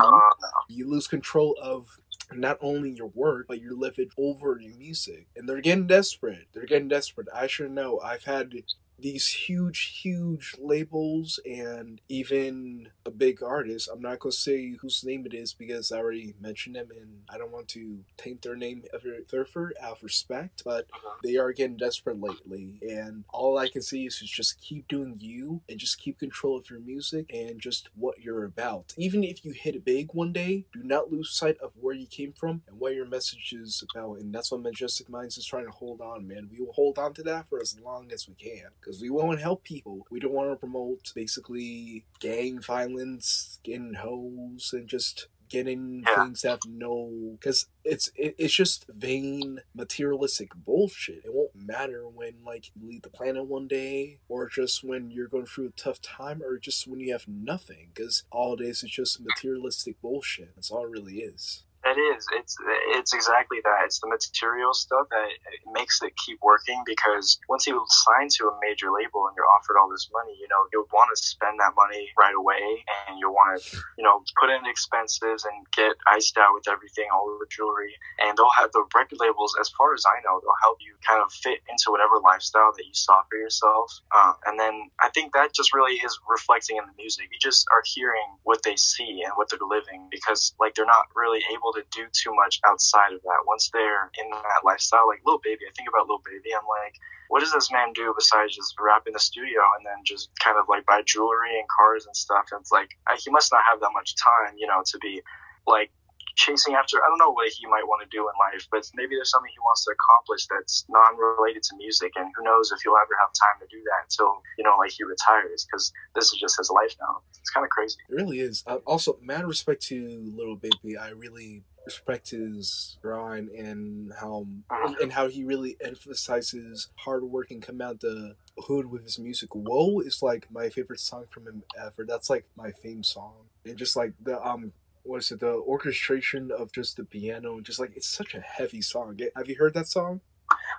you 0.68 0.90
lose 0.90 1.08
control 1.14 1.56
of 1.62 2.00
not 2.34 2.58
only 2.60 2.90
your 2.90 3.12
work, 3.14 3.46
but 3.48 3.62
you're 3.62 3.78
living 3.78 4.10
over 4.18 4.58
your 4.60 4.76
music. 4.76 5.28
And 5.36 5.48
they're 5.48 5.62
getting 5.62 5.86
desperate. 5.86 6.48
They're 6.54 6.66
getting 6.66 6.88
desperate. 6.88 7.28
I 7.34 7.46
sure 7.46 7.70
know. 7.70 8.00
I've 8.00 8.24
had 8.24 8.54
these 9.04 9.28
huge, 9.28 10.00
huge 10.02 10.56
labels 10.58 11.40
and 11.46 12.00
even 12.08 12.88
a 13.06 13.12
big 13.12 13.44
artist. 13.44 13.90
I'm 13.92 14.02
not 14.02 14.20
gonna 14.20 14.32
say 14.32 14.76
whose 14.82 15.04
name 15.04 15.26
it 15.26 15.34
is 15.34 15.54
because 15.54 15.92
I 15.92 15.98
already 15.98 16.34
mentioned 16.40 16.78
them 16.78 16.88
and 16.90 17.22
I 17.30 17.38
don't 17.38 17.52
want 17.52 17.68
to 17.70 18.00
taint 18.18 18.42
their 18.42 18.56
name 18.56 18.84
ever 18.94 19.18
further 19.28 19.74
out 19.82 19.98
of 19.98 20.04
respect, 20.04 20.64
but 20.64 20.86
uh-huh. 20.94 21.16
they 21.24 21.36
are 21.36 21.52
getting 21.52 21.76
desperate 21.76 22.20
lately. 22.20 22.80
And 22.82 23.26
all 23.34 23.58
I 23.58 23.68
can 23.68 23.82
see 23.82 24.06
is 24.06 24.18
just 24.20 24.62
keep 24.62 24.88
doing 24.88 25.18
you 25.20 25.62
and 25.68 25.78
just 25.78 26.00
keep 26.00 26.20
control 26.20 26.58
of 26.58 26.70
your 26.70 26.80
music 26.80 27.30
and 27.34 27.60
just 27.60 27.90
what 27.96 28.22
you're 28.22 28.46
about. 28.46 28.94
Even 28.98 29.24
if 29.24 29.44
you 29.44 29.52
hit 29.52 29.76
a 29.76 29.80
big 29.80 30.14
one 30.14 30.32
day, 30.32 30.66
do 30.72 30.82
not 30.82 31.12
lose 31.12 31.32
sight 31.32 31.58
of 31.62 31.74
where 31.80 31.94
you 31.94 32.08
came 32.08 32.32
from 32.32 32.62
and 32.70 32.80
what 32.80 32.96
your 32.96 33.06
message 33.06 33.54
is 33.54 33.84
about. 33.92 34.20
And 34.20 34.34
that's 34.34 34.52
what 34.52 34.62
Majestic 34.62 35.10
Minds 35.10 35.38
is 35.38 35.46
trying 35.46 35.66
to 35.66 35.72
hold 35.72 36.00
on, 36.00 36.26
man. 36.26 36.48
We 36.50 36.64
will 36.64 36.74
hold 36.74 36.98
on 36.98 37.14
to 37.16 37.24
that 37.24 37.50
for 37.50 37.60
as 37.60 37.78
long 37.84 38.12
as 38.14 38.30
we 38.30 38.36
can 38.36 38.70
because 38.80 38.93
we 39.02 39.10
want 39.10 39.38
to 39.38 39.44
help 39.44 39.64
people. 39.64 40.06
We 40.10 40.20
don't 40.20 40.34
want 40.34 40.52
to 40.52 40.56
promote 40.56 41.12
basically 41.16 42.06
gang 42.20 42.60
violence, 42.62 43.60
getting 43.64 43.96
hoes, 43.96 44.72
and 44.74 44.88
just 44.88 45.28
getting 45.50 46.04
things 46.16 46.42
that 46.42 46.50
have 46.50 46.60
no 46.68 47.38
because 47.40 47.68
it's 47.84 48.10
it, 48.16 48.34
it's 48.40 48.56
just 48.56 48.86
vain 48.90 49.60
materialistic 49.76 50.50
bullshit. 50.56 51.24
It 51.24 51.34
won't 51.34 51.56
matter 51.56 52.08
when 52.08 52.34
like 52.44 52.72
you 52.76 52.88
leave 52.88 53.04
the 53.04 53.10
planet 53.10 53.46
one 53.46 53.68
day 53.68 54.20
or 54.28 54.50
just 54.50 54.84
when 54.84 55.12
you're 55.12 55.28
going 55.28 55.46
through 55.46 55.68
a 55.68 55.72
tough 55.72 56.02
time 56.02 56.42
or 56.42 56.58
just 56.58 56.88
when 56.88 57.00
you 57.00 57.12
have 57.12 57.28
nothing 57.28 57.90
because 57.94 58.24
all 58.32 58.56
it 58.56 58.62
is 58.62 58.84
is 58.84 58.90
just 58.90 59.22
materialistic 59.22 60.02
bullshit. 60.02 60.56
That's 60.56 60.72
all 60.72 60.86
it 60.86 60.92
really 60.92 61.20
is 61.20 61.64
it 61.94 62.02
is. 62.02 62.26
It's 62.34 62.58
it's 62.98 63.14
exactly 63.14 63.60
that. 63.64 63.86
It's 63.86 64.00
the 64.00 64.08
material 64.08 64.74
stuff 64.74 65.08
that 65.10 65.30
makes 65.72 66.02
it 66.02 66.14
keep 66.26 66.40
working 66.42 66.82
because 66.86 67.40
once 67.48 67.68
you 67.68 67.80
sign 67.90 68.28
to 68.40 68.50
a 68.50 68.58
major 68.62 68.90
label 68.92 69.28
and 69.28 69.36
you're 69.38 69.50
offered 69.50 69.78
all 69.78 69.90
this 69.90 70.10
money, 70.12 70.36
you 70.40 70.48
know 70.50 70.66
you'll 70.72 70.90
want 70.94 71.10
to 71.14 71.18
spend 71.22 71.60
that 71.60 71.74
money 71.76 72.10
right 72.18 72.36
away, 72.36 72.84
and 73.08 73.20
you'll 73.20 73.34
want 73.34 73.62
to 73.62 73.78
you 73.98 74.04
know 74.04 74.24
put 74.40 74.50
in 74.50 74.66
expenses 74.66 75.46
and 75.46 75.66
get 75.76 75.94
iced 76.08 76.38
out 76.38 76.54
with 76.54 76.68
everything, 76.68 77.06
all 77.14 77.38
the 77.40 77.48
jewelry, 77.50 77.94
and 78.20 78.38
they'll 78.38 78.58
have 78.58 78.72
the 78.72 78.84
record 78.96 79.20
labels. 79.20 79.56
As 79.60 79.70
far 79.70 79.94
as 79.94 80.04
I 80.08 80.22
know, 80.26 80.40
they'll 80.42 80.64
help 80.64 80.78
you 80.82 80.96
kind 81.06 81.22
of 81.22 81.32
fit 81.32 81.60
into 81.70 81.92
whatever 81.92 82.20
lifestyle 82.24 82.72
that 82.76 82.86
you 82.86 82.94
saw 82.94 83.22
for 83.30 83.38
yourself. 83.38 83.92
Uh, 84.12 84.34
and 84.46 84.60
then 84.60 84.90
I 85.02 85.10
think 85.10 85.34
that 85.34 85.54
just 85.54 85.74
really 85.74 85.96
is 86.00 86.18
reflecting 86.30 86.78
in 86.78 86.86
the 86.86 86.96
music. 86.98 87.30
You 87.32 87.40
just 87.40 87.66
are 87.72 87.84
hearing 87.86 88.40
what 88.44 88.64
they 88.64 88.76
see 88.76 89.22
and 89.24 89.34
what 89.36 89.50
they're 89.50 89.60
living 89.62 90.08
because 90.10 90.54
like 90.60 90.76
they're 90.76 90.86
not 90.86 91.08
really 91.16 91.42
able 91.54 91.74
to 91.74 91.83
do 91.92 92.06
too 92.12 92.34
much 92.36 92.60
outside 92.66 93.14
of 93.14 93.22
that. 93.24 93.46
Once 93.48 93.70
they're 93.74 94.12
in 94.20 94.30
that 94.30 94.64
lifestyle, 94.64 95.08
like 95.08 95.22
Lil 95.26 95.40
Baby, 95.44 95.66
I 95.68 95.74
think 95.76 95.90
about 95.90 96.08
Lil 96.08 96.22
Baby, 96.26 96.56
I'm 96.56 96.68
like, 96.68 96.96
what 97.30 97.40
does 97.40 97.54
this 97.54 97.72
man 97.72 97.94
do 97.94 98.14
besides 98.16 98.56
just 98.56 98.76
rap 98.80 99.04
in 99.08 99.14
the 99.14 99.20
studio 99.20 99.62
and 99.78 99.86
then 99.86 100.04
just 100.06 100.30
kind 100.40 100.58
of 100.58 100.66
like 100.70 100.86
buy 100.86 101.02
jewelry 101.06 101.58
and 101.58 101.68
cars 101.70 102.06
and 102.06 102.16
stuff? 102.16 102.46
And 102.52 102.62
it's 102.62 102.72
like, 102.72 102.90
I, 103.08 103.18
he 103.18 103.32
must 103.32 103.52
not 103.52 103.64
have 103.70 103.80
that 103.80 103.92
much 103.94 104.16
time, 104.16 104.56
you 104.58 104.68
know, 104.68 104.84
to 104.86 104.98
be 105.00 105.22
like 105.66 105.92
chasing 106.36 106.74
after 106.74 106.98
I 106.98 107.08
don't 107.08 107.20
know 107.20 107.32
what 107.32 107.50
he 107.50 107.66
might 107.68 107.86
want 107.86 108.02
to 108.04 108.10
do 108.10 108.26
in 108.26 108.34
life, 108.40 108.68
but 108.72 108.90
maybe 108.96 109.16
there's 109.16 109.32
something 109.32 109.52
he 109.52 109.60
wants 109.60 109.86
to 109.86 109.94
accomplish 109.94 110.48
that's 110.48 110.86
non-related 110.90 111.64
to 111.64 111.76
music, 111.78 112.14
and 112.16 112.30
who 112.36 112.44
knows 112.44 112.72
if 112.72 112.82
he'll 112.82 112.98
ever 112.98 113.16
have 113.22 113.32
time 113.34 113.58
to 113.62 113.68
do 113.70 113.82
that 113.84 114.10
until 114.10 114.42
you 114.58 114.64
know 114.64 114.76
like 114.78 114.92
he 114.92 115.04
retires 115.04 115.66
because 115.66 115.92
this 116.16 116.34
is 116.34 116.40
just 116.40 116.58
his 116.58 116.70
life 116.70 116.96
now. 117.00 117.22
It's 117.40 117.50
kind 117.50 117.64
of 117.64 117.70
crazy. 117.70 117.98
It 118.10 118.16
really 118.16 118.40
is. 118.40 118.64
Uh, 118.66 118.84
also, 118.86 119.18
mad 119.22 119.46
respect 119.46 119.84
to 119.88 120.32
Lil 120.36 120.56
Baby. 120.56 120.98
I 120.98 121.10
really 121.10 121.64
respect 121.86 122.30
his 122.30 122.98
grind 123.02 123.50
and 123.50 124.14
how 124.20 124.48
uh-huh. 124.70 124.96
and 125.02 125.12
how 125.12 125.28
he 125.28 125.44
really 125.44 125.76
emphasizes 125.84 126.90
hard 126.96 127.24
work 127.24 127.52
and 127.52 127.62
come 127.62 127.82
out 127.82 128.00
the 128.00 128.36
hood 128.58 128.86
with 128.86 129.04
his 129.04 129.20
music. 129.20 129.50
Whoa 129.54 130.00
is 130.00 130.22
like 130.22 130.48
my 130.52 130.70
favorite 130.70 131.00
song 131.00 131.26
from 131.30 131.48
him 131.48 131.64
ever. 131.80 132.06
That's 132.06 132.30
like 132.30 132.46
my 132.56 132.72
theme 132.72 133.04
song. 133.04 133.34
And 133.66 133.78
just 133.78 133.96
like 133.96 134.14
the 134.22 134.46
um 134.46 134.72
what 135.04 135.18
is 135.18 135.32
it, 135.32 135.40
the 135.40 135.54
orchestration 135.54 136.52
of 136.52 136.72
just 136.72 136.98
the 136.98 137.04
piano, 137.04 137.60
just 137.62 137.80
like 137.80 137.94
it's 137.96 138.08
such 138.08 138.36
a 138.36 138.40
heavy 138.42 138.82
song. 138.82 139.20
Have 139.36 139.50
you 139.50 139.56
heard 139.58 139.74
that 139.74 139.88
song? 139.88 140.22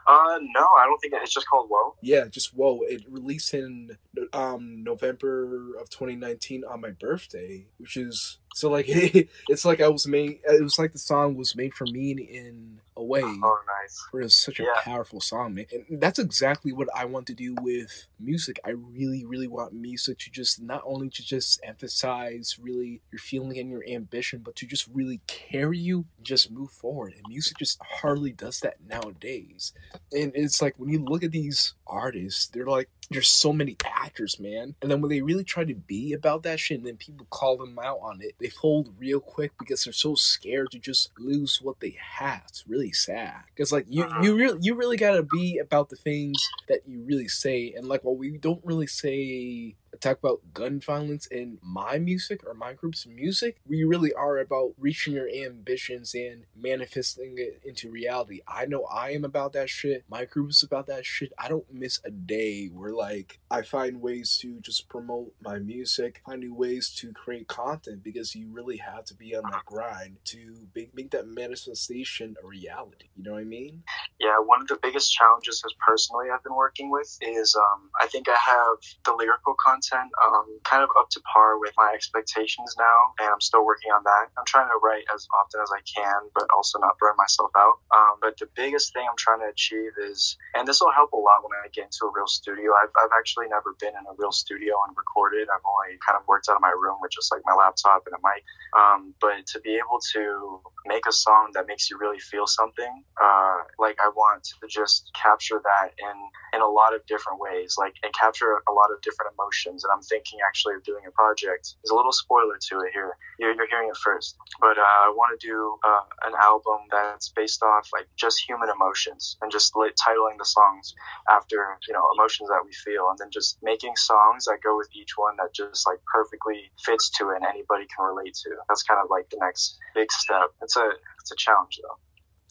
Uh, 0.07 0.39
no, 0.55 0.67
I 0.79 0.85
don't 0.85 0.99
think 0.99 1.15
it's 1.17 1.33
just 1.33 1.49
called 1.49 1.69
Whoa. 1.71 1.95
Yeah, 2.03 2.27
just 2.29 2.55
Whoa. 2.55 2.81
It 2.83 3.05
released 3.09 3.55
in 3.55 3.97
um 4.33 4.83
November 4.83 5.77
of 5.77 5.91
2019 5.91 6.65
on 6.65 6.81
my 6.81 6.91
birthday, 6.91 7.67
which 7.79 7.97
is 7.97 8.39
so 8.55 8.71
like 8.71 8.87
it's 8.89 9.65
like 9.65 9.81
I 9.81 9.89
was 9.89 10.07
made. 10.07 10.41
It 10.45 10.63
was 10.63 10.79
like 10.79 10.93
the 10.93 10.99
song 10.99 11.35
was 11.35 11.57
made 11.57 11.75
for 11.75 11.87
me 11.87 12.13
in 12.13 12.81
a 12.97 13.03
way. 13.03 13.23
Oh, 13.23 13.59
nice. 13.83 14.07
Where 14.11 14.23
it's 14.23 14.37
such 14.37 14.61
a 14.61 14.67
powerful 14.83 15.21
song, 15.21 15.55
man. 15.55 15.67
And 15.89 16.01
that's 16.01 16.19
exactly 16.19 16.73
what 16.73 16.89
I 16.95 17.05
want 17.05 17.27
to 17.27 17.35
do 17.35 17.55
with 17.61 18.07
music. 18.21 18.61
I 18.65 18.71
really, 18.71 19.25
really 19.25 19.49
want 19.49 19.73
music 19.73 20.19
to 20.21 20.31
just 20.31 20.63
not 20.63 20.83
only 20.85 21.09
to 21.11 21.23
just 21.25 21.61
emphasize 21.65 22.57
really 22.61 23.03
your 23.11 23.19
feeling 23.19 23.59
and 23.59 23.71
your 23.71 23.85
ambition, 23.89 24.41
but 24.45 24.57
to 24.57 24.67
just 24.67 24.89
really 24.93 25.21
carry 25.27 25.79
you, 25.79 26.07
just 26.23 26.51
move 26.51 26.71
forward. 26.71 27.15
And 27.15 27.23
music 27.29 27.59
just 27.59 27.81
hardly 27.83 28.33
does 28.33 28.61
that 28.61 28.77
nowadays. 28.87 29.73
And 30.13 30.33
it's 30.35 30.63
like 30.63 30.75
when 30.77 30.91
you 30.91 31.05
look 31.05 31.25
at 31.25 31.33
these 31.33 31.75
artists, 31.87 32.47
they're 32.47 32.67
like 32.67 32.89
there's 33.11 33.29
so 33.29 33.53
many 33.53 33.77
actors, 33.85 34.39
man. 34.41 34.75
And 34.83 34.91
then 34.91 35.01
when 35.01 35.11
they 35.11 35.21
really 35.21 35.45
try 35.45 35.65
to 35.65 35.75
be 35.75 36.13
about 36.13 36.43
that 36.45 36.61
shit, 36.61 36.79
and 36.79 36.87
then 36.87 36.97
people 36.97 37.27
call 37.31 37.57
them 37.57 37.79
out 37.79 37.99
on 38.03 38.21
it, 38.23 38.35
they 38.39 38.49
fold 38.49 38.91
real 38.99 39.21
quick 39.21 39.53
because 39.59 39.85
they're 39.85 39.93
so 39.93 40.15
scared 40.15 40.71
to 40.73 40.79
just 40.79 41.11
lose 41.19 41.61
what 41.63 41.81
they 41.81 41.97
have. 42.01 42.43
It's 42.49 42.65
really 42.67 42.93
sad. 42.93 43.43
Because 43.55 43.73
like 43.73 43.87
you, 43.89 44.05
uh-huh. 44.05 44.23
you 44.23 44.37
really, 44.37 44.59
you 44.61 44.75
really 44.75 44.97
gotta 44.97 45.23
be 45.23 45.59
about 45.59 45.89
the 45.89 45.97
things 45.97 46.37
that 46.69 46.81
you 46.87 47.03
really 47.05 47.29
say. 47.29 47.75
And 47.77 47.87
like, 47.87 48.05
while 48.05 48.17
we 48.17 48.39
don't 48.39 48.65
really 48.65 48.87
say 48.87 49.75
talk 50.05 50.19
about 50.19 50.53
gun 50.53 50.81
violence 50.81 51.27
in 51.27 51.59
my 51.63 51.99
music 51.99 52.47
or 52.47 52.53
my 52.53 52.75
group's 52.75 53.07
music, 53.07 53.57
we 53.67 53.85
really 53.85 54.13
are 54.13 54.39
about 54.39 54.73
reaching 54.79 55.15
your 55.15 55.29
ambitions 55.29 56.15
and 56.15 56.45
manifesting 56.55 57.37
it 57.39 57.63
into 57.65 57.91
reality. 57.91 58.41
I 58.47 58.67
know 58.67 58.85
I 58.85 59.13
am 59.13 59.25
about 59.25 59.55
that 59.55 59.71
shit. 59.71 60.05
My 60.09 60.27
group's 60.27 60.63
about 60.63 60.87
that 60.89 61.07
shit. 61.07 61.33
I 61.39 61.49
don't 61.49 61.73
miss 61.73 62.01
a 62.05 62.11
day 62.11 62.67
where 62.67 62.93
like 62.93 63.41
I 63.51 63.63
find 63.63 64.03
ways 64.03 64.37
to 64.43 64.61
just 64.61 64.89
promote 64.89 65.33
my 65.41 65.59
music, 65.59 66.21
find 66.27 66.41
new 66.41 66.55
ways 66.55 66.91
to 66.99 67.13
create 67.13 67.49
content 67.49 68.03
because 68.03 68.35
you 68.35 68.49
really 68.53 68.77
have 68.77 69.05
to 69.07 69.15
be 69.15 69.35
on 69.35 69.45
that 69.51 69.65
grind 69.65 70.19
to 70.27 70.69
make, 70.75 70.95
make 70.95 71.11
that 71.13 71.27
manifestation 71.27 72.37
a 72.43 72.47
reality. 72.47 73.09
You 73.17 73.23
know 73.23 73.33
what 73.33 73.41
I 73.41 73.45
mean? 73.45 73.83
Yeah, 74.21 74.37
one 74.45 74.61
of 74.61 74.69
the 74.69 74.79
biggest 74.83 75.13
challenges 75.13 75.63
as 75.65 75.73
personally 75.87 76.27
I've 76.33 76.43
been 76.43 76.55
working 76.55 76.91
with 76.91 77.17
is 77.23 77.57
um, 77.57 77.91
I 78.01 78.07
think 78.07 78.29
I 78.29 78.37
have 78.37 78.77
the 79.05 79.13
lyrical 79.13 79.55
content 79.65 79.94
um, 80.01 80.59
kind 80.65 80.83
of 80.83 80.91
up 80.99 81.09
to 81.11 81.21
par 81.23 81.59
with 81.59 81.73
my 81.77 81.93
expectations 81.95 82.75
now, 82.79 83.15
and 83.21 83.29
I'm 83.29 83.41
still 83.41 83.65
working 83.65 83.93
on 83.93 84.03
that. 84.05 84.31
I'm 84.39 84.47
trying 84.47 84.69
to 84.69 84.79
write 84.83 85.05
as 85.15 85.27
often 85.35 85.61
as 85.61 85.71
I 85.71 85.83
can, 85.85 86.31
but 86.35 86.47
also 86.55 86.79
not 86.79 86.99
burn 86.99 87.15
myself 87.17 87.51
out. 87.57 87.79
Um, 87.95 88.19
but 88.21 88.37
the 88.39 88.49
biggest 88.55 88.93
thing 88.93 89.07
I'm 89.09 89.19
trying 89.19 89.41
to 89.41 89.51
achieve 89.51 89.93
is, 90.11 90.37
and 90.55 90.67
this 90.67 90.81
will 90.81 90.93
help 90.93 91.13
a 91.13 91.21
lot 91.21 91.43
when 91.43 91.55
I 91.59 91.69
get 91.73 91.91
into 91.91 92.07
a 92.07 92.13
real 92.15 92.27
studio. 92.27 92.73
I've, 92.75 92.93
I've 92.99 93.15
actually 93.17 93.49
never 93.49 93.75
been 93.79 93.95
in 93.95 94.05
a 94.09 94.15
real 94.19 94.33
studio 94.33 94.75
and 94.87 94.97
recorded. 94.97 95.49
I've 95.49 95.65
only 95.65 95.99
kind 96.03 96.19
of 96.19 96.27
worked 96.27 96.49
out 96.49 96.57
of 96.57 96.63
my 96.63 96.75
room 96.75 96.99
with 97.01 97.13
just 97.13 97.33
like 97.33 97.43
my 97.45 97.55
laptop 97.55 98.07
and 98.07 98.15
a 98.15 98.23
mic. 98.23 98.43
Um, 98.75 99.15
but 99.21 99.47
to 99.55 99.61
be 99.61 99.77
able 99.77 100.01
to 100.15 100.61
make 100.87 101.07
a 101.07 101.13
song 101.13 101.51
that 101.55 101.67
makes 101.67 101.91
you 101.91 101.99
really 101.99 102.19
feel 102.19 102.47
something, 102.47 103.05
uh, 103.23 103.57
like 103.79 103.99
I 104.03 104.09
want 104.09 104.45
to 104.45 104.67
just 104.69 105.11
capture 105.15 105.61
that 105.63 105.93
in 105.99 106.17
in 106.55 106.61
a 106.61 106.69
lot 106.69 106.95
of 106.95 107.05
different 107.07 107.41
ways, 107.41 107.77
like 107.79 107.95
and 108.03 108.13
capture 108.15 108.63
a 108.69 108.73
lot 108.73 108.91
of 108.93 109.01
different 109.03 109.33
emotions. 109.39 109.84
And 109.85 109.93
I'm 109.93 110.03
thinking 110.03 110.41
actually 110.47 110.75
of 110.75 110.83
doing 110.85 111.05
a 111.07 111.13
project. 111.13 111.77
There's 111.83 111.93
a 111.93 111.97
little 111.97 112.13
spoiler 112.13 112.57
to 112.59 112.75
it 112.83 112.93
here. 112.93 113.17
You're, 113.39 113.55
you're 113.55 113.69
hearing 113.69 113.89
it 113.89 113.97
first, 113.97 114.37
but 114.61 114.79
uh, 114.79 114.99
I 115.07 115.13
want 115.15 115.39
to 115.39 115.47
do 115.47 115.77
uh, 115.85 116.05
an 116.27 116.35
album 116.41 116.89
that's 116.91 117.31
based 117.31 117.63
off 117.63 117.89
like 117.93 118.07
just 118.17 118.43
human 118.47 118.69
emotions 118.69 119.37
and 119.43 119.51
just 119.51 119.75
like, 119.77 119.95
titling 119.95 120.39
the 120.39 120.45
songs 120.45 120.95
after 121.31 121.79
you 121.87 121.95
know 121.95 122.03
emotions 122.19 122.49
that 122.49 122.63
we 122.65 122.73
feel, 122.73 123.09
and 123.11 123.19
then 123.19 123.31
just 123.31 123.59
making 123.63 123.97
songs 123.97 124.45
that 124.45 124.59
go 124.63 124.77
with 124.77 124.89
each 124.95 125.13
one 125.17 125.37
that 125.37 125.55
just 125.55 125.87
like 125.87 125.99
perfectly 126.13 126.71
fits 126.85 127.11
to 127.19 127.31
it 127.31 127.37
and 127.37 127.45
anybody 127.45 127.87
can 127.95 128.05
relate 128.07 128.35
to. 128.35 128.51
That's 128.69 128.83
kind 128.83 129.01
of 129.03 129.11
like 129.11 129.31
the 129.31 129.39
next 129.41 129.79
big 129.95 130.11
step. 130.11 130.51
It's 130.63 130.77
a 130.77 130.91
it's 131.21 131.33
a 131.33 131.37
challenge 131.37 131.79
though. 131.83 131.97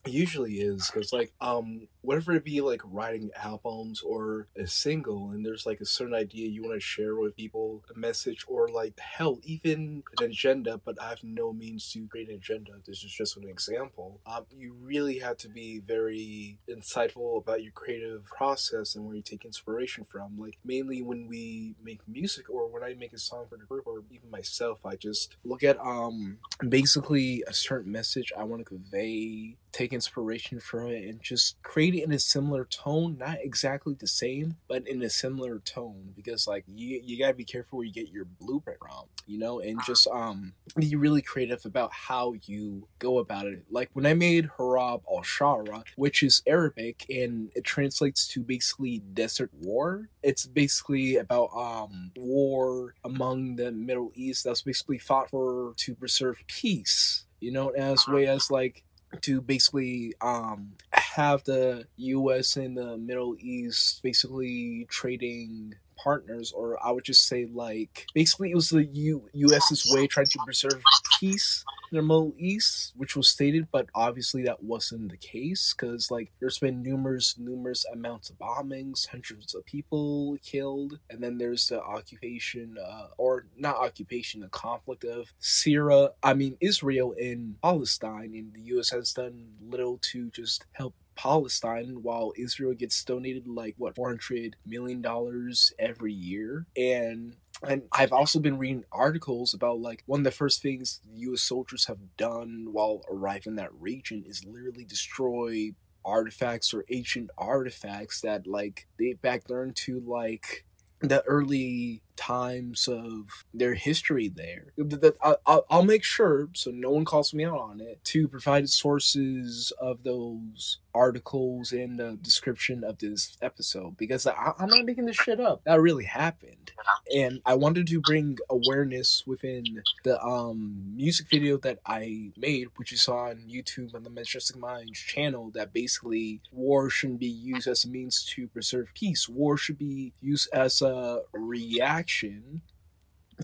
It 0.06 0.14
usually 0.14 0.60
is 0.60 0.90
because 0.92 1.14
like 1.14 1.34
um 1.42 1.88
whatever 2.04 2.34
it 2.34 2.44
be 2.44 2.62
like 2.62 2.82
writing 2.86 3.32
albums 3.42 4.02
or 4.02 4.48
a 4.56 4.68
single 4.68 5.32
and 5.32 5.46
there's 5.46 5.66
like 5.66 5.82
a 5.82 5.86
certain 5.86 6.14
idea 6.14 6.48
you 6.48 6.62
want 6.62 6.76
to 6.76 6.80
share 6.80 7.16
with 7.16 7.36
people 7.36 7.84
a 7.94 7.98
message 7.98 8.46
or 8.48 8.68
like 8.68 8.98
hell 9.00 9.40
even 9.44 10.04
an 10.20 10.26
agenda 10.26 10.80
but 10.86 11.02
i 11.02 11.10
have 11.10 11.24
no 11.24 11.52
means 11.54 11.92
to 11.92 12.08
create 12.08 12.30
an 12.30 12.36
agenda. 12.36 12.72
This 12.86 13.04
is 13.04 13.12
just 13.12 13.38
an 13.38 13.48
example. 13.48 14.20
Um 14.26 14.46
you 14.52 14.76
really 14.82 15.20
have 15.20 15.38
to 15.38 15.50
be 15.50 15.80
very 15.80 16.60
insightful 16.70 17.38
about 17.38 17.64
your 17.64 17.72
creative 17.72 18.26
process 18.26 18.96
and 18.96 19.06
where 19.06 19.16
you 19.16 19.22
take 19.22 19.46
inspiration 19.46 20.04
from. 20.04 20.38
Like 20.38 20.58
mainly 20.64 21.02
when 21.02 21.28
we 21.28 21.76
make 21.84 22.02
music 22.08 22.50
or 22.50 22.68
when 22.68 22.84
i 22.84 22.94
make 22.94 23.14
a 23.14 23.18
song 23.18 23.46
for 23.50 23.58
the 23.58 23.66
group 23.66 23.88
or 23.88 24.04
even 24.12 24.30
myself 24.30 24.86
i 24.86 24.96
just 24.96 25.36
look 25.44 25.64
at 25.64 25.80
um 25.80 26.38
basically 26.70 27.44
a 27.48 27.54
certain 27.54 27.92
message 27.92 28.32
i 28.38 28.44
want 28.44 28.60
to 28.60 28.66
convey 28.66 29.56
take 29.72 29.92
inspiration 29.92 30.60
from 30.60 30.88
it 30.88 31.04
and 31.04 31.22
just 31.22 31.62
create 31.64 31.93
it 31.94 32.04
in 32.04 32.12
a 32.12 32.20
similar 32.20 32.66
tone 32.66 33.18
not 33.18 33.38
exactly 33.42 33.96
the 34.00 34.08
same 34.08 34.56
but 34.68 34.88
in 34.88 35.02
a 35.02 35.10
similar 35.10 35.60
tone 35.60 36.12
because 36.16 36.48
like 36.48 36.64
you 36.68 37.02
you 37.04 37.18
gotta 37.18 37.34
be 37.34 37.44
careful 37.44 37.78
where 37.78 37.86
you 37.86 37.94
get 37.94 38.10
your 38.10 38.26
blueprint 38.40 38.80
from 38.80 39.06
you 39.26 39.38
know 39.38 39.60
and 39.60 39.80
just 39.86 40.08
um 40.08 40.54
be 40.76 40.96
really 40.96 41.22
creative 41.22 41.66
about 41.66 41.92
how 41.92 42.34
you 42.46 42.88
go 43.00 43.20
about 43.20 43.46
it. 43.46 43.64
Like 43.70 43.90
when 43.94 44.06
i 44.06 44.14
made 44.14 44.50
harab 44.58 45.02
al-shara 45.10 45.84
which 45.96 46.24
is 46.24 46.42
arabic 46.48 47.06
and 47.10 47.52
it 47.56 47.64
translates 47.64 48.28
to 48.28 48.42
basically 48.42 49.00
desert 49.14 49.52
war 49.62 50.10
it's 50.22 50.46
basically 50.46 51.18
about 51.18 51.50
um 51.56 52.12
war 52.18 52.96
among 53.04 53.56
the 53.56 53.72
middle 53.72 54.12
east 54.16 54.44
that's 54.44 54.62
basically 54.62 54.98
fought 54.98 55.30
for 55.30 55.74
to 55.78 55.96
preserve 55.96 56.44
peace 56.48 57.26
you 57.40 57.52
know 57.52 57.70
as 57.70 58.08
way 58.08 58.26
as 58.26 58.50
like 58.50 58.84
to 59.22 59.42
basically 59.42 60.14
um, 60.22 60.74
have 60.92 61.44
the 61.44 61.86
U.S. 61.98 62.58
and 62.58 62.78
the 62.78 62.98
Middle 62.98 63.36
East 63.40 64.02
basically 64.04 64.88
trading 64.90 65.76
partners, 65.96 66.52
or 66.52 66.84
I 66.86 66.92
would 66.92 67.04
just 67.04 67.28
say 67.28 67.46
like 67.46 68.08
basically 68.14 68.52
it 68.52 68.56
was 68.56 68.70
the 68.70 68.86
U- 68.86 69.30
U.S.'s 69.34 69.86
way 69.94 70.08
trying 70.08 70.26
to 70.28 70.40
preserve 70.46 70.82
peace 71.24 71.64
in 71.90 71.96
the 71.96 72.02
Middle 72.02 72.34
East, 72.38 72.92
which 72.98 73.16
was 73.16 73.30
stated, 73.30 73.68
but 73.72 73.88
obviously 73.96 74.44
that 74.44 74.62
wasn't 74.62 75.10
the 75.10 75.18
case 75.18 75.74
because 75.74 76.12
like 76.12 76.34
there's 76.40 76.60
been 76.60 76.84
numerous 76.84 77.38
numerous 77.38 77.86
amounts 77.94 78.30
of 78.30 78.38
bombings, 78.38 79.08
hundreds 79.08 79.56
of 79.56 79.66
people 79.66 80.38
killed, 80.44 81.00
and 81.10 81.24
then 81.24 81.38
there's 81.38 81.68
the 81.68 81.82
occupation 81.82 82.76
uh, 82.78 83.08
or 83.18 83.46
not 83.56 83.78
occupation, 83.78 84.42
the 84.42 84.50
conflict 84.50 85.06
of 85.06 85.34
Syria, 85.40 86.10
I 86.22 86.34
mean 86.34 86.58
Israel 86.60 87.16
and 87.18 87.56
Palestine, 87.62 88.34
and 88.34 88.54
the 88.54 88.62
U.S. 88.74 88.90
has 88.90 89.14
done 89.14 89.54
little 89.62 90.00
to 90.12 90.30
just 90.32 90.66
help 90.74 90.94
Palestine 91.16 92.02
while 92.02 92.34
Israel 92.38 92.74
gets 92.74 93.04
donated 93.04 93.48
like 93.48 93.76
what 93.78 93.96
400 93.96 94.56
million 94.66 95.02
dollars 95.02 95.72
every 95.80 96.12
year 96.12 96.66
and 96.76 97.36
and 97.68 97.84
I've 97.92 98.12
also 98.12 98.40
been 98.40 98.58
reading 98.58 98.84
articles 98.92 99.54
about 99.54 99.80
like 99.80 100.04
one 100.06 100.22
of 100.22 100.24
the 100.26 100.32
first 100.32 100.62
things 100.62 101.02
US 101.16 101.42
soldiers 101.42 101.86
have 101.86 102.00
done 102.18 102.68
while 102.72 103.02
arriving 103.10 103.52
in 103.54 103.56
that 103.56 103.74
region 103.74 104.24
is 104.28 104.44
literally 104.46 104.86
destroy 104.86 105.72
artifacts 106.06 106.74
or 106.74 106.86
ancient 106.92 107.30
artifacts 107.38 108.22
that 108.22 108.46
like 108.46 108.88
date 109.00 109.22
back 109.22 109.46
there 109.48 109.72
to 109.72 110.02
like 110.02 110.66
the 111.00 111.22
early 111.24 112.03
times 112.16 112.88
of 112.88 113.46
their 113.54 113.74
history 113.74 114.28
there. 114.28 114.74
I'll, 115.22 115.66
I'll 115.70 115.84
make 115.84 116.04
sure, 116.04 116.50
so 116.54 116.72
no 116.72 116.92
one 116.92 117.06
calls 117.06 117.34
me 117.34 117.46
out 117.46 117.60
on 117.60 117.82
it, 117.82 118.04
to 118.06 118.28
provide 118.28 118.70
sources 118.70 119.72
of 119.80 120.04
those 120.04 120.78
articles 120.96 121.72
in 121.72 121.98
the 121.98 122.18
description 122.22 122.84
of 122.84 123.00
this 123.00 123.36
episode 123.42 123.98
because 123.98 124.28
I, 124.28 124.54
I'm 124.60 124.70
not 124.70 124.86
making 124.86 125.06
this 125.06 125.16
shit 125.16 125.40
up. 125.40 125.62
That 125.66 125.82
really 125.82 126.04
happened, 126.04 126.72
and 127.16 127.42
I 127.46 127.56
wanted 127.56 127.88
to 127.88 128.00
bring 128.00 128.38
awareness 128.50 129.24
within 129.26 129.82
the 130.04 130.24
um 130.24 130.94
music 130.96 131.28
video 131.30 131.58
that 131.58 131.80
I 131.86 132.32
made, 132.38 132.68
which 132.76 132.92
you 132.92 132.98
saw 132.98 133.30
on 133.30 133.44
YouTube 133.50 133.96
on 133.96 134.04
the 134.04 134.10
Majestic 134.10 134.58
Minds 134.58 135.00
channel. 135.00 135.52
That 135.54 135.74
basically 135.74 136.42
war 136.52 136.90
shouldn't 136.90 137.20
be 137.20 137.26
used 137.28 137.68
as 137.68 137.86
a 137.86 137.90
means 137.90 138.24
to 138.36 138.48
preserve 138.48 138.94
peace. 138.94 139.28
War 139.28 139.58
should 139.58 139.80
be 139.80 140.14
used 140.22 140.50
as 140.54 140.82
a 140.82 141.22
reaction 141.34 142.03
action 142.04 142.62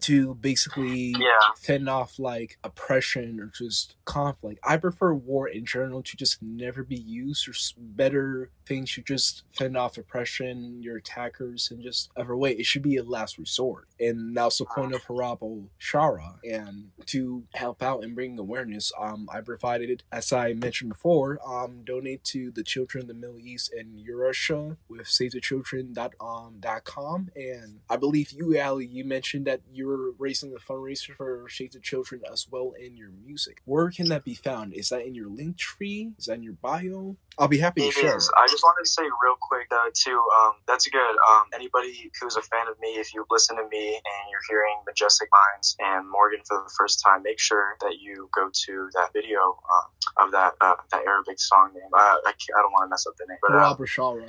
to 0.02 0.36
basically 0.36 1.16
Yeah. 1.18 1.40
fend 1.58 1.90
off 1.90 2.20
like 2.20 2.58
oppression 2.64 3.40
or 3.40 3.48
just 3.48 3.96
conflict. 4.06 4.60
I 4.64 4.78
prefer 4.78 5.14
war 5.14 5.48
in 5.48 5.66
general 5.66 6.04
to 6.04 6.18
just 6.18 6.42
never 6.42 6.84
be 6.84 7.00
used. 7.00 7.48
or 7.48 7.54
better 7.78 8.52
things 8.66 8.90
should 8.90 9.06
just 9.06 9.44
fend 9.52 9.76
off 9.76 9.98
oppression, 9.98 10.82
your 10.84 10.98
attackers, 10.98 11.72
and 11.72 11.82
just 11.82 12.12
other 12.16 12.36
way. 12.36 12.52
It 12.52 12.66
should 12.66 12.84
be 12.84 12.98
a 12.98 13.04
last 13.04 13.38
resort. 13.38 13.88
And 14.00 14.36
that's 14.38 14.60
the 14.60 14.66
point 14.66 14.94
of 14.94 15.04
Harabo 15.06 15.68
Shara. 15.80 16.38
And 16.44 16.92
to 17.08 17.44
help 17.56 17.82
out 17.82 18.04
and 18.04 18.14
bring 18.16 18.38
awareness, 18.38 18.92
um, 19.00 19.28
I 19.32 19.42
provided, 19.42 20.04
as 20.12 20.32
I 20.32 20.54
mentioned 20.54 20.90
before, 20.90 21.40
um, 21.48 21.84
donate 21.84 22.24
to 22.26 22.52
the 22.52 22.64
children 22.64 23.04
of 23.04 23.08
the 23.08 23.14
Middle 23.16 23.40
East 23.40 23.74
and 23.74 24.00
Eurasia 24.00 24.78
with 24.88 25.08
SaveTheChildren.com. 25.08 27.30
And 27.36 27.80
I 27.90 27.98
believe 27.98 28.32
you, 28.32 28.60
Ali, 28.60 28.86
you 28.86 29.04
mentioned 29.06 29.48
that 29.48 29.62
you're 29.90 30.14
raising 30.18 30.52
the 30.52 30.60
fundraiser 30.60 31.16
for 31.16 31.48
Save 31.50 31.72
the 31.72 31.80
Children 31.80 32.22
as 32.32 32.48
well 32.50 32.74
in 32.80 32.96
your 32.96 33.10
music. 33.10 33.62
Where 33.66 33.90
can 33.90 34.10
that 34.10 34.24
be 34.24 34.36
found? 34.36 34.74
Is 34.74 34.90
that 34.90 35.06
in 35.06 35.16
your 35.16 35.28
link 35.28 35.58
tree? 35.58 36.12
Is 36.18 36.26
that 36.26 36.36
in 36.36 36.44
your 36.44 36.54
bio? 36.54 37.16
I'll 37.40 37.48
be 37.48 37.58
happy 37.58 37.82
to 37.82 37.92
share. 37.92 38.18
is. 38.18 38.30
I 38.38 38.48
just 38.52 38.62
wanted 38.62 38.84
to 38.84 38.90
say 38.90 39.04
real 39.04 39.40
quick 39.40 39.68
uh, 39.72 39.90
too. 39.96 40.20
Um, 40.44 40.54
that's 40.68 40.88
good. 40.88 41.16
Um, 41.32 41.44
anybody 41.56 42.12
who's 42.20 42.36
a 42.36 42.42
fan 42.42 42.68
of 42.68 42.78
me, 42.80 43.00
if 43.00 43.14
you 43.14 43.26
listen 43.32 43.56
to 43.56 43.64
me 43.72 43.96
and 43.96 44.24
you're 44.30 44.44
hearing 44.50 44.76
Majestic 44.86 45.30
Minds 45.32 45.76
and 45.80 46.04
Morgan 46.10 46.42
for 46.46 46.60
the 46.62 46.72
first 46.78 47.02
time, 47.04 47.24
make 47.24 47.40
sure 47.40 47.78
that 47.80 47.96
you 48.00 48.30
go 48.36 48.52
to 48.68 48.90
that 48.96 49.14
video 49.14 49.56
uh, 49.64 50.26
of 50.26 50.32
that 50.34 50.54
uh, 50.60 50.76
that 50.92 51.06
Arabic 51.08 51.40
song 51.40 51.72
name. 51.74 51.88
Uh, 51.96 52.20
I, 52.28 52.36
I 52.36 52.60
don't 52.62 52.76
want 52.76 52.84
to 52.86 52.90
mess 52.92 53.08
up 53.08 53.16
the 53.18 53.26
name, 53.30 53.40
but 53.42 53.56
uh, 53.56 53.76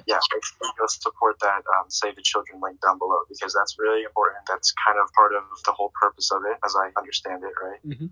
yeah, 0.07 0.23
make 0.33 0.45
sure 0.47 0.57
you 0.63 0.73
go 0.79 0.87
support 0.87 1.35
that 1.41 1.67
um, 1.77 1.91
Save 1.91 2.15
the 2.15 2.23
Children 2.23 2.61
link 2.63 2.81
down 2.81 2.99
below 2.99 3.19
because 3.29 3.53
that's 3.53 3.75
really 3.79 4.05
important. 4.07 4.47
That's 4.47 4.73
kind 4.87 4.99
of 5.03 5.11
part 5.19 5.35
of 5.35 5.43
the 5.67 5.73
whole 5.73 5.91
purpose 6.01 6.31
of 6.31 6.43
it, 6.47 6.57
as 6.65 6.75
I 6.79 6.95
understand 6.97 7.43
it, 7.43 7.53
right? 7.59 7.81
Mhm. 7.83 8.11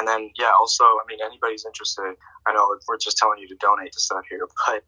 And 0.00 0.08
then, 0.08 0.32
yeah, 0.40 0.56
also, 0.56 0.84
I 0.96 1.04
mean, 1.06 1.18
anybody's 1.20 1.68
interested. 1.68 2.16
I 2.48 2.56
know 2.56 2.72
we're 2.88 2.96
just 2.96 3.18
telling 3.20 3.36
you 3.36 3.46
to 3.52 3.58
donate 3.60 3.92
to 3.92 4.00
stuff 4.00 4.24
here, 4.30 4.48
but 4.66 4.80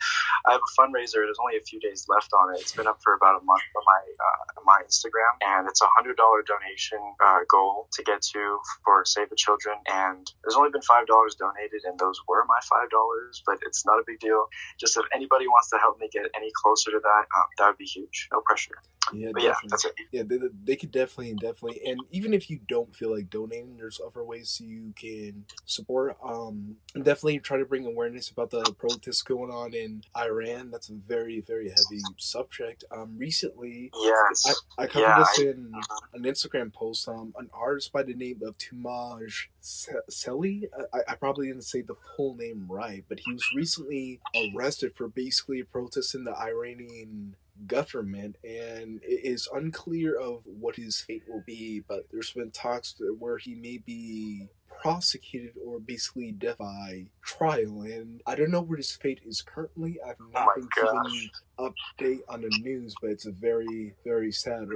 I 0.49 0.57
have 0.57 0.65
a 0.65 0.73
fundraiser. 0.73 1.21
There's 1.21 1.37
only 1.37 1.61
a 1.61 1.65
few 1.69 1.77
days 1.81 2.07
left 2.09 2.33
on 2.33 2.57
it. 2.57 2.65
It's 2.65 2.73
been 2.73 2.89
up 2.89 2.97
for 3.05 3.13
about 3.13 3.37
a 3.37 3.45
month 3.45 3.61
on 3.77 3.85
my 3.85 4.01
uh, 4.01 4.65
my 4.65 4.81
Instagram, 4.89 5.37
and 5.45 5.69
it's 5.69 5.83
a 5.83 5.91
hundred 5.93 6.17
dollar 6.17 6.41
donation 6.49 6.99
uh, 7.21 7.45
goal 7.53 7.93
to 7.93 8.03
get 8.03 8.23
to 8.33 8.59
for 8.87 9.05
Save 9.05 9.29
the 9.29 9.37
Children. 9.37 9.77
And 9.93 10.25
there's 10.43 10.57
only 10.57 10.71
been 10.71 10.83
five 10.89 11.05
dollars 11.07 11.37
donated, 11.37 11.85
and 11.85 11.99
those 11.99 12.17
were 12.27 12.49
my 12.49 12.61
five 12.65 12.89
dollars. 12.89 13.43
But 13.45 13.59
it's 13.69 13.85
not 13.85 14.01
a 14.01 14.05
big 14.07 14.19
deal. 14.19 14.49
Just 14.81 14.97
if 14.97 15.05
anybody 15.15 15.47
wants 15.47 15.69
to 15.71 15.77
help 15.77 16.01
me 16.01 16.09
get 16.11 16.25
any 16.35 16.49
closer 16.65 16.91
to 16.91 17.01
that, 17.05 17.25
um, 17.37 17.49
that 17.59 17.67
would 17.69 17.79
be 17.79 17.85
huge. 17.85 18.29
No 18.33 18.41
pressure. 18.41 18.81
Yeah, 19.13 19.31
But 19.33 19.43
yeah, 19.43 19.49
definitely. 19.51 19.69
that's 19.71 19.85
it. 19.85 19.95
Yeah, 20.13 20.23
they, 20.25 20.39
they 20.65 20.77
could 20.77 20.91
definitely, 20.93 21.35
definitely, 21.35 21.81
and 21.87 22.01
even 22.13 22.33
if 22.33 22.49
you 22.49 22.61
don't 22.69 22.95
feel 22.95 23.11
like 23.15 23.29
donating, 23.31 23.77
there's 23.77 24.01
other 24.05 24.23
ways 24.25 24.61
you 24.65 24.93
can 24.97 25.45
support. 25.67 26.17
Um, 26.25 26.77
definitely 26.95 27.41
try 27.41 27.59
to 27.59 27.65
bring 27.65 27.85
awareness 27.87 28.31
about 28.31 28.51
the 28.51 28.63
protests 28.79 29.23
going 29.23 29.51
on 29.51 29.75
in 29.75 30.03
Iran. 30.17 30.71
That's 30.71 30.89
a 30.91 30.95
very, 30.95 31.41
very 31.41 31.69
heavy 31.69 32.01
subject. 32.19 32.85
Um, 32.91 33.15
recently, 33.19 33.91
Yes. 34.03 34.63
I, 34.79 34.85
I 34.85 34.87
covered 34.87 35.07
Yeah, 35.07 35.19
this 35.19 35.39
I- 35.39 35.43
in 35.51 35.73
an 36.15 36.23
Instagram 36.23 36.73
post. 36.73 37.09
Um, 37.09 37.35
an 37.39 37.51
artist 37.53 37.93
by 37.93 38.03
the 38.05 38.15
name 38.15 38.41
of 38.47 38.57
Toomaj 38.59 39.47
Se- 39.61 39.93
Seli. 40.11 40.65
I, 40.95 40.99
I 41.09 41.15
probably 41.17 41.49
didn't 41.49 41.65
say 41.65 41.83
the 41.83 41.97
full 42.17 42.35
name 42.37 42.67
right, 42.69 43.05
but 43.09 43.19
he 43.21 43.33
was 43.33 43.45
recently 43.57 44.21
arrested 44.55 44.95
for 44.95 45.09
basically 45.09 45.63
protesting 45.65 46.25
the 46.25 46.37
Iranian 46.39 47.35
government, 47.67 48.37
and 48.45 49.01
it 49.03 49.25
is 49.25 49.49
unclear 49.53 50.19
of 50.19 50.43
what 50.47 50.77
his 50.77 51.01
fate 51.01 51.25
will 51.29 51.43
be. 51.47 51.83
But 51.87 52.07
there's 52.11 52.33
been 52.33 52.51
talks 52.51 52.95
where 53.19 53.39
he 53.39 53.55
may 53.55 53.79
be 53.79 54.49
prosecuted 54.83 55.53
or 55.65 55.79
basically 55.79 56.33
death 56.33 56.59
by 56.59 57.07
trial, 57.23 57.83
and 57.83 58.21
I 58.27 58.35
don't 58.35 58.51
know 58.51 58.63
where 58.63 58.79
his 58.79 58.93
fate 58.93 59.21
is 59.25 59.43
currently. 59.43 59.99
I've 60.07 60.17
oh 60.21 60.31
not 60.33 60.47
my 60.47 60.55
been 60.57 60.69
keeping 60.75 61.31
update 61.59 62.21
on 62.29 62.43
the 62.43 62.51
news, 62.63 62.95
but 63.01 63.11
it's 63.11 63.27
a 63.27 63.33
very, 63.33 63.95
very 64.05 64.33
sad. 64.33 64.69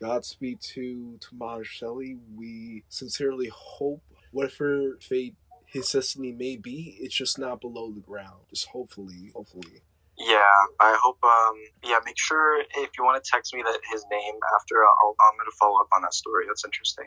Godspeed 0.00 0.60
to 0.74 1.18
to 1.18 1.28
Marcelli. 1.34 2.18
We 2.34 2.84
sincerely 2.88 3.50
hope 3.52 4.02
whatever 4.30 4.98
fate 5.00 5.34
his 5.66 5.90
destiny 5.90 6.32
may 6.32 6.56
be, 6.56 6.96
it's 7.00 7.14
just 7.14 7.38
not 7.38 7.60
below 7.60 7.90
the 7.90 8.00
ground. 8.00 8.40
Just 8.50 8.68
hopefully, 8.68 9.32
hopefully. 9.34 9.82
Yeah, 10.18 10.56
I 10.80 10.96
hope. 10.96 11.20
Um, 11.20 11.56
yeah, 11.84 12.00
make 12.04 12.16
sure 12.16 12.60
if 12.60 12.90
you 12.96 13.04
want 13.04 13.22
to 13.22 13.30
text 13.30 13.52
me 13.52 13.60
that 13.60 13.80
his 13.92 14.00
name 14.10 14.34
after, 14.56 14.80
I'll, 14.80 15.12
I'm 15.20 15.36
going 15.36 15.44
to 15.44 15.56
follow 15.60 15.76
up 15.76 15.92
on 15.94 16.00
that 16.02 16.14
story. 16.14 16.48
That's 16.48 16.64
interesting. 16.64 17.04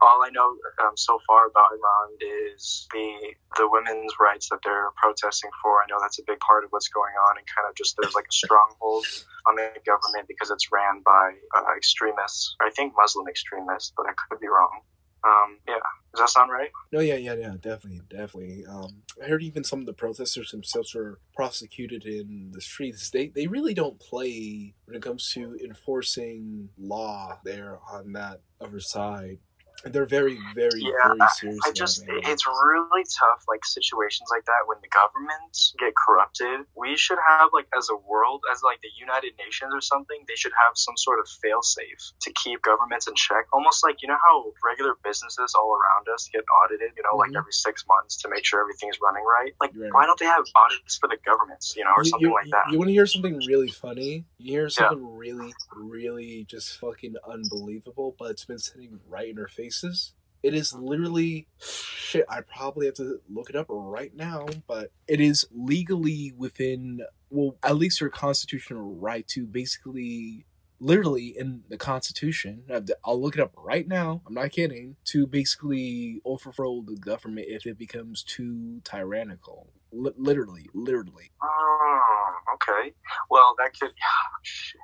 All 0.00 0.22
I 0.22 0.30
know 0.30 0.54
um, 0.86 0.94
so 0.94 1.18
far 1.26 1.50
about 1.50 1.74
Iran 1.74 2.14
is 2.54 2.86
the 2.94 3.34
the 3.58 3.66
women's 3.66 4.14
rights 4.22 4.48
that 4.50 4.62
they're 4.62 4.94
protesting 5.02 5.50
for. 5.62 5.82
I 5.82 5.90
know 5.90 5.98
that's 6.00 6.22
a 6.22 6.26
big 6.26 6.38
part 6.46 6.62
of 6.62 6.70
what's 6.70 6.88
going 6.88 7.14
on, 7.26 7.42
and 7.42 7.46
kind 7.50 7.66
of 7.66 7.74
just 7.74 7.98
there's 7.98 8.14
like 8.14 8.30
a 8.30 8.36
stronghold 8.38 9.06
on 9.50 9.56
the 9.58 9.74
government 9.82 10.30
because 10.30 10.54
it's 10.54 10.70
ran 10.70 11.02
by 11.02 11.34
uh, 11.58 11.74
extremists. 11.76 12.54
I 12.62 12.70
think 12.70 12.94
Muslim 12.94 13.26
extremists, 13.26 13.90
but 13.96 14.06
I 14.06 14.14
could 14.14 14.38
be 14.38 14.46
wrong. 14.46 14.86
Um, 15.24 15.58
yeah, 15.66 15.76
does 16.12 16.20
that 16.20 16.28
sound 16.28 16.50
right? 16.50 16.70
No, 16.92 17.00
yeah, 17.00 17.14
yeah, 17.16 17.34
yeah, 17.34 17.54
definitely, 17.60 18.02
definitely. 18.10 18.64
Um, 18.68 19.02
I 19.22 19.26
heard 19.26 19.42
even 19.42 19.64
some 19.64 19.80
of 19.80 19.86
the 19.86 19.94
protesters 19.94 20.50
themselves 20.50 20.94
were 20.94 21.18
prosecuted 21.34 22.04
in 22.04 22.50
the 22.52 22.60
streets. 22.60 23.10
They 23.10 23.28
they 23.28 23.46
really 23.46 23.72
don't 23.74 23.98
play 23.98 24.74
when 24.84 24.96
it 24.96 25.02
comes 25.02 25.30
to 25.32 25.56
enforcing 25.64 26.68
law 26.78 27.38
there 27.44 27.78
on 27.90 28.12
that 28.12 28.40
other 28.60 28.80
side. 28.80 29.38
They're 29.84 30.06
very, 30.06 30.38
very, 30.54 30.80
Yeah, 30.80 30.92
very 31.04 31.28
serious. 31.36 31.60
I 31.66 31.72
just 31.72 32.02
it, 32.08 32.24
it's 32.24 32.46
really 32.46 33.04
tough 33.04 33.44
like 33.48 33.64
situations 33.64 34.28
like 34.30 34.44
that 34.46 34.64
when 34.66 34.78
the 34.80 34.88
governments 34.88 35.74
get 35.78 35.92
corrupted. 35.94 36.64
We 36.74 36.96
should 36.96 37.18
have 37.28 37.50
like 37.52 37.66
as 37.76 37.90
a 37.90 37.96
world, 37.96 38.42
as 38.52 38.62
like 38.62 38.80
the 38.80 38.88
United 38.96 39.34
Nations 39.38 39.72
or 39.74 39.80
something, 39.82 40.24
they 40.26 40.36
should 40.36 40.52
have 40.56 40.72
some 40.76 40.96
sort 40.96 41.18
of 41.20 41.28
fail 41.28 41.60
safe 41.62 42.00
to 42.22 42.32
keep 42.32 42.62
governments 42.62 43.08
in 43.08 43.14
check. 43.14 43.44
Almost 43.52 43.84
like 43.84 44.00
you 44.00 44.08
know 44.08 44.16
how 44.16 44.52
regular 44.64 44.94
businesses 45.04 45.54
all 45.58 45.76
around 45.76 46.08
us 46.14 46.28
get 46.32 46.44
audited, 46.64 46.92
you 46.96 47.02
know, 47.02 47.12
Mhm. 47.12 47.18
like 47.18 47.36
every 47.36 47.52
six 47.52 47.84
months 47.86 48.16
to 48.22 48.28
make 48.28 48.44
sure 48.44 48.60
everything's 48.60 48.98
running 49.02 49.24
right. 49.24 49.52
Like 49.60 49.72
Right. 49.76 49.92
why 49.92 50.06
don't 50.06 50.18
they 50.18 50.24
have 50.26 50.44
audits 50.56 50.96
for 50.96 51.08
the 51.08 51.18
governments, 51.26 51.76
you 51.76 51.84
know, 51.84 51.92
or 51.96 52.04
You- 52.04 52.10
something 52.10 52.28
you, 52.28 52.34
like 52.34 52.48
that? 52.50 52.70
You 52.72 52.78
want 52.78 52.88
to 52.88 52.92
hear 52.94 53.06
something 53.06 53.36
really 53.46 53.68
funny? 53.68 54.24
You 54.38 54.52
hear 54.52 54.62
Yeah. 54.64 54.68
something 54.68 55.16
really, 55.16 55.52
really 55.76 56.44
just 56.44 56.78
fucking 56.78 57.16
unbelievable, 57.28 58.16
but 58.18 58.30
it's 58.30 58.44
been 58.46 58.58
sitting 58.58 58.98
right 59.08 59.28
in 59.28 59.38
our 59.38 59.48
faces. 59.64 60.12
It 60.42 60.54
is 60.54 60.74
literally 60.74 61.46
shit. 61.58 62.26
I 62.28 62.42
probably 62.42 62.86
have 62.86 62.96
to 62.96 63.20
look 63.32 63.48
it 63.48 63.56
up 63.56 63.66
right 63.70 64.14
now, 64.14 64.46
but 64.66 64.90
it 65.08 65.20
is 65.20 65.46
legally 65.50 66.34
within, 66.36 67.00
well, 67.30 67.56
at 67.62 67.76
least 67.76 68.00
your 68.00 68.10
constitutional 68.10 68.94
right 68.96 69.26
to 69.28 69.46
basically, 69.46 70.44
literally 70.80 71.34
in 71.36 71.62
the 71.68 71.76
Constitution. 71.76 72.64
Uh, 72.72 72.80
I'll 73.04 73.20
look 73.20 73.36
it 73.36 73.40
up 73.40 73.52
right 73.56 73.86
now. 73.86 74.22
I'm 74.26 74.34
not 74.34 74.50
kidding. 74.50 74.96
To 75.06 75.26
basically 75.26 76.20
overthrow 76.24 76.82
the 76.86 76.96
government 76.96 77.46
if 77.48 77.66
it 77.66 77.78
becomes 77.78 78.22
too 78.22 78.80
tyrannical. 78.84 79.70
Li- 79.92 80.12
literally, 80.16 80.66
literally. 80.74 81.30
Oh, 81.42 82.30
okay. 82.54 82.92
Well, 83.30 83.54
that 83.58 83.70
could. 83.78 83.92
shit. 84.42 84.80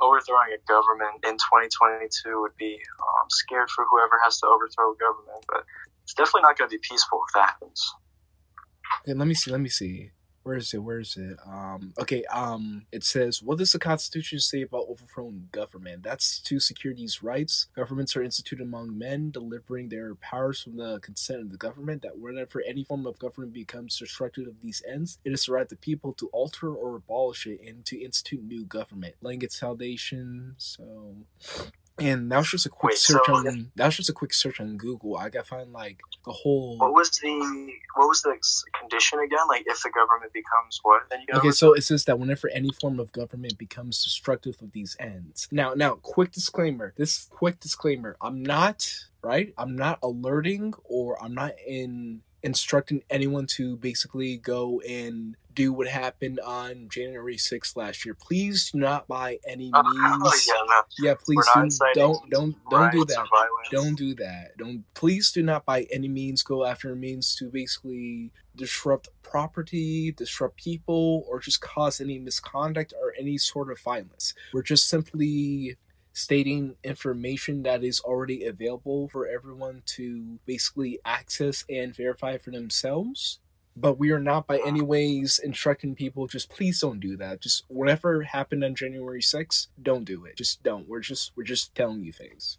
Overthrowing 0.00 0.50
a 0.54 0.60
government 0.66 1.24
in 1.24 1.34
2022 1.34 2.40
would 2.40 2.56
be. 2.58 2.78
Oh, 3.00 3.20
I'm 3.22 3.30
scared 3.30 3.70
for 3.70 3.84
whoever 3.90 4.18
has 4.24 4.38
to 4.40 4.46
overthrow 4.46 4.92
a 4.92 4.96
government, 4.96 5.44
but 5.48 5.64
it's 6.04 6.14
definitely 6.14 6.42
not 6.42 6.58
going 6.58 6.70
to 6.70 6.76
be 6.76 6.80
peaceful 6.82 7.20
if 7.28 7.34
that 7.34 7.50
happens. 7.50 7.92
Okay, 9.02 9.14
let 9.16 9.28
me 9.28 9.34
see. 9.34 9.50
Let 9.50 9.60
me 9.60 9.68
see. 9.68 10.10
Where 10.50 10.58
is 10.58 10.74
it? 10.74 10.78
Where 10.78 10.98
is 10.98 11.16
it? 11.16 11.38
Um. 11.46 11.94
Okay. 11.96 12.24
Um. 12.24 12.84
It 12.90 13.04
says, 13.04 13.40
"What 13.40 13.58
does 13.58 13.70
the 13.70 13.78
Constitution 13.78 14.40
say 14.40 14.62
about 14.62 14.86
overthrowing 14.88 15.48
government? 15.52 16.02
That's 16.02 16.40
to 16.40 16.58
secure 16.58 16.92
these 16.92 17.22
rights. 17.22 17.68
Governments 17.76 18.16
are 18.16 18.22
instituted 18.24 18.64
among 18.64 18.98
men, 18.98 19.30
delivering 19.30 19.90
their 19.90 20.16
powers 20.16 20.60
from 20.60 20.76
the 20.76 20.98
consent 20.98 21.40
of 21.42 21.52
the 21.52 21.56
government. 21.56 22.02
That 22.02 22.18
whenever 22.18 22.60
any 22.66 22.82
form 22.82 23.06
of 23.06 23.20
government 23.20 23.52
becomes 23.52 23.96
destructive 23.96 24.48
of 24.48 24.60
these 24.60 24.82
ends, 24.88 25.20
it 25.24 25.32
is 25.32 25.44
the 25.44 25.52
right 25.52 25.62
of 25.62 25.68
the 25.68 25.76
people 25.76 26.14
to 26.14 26.26
alter 26.32 26.74
or 26.74 26.96
abolish 26.96 27.46
it 27.46 27.60
and 27.64 27.86
to 27.86 28.02
institute 28.02 28.42
new 28.42 28.64
government, 28.64 29.14
laying 29.20 29.42
its 29.42 29.56
foundation." 29.60 30.56
So. 30.58 31.26
And 32.00 32.30
that 32.32 32.38
was 32.38 32.50
just 32.50 32.66
a 32.66 32.70
quick 32.70 32.92
Wait, 32.92 32.98
search 32.98 33.22
so- 33.26 33.34
on. 33.34 33.70
That 33.76 33.86
was 33.86 33.96
just 33.96 34.08
a 34.08 34.12
quick 34.12 34.32
search 34.32 34.60
on 34.60 34.76
Google. 34.76 35.16
I 35.16 35.28
got 35.28 35.46
find 35.46 35.72
like 35.72 36.00
the 36.24 36.32
whole. 36.32 36.78
What 36.78 36.92
was 36.92 37.10
the 37.10 37.72
what 37.96 38.08
was 38.08 38.22
the 38.22 38.36
condition 38.78 39.18
again? 39.20 39.46
Like 39.48 39.64
if 39.66 39.82
the 39.82 39.90
government 39.90 40.32
becomes 40.32 40.80
what? 40.82 41.02
Then 41.10 41.20
you 41.28 41.38
Okay, 41.38 41.50
so 41.50 41.72
it 41.72 41.82
says 41.82 42.04
that 42.06 42.18
whenever 42.18 42.48
any 42.50 42.70
form 42.72 42.98
of 43.00 43.12
government 43.12 43.58
becomes 43.58 44.02
destructive 44.02 44.56
of 44.62 44.72
these 44.72 44.96
ends. 44.98 45.48
Now, 45.50 45.74
now, 45.74 45.94
quick 45.96 46.32
disclaimer. 46.32 46.94
This 46.96 47.26
quick 47.30 47.60
disclaimer. 47.60 48.16
I'm 48.20 48.42
not 48.42 48.88
right. 49.22 49.52
I'm 49.58 49.76
not 49.76 49.98
alerting 50.02 50.74
or 50.84 51.22
I'm 51.22 51.34
not 51.34 51.52
in 51.66 52.22
instructing 52.42 53.02
anyone 53.10 53.46
to 53.46 53.76
basically 53.76 54.36
go 54.38 54.80
and 54.80 55.36
do 55.54 55.72
what 55.72 55.88
happened 55.88 56.40
on 56.40 56.88
January 56.88 57.36
6th 57.36 57.76
last 57.76 58.04
year. 58.04 58.14
Please 58.14 58.70
do 58.70 58.78
not 58.78 59.06
by 59.08 59.38
any 59.46 59.70
means. 59.72 60.46
yeah, 60.48 60.54
no. 60.68 60.82
Yeah, 60.98 61.14
please 61.14 61.46
do, 61.54 61.68
don't 61.94 62.30
don't 62.30 62.56
don't 62.70 62.92
do 62.92 63.04
that 63.04 63.26
don't 63.70 63.94
do 63.96 64.14
that 64.14 64.56
don't 64.58 64.84
please 64.94 65.30
do 65.32 65.42
not 65.42 65.64
by 65.64 65.86
any 65.92 66.08
means 66.08 66.42
go 66.42 66.64
after 66.64 66.94
means 66.94 67.34
to 67.36 67.50
basically 67.50 68.30
disrupt 68.56 69.08
property 69.22 70.12
disrupt 70.12 70.56
people 70.56 71.24
or 71.28 71.40
just 71.40 71.60
cause 71.60 72.00
any 72.00 72.18
misconduct 72.18 72.92
or 73.00 73.14
any 73.18 73.38
sort 73.38 73.70
of 73.70 73.80
violence 73.80 74.34
we're 74.52 74.62
just 74.62 74.88
simply 74.88 75.76
stating 76.12 76.74
information 76.82 77.62
that 77.62 77.84
is 77.84 78.00
already 78.00 78.44
available 78.44 79.08
for 79.08 79.28
everyone 79.28 79.82
to 79.86 80.38
basically 80.46 80.98
access 81.04 81.64
and 81.70 81.94
verify 81.94 82.36
for 82.36 82.50
themselves 82.50 83.38
but 83.76 83.98
we 83.98 84.10
are 84.10 84.20
not 84.20 84.46
by 84.46 84.60
any 84.66 84.82
ways 84.82 85.40
instructing 85.42 85.94
people 85.94 86.26
just 86.26 86.50
please 86.50 86.80
don't 86.80 87.00
do 87.00 87.16
that. 87.16 87.40
Just 87.40 87.64
whatever 87.68 88.22
happened 88.22 88.64
on 88.64 88.74
january 88.74 89.22
6th 89.22 89.68
don't 89.82 90.04
do 90.04 90.24
it. 90.24 90.36
Just 90.36 90.62
don't. 90.62 90.88
We're 90.88 91.00
just 91.00 91.32
we're 91.36 91.44
just 91.44 91.74
telling 91.74 92.02
you 92.02 92.12
things. 92.12 92.58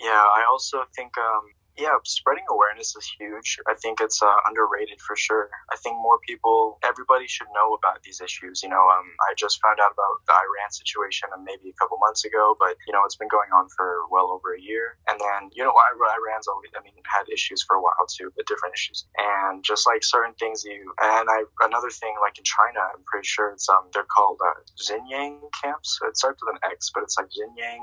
Yeah, 0.00 0.10
I 0.10 0.44
also 0.50 0.84
think, 0.94 1.16
um, 1.16 1.42
yeah, 1.76 1.98
spreading 2.04 2.44
awareness 2.50 2.94
is 2.94 3.06
huge. 3.18 3.58
I 3.66 3.74
think 3.74 4.00
it's 4.00 4.22
uh, 4.22 4.38
underrated 4.46 5.00
for 5.00 5.16
sure. 5.16 5.50
I 5.72 5.76
think 5.76 5.96
more 5.98 6.18
people, 6.22 6.78
everybody 6.86 7.26
should 7.26 7.50
know 7.50 7.74
about 7.74 8.02
these 8.02 8.20
issues. 8.20 8.62
You 8.62 8.70
know, 8.70 8.86
um, 8.94 9.06
I 9.26 9.34
just 9.36 9.58
found 9.60 9.82
out 9.82 9.90
about 9.90 10.22
the 10.26 10.34
Iran 10.38 10.70
situation 10.70 11.30
uh, 11.34 11.42
maybe 11.42 11.70
a 11.70 11.76
couple 11.82 11.98
months 11.98 12.24
ago, 12.24 12.54
but 12.58 12.78
you 12.86 12.92
know, 12.92 13.02
it's 13.04 13.16
been 13.16 13.28
going 13.28 13.50
on 13.50 13.66
for 13.74 14.06
well 14.10 14.30
over 14.30 14.54
a 14.54 14.60
year. 14.60 14.98
And 15.08 15.18
then, 15.18 15.50
you 15.50 15.64
know, 15.64 15.74
Iran's 15.74 16.46
always, 16.46 16.70
I 16.78 16.82
mean, 16.82 16.94
had 17.10 17.26
issues 17.26 17.64
for 17.66 17.74
a 17.76 17.82
while 17.82 18.06
too, 18.06 18.30
but 18.36 18.46
different 18.46 18.74
issues. 18.74 19.06
And 19.18 19.64
just 19.64 19.86
like 19.86 20.04
certain 20.06 20.34
things 20.38 20.62
you, 20.62 20.94
and 21.02 21.26
I, 21.26 21.42
another 21.66 21.90
thing 21.90 22.14
like 22.22 22.38
in 22.38 22.44
China, 22.44 22.86
I'm 22.94 23.02
pretty 23.02 23.26
sure 23.26 23.50
it's 23.50 23.68
um, 23.68 23.90
they're 23.92 24.06
called 24.06 24.38
uh, 24.38 24.62
Xinjiang 24.78 25.42
camps. 25.58 25.98
It 26.06 26.16
starts 26.16 26.38
with 26.38 26.54
an 26.54 26.62
X, 26.70 26.90
but 26.94 27.02
it's 27.02 27.18
like 27.18 27.34
Xinjiang 27.34 27.82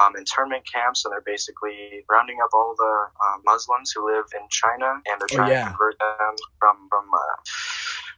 um, 0.00 0.16
internment 0.16 0.66
camps, 0.66 1.04
and 1.04 1.12
they're 1.12 1.22
basically 1.22 2.02
rounding 2.10 2.38
up 2.42 2.50
all 2.52 2.74
the 2.76 2.94
uh, 3.28 3.38
Muslims 3.44 3.92
who 3.92 4.06
live 4.06 4.24
in 4.34 4.48
China, 4.48 5.00
and 5.06 5.20
they're 5.20 5.28
Oh, 5.32 5.36
trying 5.36 5.52
yeah. 5.52 5.64
to 5.64 5.70
convert 5.70 5.98
them 5.98 6.34
from 6.58 6.88
from 6.88 7.06
uh, 7.12 7.36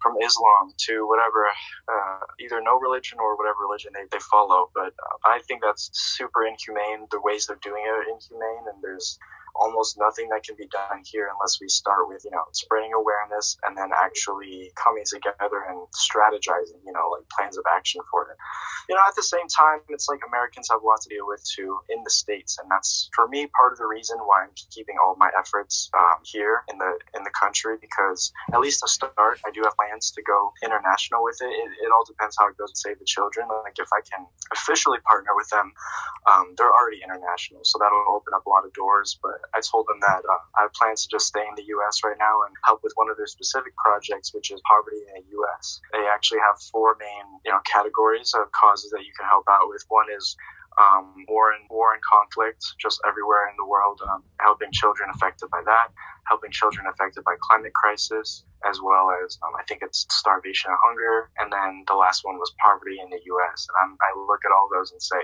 from 0.03 0.17
Islam 0.23 0.73
to 0.87 1.07
whatever, 1.07 1.47
uh, 1.89 2.21
either 2.41 2.61
no 2.63 2.79
religion 2.79 3.19
or 3.21 3.37
whatever 3.37 3.61
religion 3.69 3.93
they, 3.95 4.07
they 4.11 4.23
follow. 4.31 4.71
But 4.75 4.95
uh, 4.97 5.17
I 5.27 5.41
think 5.47 5.63
that's 5.63 5.91
super 5.93 6.47
inhumane. 6.47 7.07
The 7.11 7.21
ways 7.21 7.47
they're 7.47 7.61
doing 7.63 7.83
it 7.85 7.91
are 7.91 8.03
inhumane, 8.09 8.65
and 8.73 8.79
there's 8.83 9.19
almost 9.55 9.99
nothing 9.99 10.29
that 10.29 10.43
can 10.43 10.57
be 10.57 10.67
done 10.69 11.03
here 11.05 11.31
unless 11.33 11.59
we 11.61 11.69
start 11.69 12.09
with 12.09 12.23
you 12.25 12.31
know 12.31 12.45
spreading 12.53 12.93
awareness 12.93 13.57
and 13.67 13.77
then 13.77 13.91
actually 13.93 14.71
coming 14.77 15.05
together 15.07 15.65
and 15.69 15.79
strategizing 15.95 16.81
you 16.85 16.93
know 16.93 17.11
like 17.13 17.29
plans 17.29 17.57
of 17.57 17.65
action 17.71 18.01
for 18.11 18.31
it 18.31 18.37
you 18.89 18.95
know 18.95 19.03
at 19.07 19.15
the 19.15 19.23
same 19.23 19.47
time 19.49 19.81
it's 19.89 20.09
like 20.09 20.21
americans 20.27 20.69
have 20.71 20.83
a 20.83 20.87
lot 20.87 21.01
to 21.01 21.09
deal 21.09 21.27
with 21.27 21.43
too 21.45 21.79
in 21.89 22.03
the 22.05 22.11
states 22.11 22.59
and 22.61 22.71
that's 22.71 23.09
for 23.15 23.29
me 23.29 23.47
part 23.57 23.73
of 23.73 23.79
the 23.79 23.87
reason 23.87 24.19
why 24.19 24.43
i'm 24.43 24.55
keeping 24.71 24.97
all 25.03 25.17
my 25.19 25.31
efforts 25.39 25.91
um, 25.97 26.19
here 26.25 26.63
in 26.71 26.79
the 26.79 26.99
in 27.15 27.25
the 27.25 27.35
country 27.35 27.77
because 27.81 28.33
at 28.53 28.61
least 28.61 28.81
to 28.81 28.89
start 28.89 29.41
i 29.47 29.51
do 29.53 29.63
have 29.65 29.77
plans 29.77 30.11
to 30.11 30.23
go 30.23 30.53
international 30.63 31.23
with 31.23 31.39
it 31.41 31.51
it, 31.51 31.71
it 31.85 31.91
all 31.93 32.05
depends 32.07 32.37
how 32.39 32.49
it 32.49 32.57
goes 32.57 32.73
to 32.73 32.79
save 32.79 32.99
the 32.99 33.05
children 33.05 33.47
like 33.65 33.79
if 33.79 33.89
i 33.93 34.01
can 34.05 34.27
officially 34.53 34.99
partner 35.07 35.33
with 35.37 35.49
them 35.51 35.73
um, 36.29 36.55
they're 36.57 36.71
already 36.71 37.01
international, 37.03 37.65
so 37.65 37.79
that'll 37.81 38.05
open 38.15 38.35
up 38.35 38.45
a 38.47 38.51
lot 38.51 38.65
of 38.65 38.73
doors. 38.73 39.19
But 39.23 39.40
I 39.55 39.61
told 39.61 39.87
them 39.89 40.01
that 40.01 40.23
uh, 40.25 40.43
I 40.59 40.63
have 40.69 40.73
plans 40.75 41.07
to 41.07 41.09
just 41.11 41.27
stay 41.27 41.43
in 41.43 41.55
the 41.57 41.67
U.S. 41.79 42.03
right 42.05 42.19
now 42.19 42.43
and 42.47 42.55
help 42.65 42.81
with 42.83 42.93
one 42.97 43.11
of 43.11 43.17
their 43.17 43.27
specific 43.27 43.77
projects, 43.77 44.35
which 44.35 44.51
is 44.51 44.61
poverty 44.69 45.03
in 45.09 45.23
the 45.23 45.27
U.S. 45.43 45.81
They 45.93 46.07
actually 46.07 46.41
have 46.41 46.61
four 46.73 46.97
main, 46.99 47.27
you 47.45 47.53
know, 47.53 47.61
categories 47.65 48.33
of 48.35 48.51
causes 48.53 48.91
that 48.91 49.05
you 49.05 49.13
can 49.19 49.27
help 49.29 49.45
out 49.49 49.69
with. 49.69 49.85
One 49.89 50.07
is 50.11 50.37
um, 50.79 51.13
war 51.29 51.53
and 51.53 51.67
war 51.69 51.93
and 51.93 52.03
conflict, 52.03 52.65
just 52.79 53.01
everywhere 53.07 53.49
in 53.51 53.57
the 53.59 53.67
world, 53.67 54.01
um, 54.09 54.23
helping 54.41 54.71
children 54.73 55.11
affected 55.13 55.51
by 55.51 55.63
that, 55.67 55.89
helping 56.29 56.51
children 56.51 56.87
affected 56.87 57.25
by 57.25 57.35
climate 57.43 57.75
crisis, 57.75 58.45
as 58.69 58.81
well 58.81 59.11
as 59.25 59.39
um, 59.43 59.53
I 59.59 59.65
think 59.65 59.83
it's 59.83 60.07
starvation 60.11 60.71
and 60.71 60.79
hunger, 60.85 61.31
and 61.39 61.53
then 61.53 61.85
the 61.89 61.95
last 61.95 62.25
one 62.25 62.39
was 62.39 62.53
poverty 62.63 62.99
in 63.03 63.11
the 63.11 63.21
U.S. 63.25 63.67
And 63.69 63.77
I'm, 63.83 63.93
I 63.99 64.11
look 64.27 64.41
at 64.45 64.53
all 64.53 64.69
those 64.73 64.93
and 64.93 65.03
say 65.03 65.21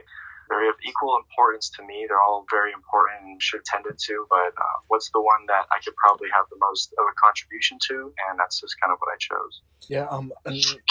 they're 0.48 0.68
of 0.68 0.76
equal 0.86 1.16
importance 1.16 1.70
to 1.76 1.82
me. 1.84 2.06
They're 2.08 2.20
all 2.20 2.46
very 2.50 2.72
important 2.72 3.22
and 3.22 3.42
should 3.42 3.64
tend 3.64 3.84
to, 3.84 4.26
but 4.28 4.52
uh, 4.56 4.76
what's 4.88 5.10
the 5.10 5.20
one 5.20 5.46
that 5.48 5.66
I 5.70 5.78
could 5.84 5.94
probably 5.96 6.28
have 6.34 6.46
the 6.50 6.56
most 6.60 6.92
of 6.98 7.04
a 7.04 7.14
contribution 7.22 7.78
to? 7.88 8.12
And 8.28 8.38
that's 8.38 8.60
just 8.60 8.74
kind 8.80 8.92
of 8.92 8.98
what 8.98 9.12
I 9.12 9.16
chose. 9.18 9.62
Yeah, 9.88 10.06
um, 10.10 10.32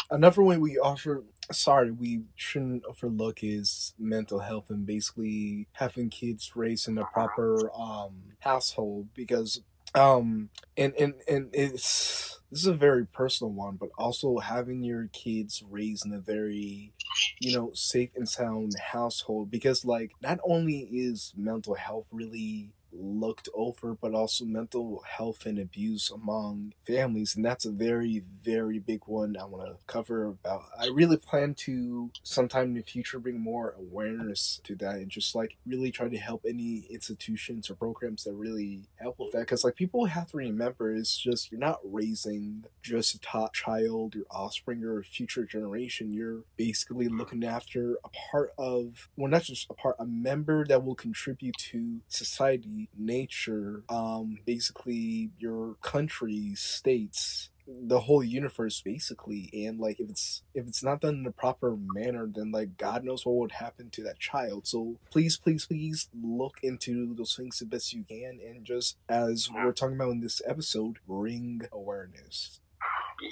another 0.10 0.41
way 0.41 0.58
we 0.58 0.78
offer, 0.78 1.24
sorry, 1.51 1.91
we 1.91 2.22
shouldn't 2.36 2.86
overlook 2.86 3.43
is 3.43 3.93
mental 3.99 4.39
health 4.39 4.70
and 4.70 4.86
basically 4.86 5.68
having 5.74 6.10
kids 6.10 6.51
raised 6.56 6.88
in 6.88 6.97
a 6.97 7.06
proper 7.06 7.72
um 7.78 8.22
household 8.39 9.08
because 9.14 9.62
um 9.96 10.50
and 10.78 10.93
and 10.96 11.14
and 11.28 11.50
it's 11.54 12.39
this 12.52 12.62
is 12.62 12.68
a 12.68 12.74
very 12.74 13.06
personal 13.08 13.52
one, 13.52 13.76
but 13.76 13.89
also 13.98 14.38
having 14.38 14.82
your 14.84 15.10
kids 15.12 15.64
raised 15.70 16.06
in 16.06 16.14
a 16.14 16.20
very 16.20 16.93
you 17.39 17.56
know 17.58 17.72
safe 17.74 18.12
and 18.16 18.28
sound 18.30 18.74
household 18.80 19.50
because 19.52 19.84
like 19.86 20.12
not 20.22 20.39
only 20.48 20.80
is 20.91 21.34
mental 21.36 21.76
health 21.76 22.06
really 22.12 22.70
looked 22.98 23.50
over 23.54 23.93
but 23.93 24.14
also 24.14 24.46
mental 24.46 25.04
health 25.08 25.46
and 25.46 25.60
abuse 25.60 26.12
among 26.12 26.74
families 26.86 27.36
and 27.36 27.46
that's 27.46 27.66
a 27.66 27.72
very 27.72 28.24
very 28.43 28.80
big 28.80 29.02
one 29.06 29.36
i 29.38 29.46
want 29.46 29.66
to 29.66 29.76
cover 29.88 30.26
about. 30.26 30.64
I 30.80 30.88
really 30.88 31.18
plan 31.18 31.54
to 31.56 32.12
sometime 32.24 32.66
in 32.66 32.74
the 32.76 32.82
future 32.82 33.20
bring 33.20 33.39
more 33.39 33.76
awareness 33.78 34.60
to 34.64 34.76
that 34.76 34.96
and 34.96 35.10
just 35.10 35.36
like 35.36 35.58
really 35.66 35.91
try 35.91 36.10
to 36.10 36.18
help 36.18 36.46
any 36.48 36.86
institutions 36.89 37.70
or 37.70 37.76
programs 37.76 38.24
that 38.24 38.34
really 38.34 38.84
help 38.98 39.20
with 39.20 39.32
that 39.34 39.39
because 39.39 39.64
like 39.64 39.76
people 39.76 40.06
have 40.06 40.32
to 40.32 40.38
remember 40.38 40.93
it's 40.93 41.18
just 41.18 41.52
you're 41.52 41.60
not 41.60 41.80
raising 41.84 42.66
just 42.82 43.16
a 43.16 43.20
top 43.20 43.54
child 43.54 44.16
your 44.16 44.26
offspring 44.32 44.84
or 44.84 45.04
future 45.04 45.46
generation. 45.46 46.12
You're 46.12 46.43
basically 46.58 47.08
looking 47.08 47.43
after 47.43 47.98
a 48.04 48.10
part 48.32 48.52
of 48.58 49.10
well 49.16 49.30
not 49.30 49.43
just 49.43 49.68
a 49.70 49.74
part 49.74 49.96
a 50.00 50.06
member 50.06 50.66
that 50.66 50.84
will 50.84 50.96
contribute 50.96 51.58
to 51.58 52.02
society 52.08 52.85
nature 52.98 53.84
um 53.90 54.40
basically 54.46 55.32
your 55.40 55.76
country 55.82 56.54
states 56.56 57.50
the 57.68 58.02
whole 58.02 58.24
universe 58.24 58.82
basically. 58.82 59.50
And 59.66 59.80
like 59.80 60.00
if 60.00 60.10
it's 60.10 60.44
if 60.54 60.68
it's 60.68 60.84
not 60.84 61.02
done 61.02 61.16
in 61.16 61.26
a 61.26 61.32
proper 61.32 61.76
manner 61.78 62.30
then 62.32 62.52
like 62.52 62.78
god 62.78 63.04
knows 63.04 63.26
what 63.26 63.36
would 63.36 63.54
happen 63.54 63.90
to 63.92 64.04
that 64.04 64.20
child. 64.20 64.68
So 64.68 64.98
please 65.12 65.38
please 65.38 65.66
please 65.66 66.10
look 66.14 66.58
into 66.62 67.14
those 67.16 67.36
things 67.36 67.60
the 67.60 67.66
best 67.66 67.94
you 67.94 68.04
can. 68.08 68.40
And 68.46 68.66
just 68.66 68.98
as 69.10 69.50
we're 69.52 69.72
talking 69.72 69.96
about 69.96 70.12
in 70.12 70.22
this 70.22 70.42
episode 70.46 71.00
bring 71.08 71.62
awareness. 71.72 72.60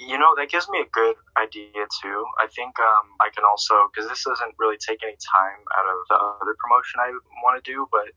You 0.08 0.16
know, 0.16 0.32
that 0.38 0.48
gives 0.48 0.66
me 0.70 0.80
a 0.80 0.88
good 0.90 1.16
idea 1.36 1.84
too. 2.00 2.24
I 2.40 2.46
think 2.48 2.72
um, 2.80 3.06
I 3.20 3.28
can 3.34 3.44
also, 3.44 3.74
because 3.92 4.08
this 4.08 4.24
doesn't 4.24 4.54
really 4.58 4.78
take 4.78 5.04
any 5.04 5.16
time 5.20 5.60
out 5.76 5.84
of 5.84 5.98
the 6.08 6.16
other 6.16 6.56
promotion 6.56 7.04
I 7.04 7.12
want 7.44 7.62
to 7.62 7.70
do, 7.70 7.86
but 7.92 8.08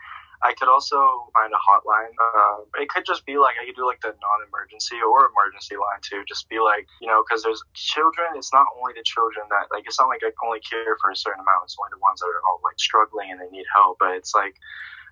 I 0.44 0.54
could 0.54 0.70
also 0.70 0.98
find 1.34 1.50
a 1.50 1.62
hotline. 1.62 2.14
Uh, 2.14 2.70
it 2.78 2.90
could 2.90 3.06
just 3.06 3.26
be 3.26 3.38
like 3.38 3.58
I 3.58 3.66
could 3.66 3.76
do 3.76 3.86
like 3.86 4.02
the 4.02 4.14
non-emergency 4.14 5.02
or 5.02 5.34
emergency 5.34 5.76
line 5.76 6.02
too. 6.06 6.22
Just 6.30 6.46
be 6.50 6.62
like, 6.62 6.86
you 7.02 7.10
know, 7.10 7.26
because 7.26 7.42
there's 7.42 7.62
children. 7.74 8.38
It's 8.38 8.54
not 8.54 8.70
only 8.78 8.94
the 8.94 9.02
children 9.02 9.50
that 9.50 9.74
like 9.74 9.90
it's 9.90 9.98
not 9.98 10.10
like 10.14 10.22
I 10.22 10.30
only 10.46 10.62
care 10.62 10.94
for 11.02 11.10
a 11.10 11.18
certain 11.18 11.42
amount. 11.42 11.66
It's 11.66 11.78
only 11.82 11.94
the 11.98 12.04
ones 12.04 12.22
that 12.22 12.30
are 12.30 12.44
all 12.46 12.62
like 12.62 12.78
struggling 12.78 13.34
and 13.34 13.42
they 13.42 13.50
need 13.50 13.66
help. 13.74 13.98
But 13.98 14.14
it's 14.14 14.38
like, 14.38 14.54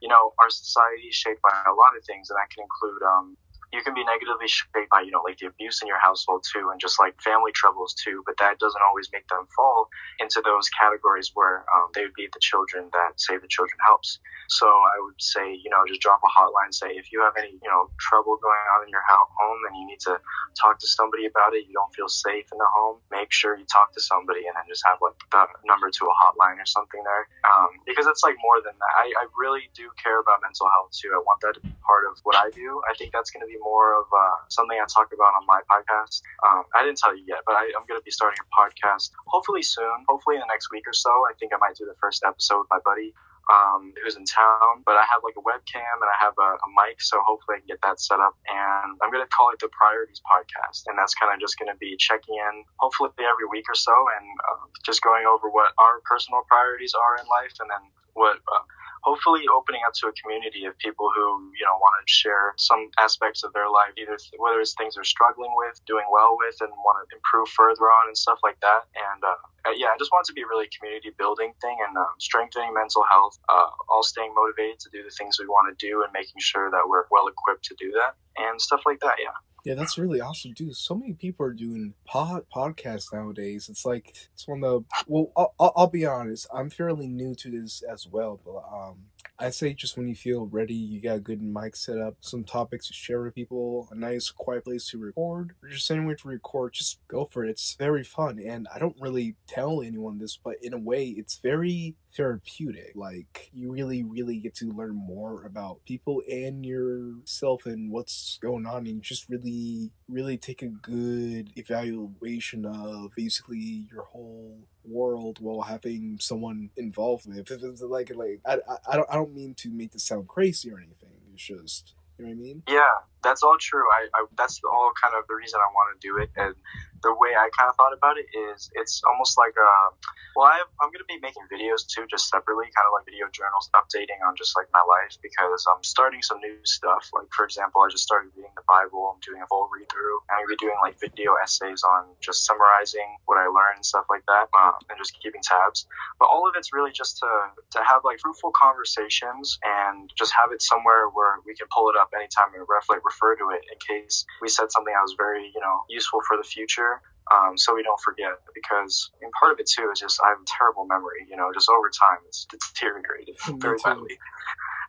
you 0.01 0.09
know, 0.09 0.37
our 0.37 0.49
society 0.53 1.09
is 1.09 1.17
shaped 1.17 1.41
by 1.41 1.53
a 1.65 1.73
lot 1.73 1.97
of 1.97 2.05
things, 2.05 2.29
and 2.29 2.37
that 2.37 2.53
can 2.53 2.61
include 2.61 3.01
um, 3.01 3.33
you 3.75 3.83
can 3.83 3.93
be 3.93 4.03
negatively 4.03 4.47
shaped 4.47 4.89
by 4.89 5.01
you 5.01 5.11
know 5.11 5.21
like 5.27 5.37
the 5.37 5.47
abuse 5.47 5.81
in 5.81 5.87
your 5.87 5.99
household 5.99 6.43
too 6.47 6.71
and 6.71 6.79
just 6.79 6.99
like 6.99 7.13
family 7.21 7.51
troubles 7.51 7.93
too 7.93 8.23
but 8.25 8.35
that 8.39 8.57
doesn't 8.59 8.81
always 8.87 9.09
make 9.11 9.27
them 9.27 9.45
fall 9.55 9.89
into 10.19 10.41
those 10.43 10.69
categories 10.71 11.31
where 11.35 11.67
um, 11.75 11.91
they 11.93 12.07
would 12.07 12.15
be 12.15 12.27
the 12.31 12.39
children 12.39 12.89
that 12.93 13.19
save 13.19 13.41
the 13.41 13.51
children 13.51 13.77
helps. 13.85 14.19
So 14.47 14.65
i 14.65 14.97
would 15.03 15.19
say 15.19 15.51
you 15.51 15.69
know 15.69 15.83
just 15.87 16.01
drop 16.01 16.21
a 16.23 16.31
hotline 16.31 16.71
say 16.73 16.95
if 16.95 17.11
you 17.11 17.21
have 17.21 17.35
any 17.37 17.51
you 17.59 17.69
know 17.69 17.91
trouble 17.99 18.39
going 18.39 18.65
on 18.77 18.87
in 18.87 18.89
your 18.89 19.03
home 19.05 19.59
and 19.67 19.75
you 19.77 19.85
need 19.85 19.99
to 20.05 20.17
talk 20.55 20.79
to 20.79 20.87
somebody 20.87 21.25
about 21.25 21.53
it 21.53 21.67
you 21.67 21.73
don't 21.73 21.93
feel 21.93 22.07
safe 22.07 22.47
in 22.51 22.57
the 22.57 22.69
home 22.73 22.97
make 23.11 23.31
sure 23.31 23.57
you 23.57 23.65
talk 23.65 23.93
to 23.93 24.01
somebody 24.01 24.47
and 24.47 24.55
then 24.55 24.63
just 24.67 24.83
have 24.85 24.97
like 25.01 25.17
the 25.31 25.43
number 25.65 25.89
to 25.89 26.03
a 26.05 26.15
hotline 26.15 26.57
or 26.59 26.67
something 26.67 27.01
there. 27.03 27.27
Um, 27.43 27.79
because 27.85 28.07
it's 28.07 28.23
like 28.23 28.35
more 28.41 28.61
than 28.63 28.73
that. 28.77 28.93
I, 28.95 29.05
I 29.19 29.23
really 29.37 29.67
do 29.73 29.89
care 30.01 30.19
about 30.19 30.41
mental 30.41 30.67
health 30.71 30.91
too. 30.95 31.11
I 31.13 31.19
want 31.21 31.41
that 31.41 31.59
to 31.59 31.61
be 31.61 31.73
part 31.85 32.05
of 32.09 32.17
what 32.23 32.35
i 32.35 32.49
do. 32.51 32.81
I 32.89 32.93
think 32.97 33.11
that's 33.13 33.31
going 33.31 33.45
to 33.45 33.51
be 33.51 33.59
more 33.65 33.97
of 33.97 34.05
uh, 34.13 34.37
something 34.53 34.77
I 34.77 34.85
talk 34.85 35.09
about 35.09 35.33
on 35.33 35.49
my 35.49 35.65
podcast. 35.65 36.21
Um, 36.45 36.69
I 36.77 36.85
didn't 36.85 37.01
tell 37.01 37.17
you 37.17 37.25
yet, 37.25 37.41
but 37.49 37.57
I, 37.57 37.65
I'm 37.73 37.89
going 37.89 37.97
to 37.97 38.05
be 38.05 38.13
starting 38.13 38.37
a 38.37 38.47
podcast 38.53 39.09
hopefully 39.25 39.65
soon, 39.65 40.05
hopefully 40.05 40.37
in 40.37 40.45
the 40.45 40.51
next 40.53 40.69
week 40.69 40.85
or 40.85 40.93
so. 40.93 41.09
I 41.25 41.33
think 41.41 41.49
I 41.49 41.57
might 41.57 41.73
do 41.73 41.89
the 41.89 41.97
first 41.97 42.21
episode 42.21 42.69
with 42.69 42.69
my 42.69 42.79
buddy 42.85 43.17
um, 43.49 43.93
who's 44.01 44.15
in 44.15 44.25
town. 44.25 44.85
But 44.85 44.97
I 44.97 45.05
have 45.09 45.21
like 45.25 45.37
a 45.37 45.43
webcam 45.45 45.97
and 46.01 46.09
I 46.09 46.17
have 46.21 46.37
a, 46.37 46.49
a 46.61 46.69
mic, 46.77 47.01
so 47.01 47.21
hopefully 47.25 47.57
I 47.57 47.59
can 47.65 47.69
get 47.69 47.81
that 47.83 48.01
set 48.01 48.21
up. 48.21 48.37
And 48.45 48.97
I'm 49.01 49.09
going 49.09 49.25
to 49.25 49.33
call 49.33 49.49
it 49.53 49.59
the 49.59 49.69
Priorities 49.73 50.21
Podcast. 50.25 50.85
And 50.87 50.97
that's 50.97 51.13
kind 51.13 51.33
of 51.33 51.41
just 51.41 51.57
going 51.57 51.69
to 51.69 51.77
be 51.77 51.97
checking 51.97 52.37
in 52.37 52.65
hopefully 52.77 53.09
every 53.21 53.49
week 53.49 53.65
or 53.69 53.77
so 53.77 53.93
and 53.93 54.25
uh, 54.49 54.65
just 54.85 55.01
going 55.01 55.25
over 55.25 55.49
what 55.49 55.73
our 55.77 56.01
personal 56.05 56.45
priorities 56.49 56.93
are 56.93 57.17
in 57.17 57.25
life 57.29 57.53
and 57.59 57.69
then 57.69 57.83
what. 58.13 58.37
Uh, 58.45 58.65
hopefully 59.05 59.45
opening 59.53 59.85
up 59.85 59.93
to 60.01 60.09
a 60.09 60.13
community 60.17 60.65
of 60.65 60.73
people 60.81 61.13
who 61.13 61.53
you 61.53 61.65
know 61.65 61.77
want 61.77 61.93
to 62.01 62.05
share 62.09 62.57
some 62.57 62.89
aspects 62.97 63.45
of 63.45 63.53
their 63.53 63.69
life 63.69 63.93
either 64.01 64.17
th- 64.17 64.33
whether 64.41 64.59
it's 64.59 64.73
things 64.73 64.97
they're 64.97 65.05
struggling 65.05 65.53
with 65.53 65.77
doing 65.85 66.05
well 66.11 66.35
with 66.41 66.57
and 66.65 66.73
want 66.81 66.97
to 66.97 67.15
improve 67.15 67.47
further 67.53 67.85
on 67.93 68.09
and 68.09 68.17
stuff 68.17 68.39
like 68.43 68.57
that. 68.65 68.89
And 68.97 69.21
uh, 69.23 69.37
yeah 69.73 69.89
i 69.89 69.97
just 69.97 70.11
want 70.11 70.25
it 70.25 70.29
to 70.29 70.37
be 70.37 70.45
really 70.45 70.69
community 70.77 71.09
building 71.17 71.53
thing 71.61 71.77
and 71.87 71.97
um, 71.97 72.13
strengthening 72.19 72.73
mental 72.73 73.03
health 73.09 73.37
uh, 73.49 73.69
all 73.89 74.03
staying 74.03 74.33
motivated 74.35 74.79
to 74.79 74.89
do 74.93 75.01
the 75.03 75.13
things 75.17 75.37
we 75.39 75.47
want 75.47 75.65
to 75.65 75.75
do 75.81 76.03
and 76.03 76.11
making 76.13 76.37
sure 76.37 76.69
that 76.69 76.85
we're 76.85 77.05
well 77.09 77.27
equipped 77.27 77.65
to 77.65 77.75
do 77.79 77.91
that 77.91 78.13
and 78.37 78.61
stuff 78.61 78.81
like 78.85 78.99
that 79.01 79.17
yeah 79.17 79.33
yeah, 79.65 79.73
that's 79.73 79.97
really 79.97 80.21
awesome, 80.21 80.53
dude. 80.53 80.75
So 80.75 80.93
many 80.93 81.13
people 81.13 81.43
are 81.43 81.51
doing 81.51 81.95
pod 82.05 82.45
podcasts 82.55 83.11
nowadays. 83.11 83.67
It's 83.67 83.83
like 83.83 84.13
it's 84.31 84.47
one 84.47 84.63
of 84.63 84.83
the 84.83 85.03
well, 85.07 85.31
I'll, 85.35 85.73
I'll, 85.75 85.87
be 85.87 86.05
honest. 86.05 86.45
I'm 86.53 86.69
fairly 86.69 87.07
new 87.07 87.33
to 87.33 87.49
this 87.49 87.81
as 87.91 88.07
well, 88.07 88.39
but 88.45 88.63
um, 88.71 88.97
I 89.39 89.49
say 89.49 89.73
just 89.73 89.97
when 89.97 90.07
you 90.07 90.13
feel 90.13 90.45
ready, 90.45 90.75
you 90.75 91.01
got 91.01 91.17
a 91.17 91.19
good 91.19 91.41
mic 91.41 91.75
set 91.75 91.97
up, 91.97 92.15
some 92.21 92.43
topics 92.43 92.87
to 92.87 92.93
share 92.93 93.23
with 93.23 93.33
people, 93.33 93.87
a 93.91 93.95
nice 93.95 94.29
quiet 94.29 94.65
place 94.65 94.87
to 94.89 94.99
record, 94.99 95.55
or 95.63 95.69
just 95.69 95.89
anywhere 95.89 96.15
to 96.15 96.27
record. 96.27 96.73
Just 96.73 96.99
go 97.07 97.25
for 97.25 97.43
it. 97.43 97.49
It's 97.49 97.73
very 97.73 98.03
fun, 98.03 98.39
and 98.39 98.67
I 98.73 98.77
don't 98.77 98.95
really 98.99 99.35
tell 99.47 99.81
anyone 99.81 100.19
this, 100.19 100.37
but 100.37 100.57
in 100.61 100.73
a 100.73 100.79
way, 100.79 101.07
it's 101.07 101.37
very 101.37 101.95
therapeutic. 102.15 102.91
Like 102.95 103.49
you 103.53 103.71
really, 103.71 104.03
really 104.03 104.39
get 104.39 104.55
to 104.55 104.71
learn 104.71 104.95
more 104.95 105.43
about 105.45 105.83
people 105.85 106.21
and 106.29 106.65
yourself 106.65 107.65
and 107.65 107.91
what's 107.91 108.37
going 108.41 108.65
on, 108.65 108.87
and 108.87 109.01
just 109.01 109.29
really, 109.29 109.91
really 110.07 110.37
take 110.37 110.61
a 110.61 110.67
good 110.67 111.51
evaluation 111.55 112.65
of 112.65 113.11
basically 113.15 113.87
your 113.91 114.03
whole 114.05 114.57
world 114.83 115.39
while 115.39 115.61
having 115.61 116.17
someone 116.19 116.69
involved 116.77 117.27
with 117.27 117.37
it. 117.51 117.61
It's 117.63 117.81
like 117.81 118.11
like 118.15 118.39
I, 118.45 118.55
I, 118.69 118.77
I 118.93 118.95
don't 118.97 119.09
I 119.09 119.15
don't 119.15 119.33
mean 119.35 119.53
to 119.55 119.69
make 119.71 119.91
this 119.91 120.05
sound 120.05 120.27
crazy 120.27 120.71
or 120.71 120.77
anything. 120.79 121.09
It's 121.33 121.43
just 121.43 121.95
You 122.17 122.25
know 122.25 122.29
what 122.31 122.37
I 122.37 122.41
mean? 122.41 122.63
Yeah, 122.67 122.91
that's 123.25 123.41
all 123.41 123.57
true. 123.59 123.83
I, 123.89 124.07
I 124.13 124.25
that's 124.37 124.61
all 124.63 124.93
kind 124.93 125.17
of 125.17 125.25
the 125.27 125.35
reason 125.35 125.59
I 125.59 125.69
want 125.73 125.89
to 125.91 125.97
do 125.97 126.21
it, 126.21 126.29
and 126.37 126.53
the 127.01 127.13
way 127.17 127.33
I 127.33 127.49
kind 127.57 127.69
of 127.69 127.75
thought 127.75 127.93
about 127.93 128.17
it 128.17 128.29
is 128.29 128.69
it's 128.73 129.01
almost 129.05 129.37
like 129.37 129.57
a 129.57 129.65
uh, 129.65 129.89
well, 130.35 130.51
I, 130.51 130.59
I'm 130.83 130.91
going 130.91 130.99
to 130.99 131.07
be 131.07 131.15
making 131.23 131.47
videos 131.47 131.87
too, 131.87 132.03
just 132.11 132.27
separately, 132.27 132.67
kind 132.75 132.83
of 132.83 132.91
like 132.91 133.07
video 133.07 133.31
journals, 133.31 133.71
updating 133.71 134.19
on 134.19 134.35
just 134.35 134.51
like 134.59 134.67
my 134.75 134.83
life 134.83 135.15
because 135.23 135.63
I'm 135.63 135.79
starting 135.79 136.19
some 136.19 136.43
new 136.43 136.59
stuff. 136.67 137.07
Like 137.15 137.31
for 137.31 137.47
example, 137.47 137.79
I 137.81 137.87
just 137.87 138.03
started 138.03 138.35
reading 138.35 138.51
the 138.59 138.67
Bible. 138.67 139.15
I'm 139.15 139.23
doing 139.23 139.39
a 139.39 139.47
full 139.47 139.71
read 139.71 139.87
through. 139.87 140.19
And 140.27 140.35
I'm 140.35 140.43
going 140.43 140.59
to 140.59 140.59
be 140.59 140.65
doing 140.67 140.79
like 140.83 140.99
video 140.99 141.39
essays 141.39 141.87
on 141.87 142.11
just 142.19 142.43
summarizing 142.43 143.07
what 143.25 143.39
I 143.39 143.47
learned 143.47 143.79
and 143.79 143.87
stuff 143.87 144.11
like 144.11 144.27
that, 144.27 144.51
um, 144.51 144.75
and 144.91 144.99
just 144.99 145.15
keeping 145.23 145.39
tabs. 145.39 145.87
But 146.19 146.27
all 146.27 146.43
of 146.51 146.59
it's 146.59 146.75
really 146.75 146.91
just 146.91 147.23
to 147.23 147.31
to 147.77 147.79
have 147.79 148.03
like 148.03 148.19
fruitful 148.19 148.51
conversations 148.51 149.55
and 149.63 150.11
just 150.19 150.35
have 150.35 150.51
it 150.51 150.59
somewhere 150.59 151.07
where 151.07 151.39
we 151.47 151.55
can 151.55 151.71
pull 151.71 151.87
it 151.87 151.95
up 151.95 152.11
anytime 152.11 152.51
and 152.51 152.67
ref, 152.67 152.91
like, 152.91 153.07
refer 153.15 153.35
to 153.39 153.55
it 153.55 153.63
in 153.71 153.77
case 153.79 154.25
we 154.41 154.49
said 154.49 154.67
something 154.71 154.93
that 154.93 155.01
was 155.01 155.15
very 155.17 155.51
you 155.55 155.61
know 155.61 155.87
useful 155.89 156.19
for 156.27 156.37
the 156.37 156.43
future 156.43 157.01
um, 157.33 157.57
so 157.57 157.73
we 157.73 157.81
don't 157.81 157.99
forget. 158.01 158.37
Because 158.53 159.09
and 159.21 159.31
part 159.39 159.51
of 159.51 159.59
it 159.59 159.65
too 159.65 159.89
is 159.91 159.99
just 159.99 160.21
I 160.23 160.29
have 160.29 160.37
a 160.37 160.45
terrible 160.45 160.85
memory. 160.85 161.25
You 161.29 161.37
know, 161.37 161.49
just 161.53 161.69
over 161.69 161.89
time 161.89 162.19
it's 162.27 162.45
deteriorated 162.53 163.35
very 163.61 163.77
badly 163.83 164.17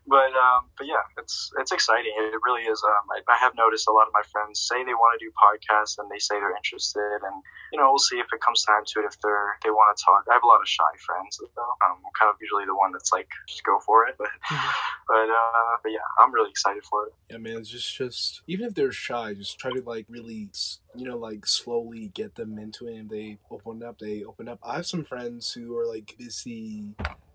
but 0.06 0.30
um, 0.38 0.70
but 0.78 0.86
yeah, 0.86 1.02
it's 1.18 1.50
it's 1.58 1.72
exciting. 1.72 2.14
It 2.14 2.38
really 2.46 2.62
is. 2.62 2.82
Um, 2.82 3.04
I, 3.10 3.18
I, 3.26 3.36
have 3.38 3.54
noticed 3.58 3.88
a 3.88 3.92
lot 3.92 4.06
of 4.06 4.14
my 4.14 4.22
friends 4.30 4.62
say 4.62 4.84
they 4.86 4.94
want 4.94 5.18
to 5.18 5.20
do 5.22 5.30
podcasts 5.34 5.98
and 5.98 6.10
they 6.10 6.18
say 6.18 6.38
they're 6.38 6.54
interested, 6.54 7.26
and 7.26 7.42
you 7.72 7.78
know 7.78 7.90
we'll 7.90 7.98
see 7.98 8.18
if 8.18 8.26
it 8.32 8.40
comes 8.40 8.62
time 8.62 8.86
to 8.86 9.00
it 9.00 9.06
if 9.06 9.18
they're 9.20 9.58
they 9.64 9.70
want 9.70 9.96
to 9.96 9.98
talk. 10.02 10.24
I 10.30 10.34
have 10.34 10.46
a 10.46 10.46
lot 10.46 10.62
of 10.62 10.68
shy 10.68 10.90
friends 11.04 11.38
though. 11.42 11.72
Um, 11.86 11.98
I'm 11.98 12.14
kind 12.18 12.30
of 12.30 12.36
usually 12.40 12.66
the 12.66 12.76
one 12.76 12.92
that's 12.92 13.12
like 13.12 13.28
just 13.48 13.64
go 13.64 13.78
for 13.82 14.06
it, 14.06 14.14
but 14.18 14.30
mm-hmm. 14.30 14.70
but 15.08 15.26
uh, 15.26 15.74
but 15.82 15.90
yeah, 15.90 16.06
I'm 16.18 16.32
really 16.32 16.50
excited 16.50 16.84
for 16.84 17.06
it. 17.06 17.12
Yeah, 17.30 17.38
man, 17.38 17.58
it's 17.58 17.70
just 17.70 17.90
just 17.96 18.42
even 18.46 18.66
if 18.66 18.74
they're 18.74 18.92
shy, 18.92 19.34
just 19.34 19.58
try 19.58 19.72
to 19.72 19.82
like 19.82 20.06
really 20.08 20.50
you 20.96 21.06
know 21.06 21.16
like 21.16 21.46
slowly 21.46 22.10
get 22.14 22.34
them 22.34 22.58
into 22.58 22.88
it. 22.88 22.96
And 22.96 23.10
they 23.10 23.38
open 23.50 23.82
up, 23.82 23.98
they 23.98 24.24
open 24.24 24.48
up. 24.48 24.58
I 24.62 24.76
have 24.76 24.86
some 24.86 25.04
friends 25.04 25.52
who 25.52 25.76
are 25.78 25.86
like 25.86 26.14
busy 26.18 26.84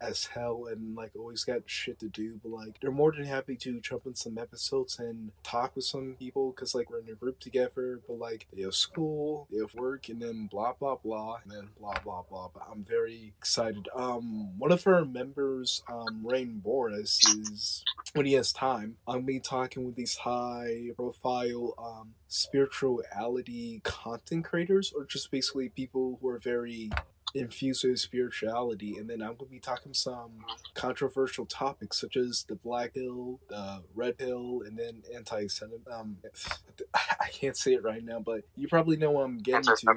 as 0.01 0.25
hell 0.25 0.67
and 0.71 0.95
like 0.95 1.11
always 1.15 1.43
got 1.43 1.61
shit 1.67 1.99
to 1.99 2.09
do, 2.09 2.39
but 2.41 2.51
like 2.51 2.79
they're 2.81 2.91
more 2.91 3.11
than 3.11 3.23
happy 3.23 3.55
to 3.55 3.79
jump 3.79 4.05
in 4.05 4.15
some 4.15 4.37
episodes 4.37 4.97
and 4.99 5.31
talk 5.43 5.75
with 5.75 5.85
some 5.85 6.15
people 6.17 6.51
because 6.51 6.73
like 6.73 6.89
we're 6.89 6.99
in 6.99 7.09
a 7.09 7.15
group 7.15 7.39
together, 7.39 7.99
but 8.07 8.17
like 8.17 8.47
they 8.53 8.63
have 8.63 8.73
school, 8.73 9.47
they 9.51 9.59
have 9.59 9.73
work, 9.75 10.09
and 10.09 10.21
then 10.21 10.47
blah 10.51 10.73
blah 10.73 10.95
blah, 10.95 11.37
and 11.43 11.51
then 11.51 11.69
blah 11.79 11.97
blah 12.03 12.23
blah. 12.29 12.49
But 12.53 12.63
I'm 12.71 12.83
very 12.83 13.33
excited. 13.37 13.87
Um, 13.95 14.57
one 14.57 14.71
of 14.71 14.85
our 14.87 15.05
members, 15.05 15.83
um, 15.87 16.21
Rain 16.23 16.59
Boris, 16.63 17.19
is 17.27 17.83
when 18.13 18.25
he 18.25 18.33
has 18.33 18.51
time, 18.51 18.97
I'm 19.07 19.17
gonna 19.17 19.25
be 19.25 19.39
talking 19.39 19.85
with 19.85 19.95
these 19.95 20.15
high 20.15 20.89
profile 20.95 21.75
um 21.77 22.13
spirituality 22.27 23.50
content 23.83 24.45
creators 24.45 24.93
or 24.95 25.05
just 25.05 25.31
basically 25.31 25.69
people 25.69 26.17
who 26.21 26.27
are 26.29 26.39
very 26.39 26.89
infused 27.33 27.83
with 27.83 27.99
spirituality, 27.99 28.97
and 28.97 29.09
then 29.09 29.21
I'm 29.21 29.35
going 29.35 29.49
to 29.49 29.51
be 29.51 29.59
talking 29.59 29.93
some 29.93 30.45
controversial 30.73 31.45
topics 31.45 31.99
such 31.99 32.17
as 32.17 32.45
the 32.47 32.55
black 32.55 32.93
pill, 32.93 33.39
the 33.49 33.83
red 33.95 34.17
pill, 34.17 34.63
and 34.65 34.77
then 34.77 35.03
anti-Semitism. 35.15 35.83
Um, 35.91 36.17
I 36.93 37.27
can't 37.31 37.57
say 37.57 37.73
it 37.73 37.83
right 37.83 38.03
now, 38.03 38.19
but 38.19 38.43
you 38.55 38.67
probably 38.67 38.97
know 38.97 39.11
what 39.11 39.23
I'm 39.25 39.37
getting 39.37 39.71
to. 39.75 39.87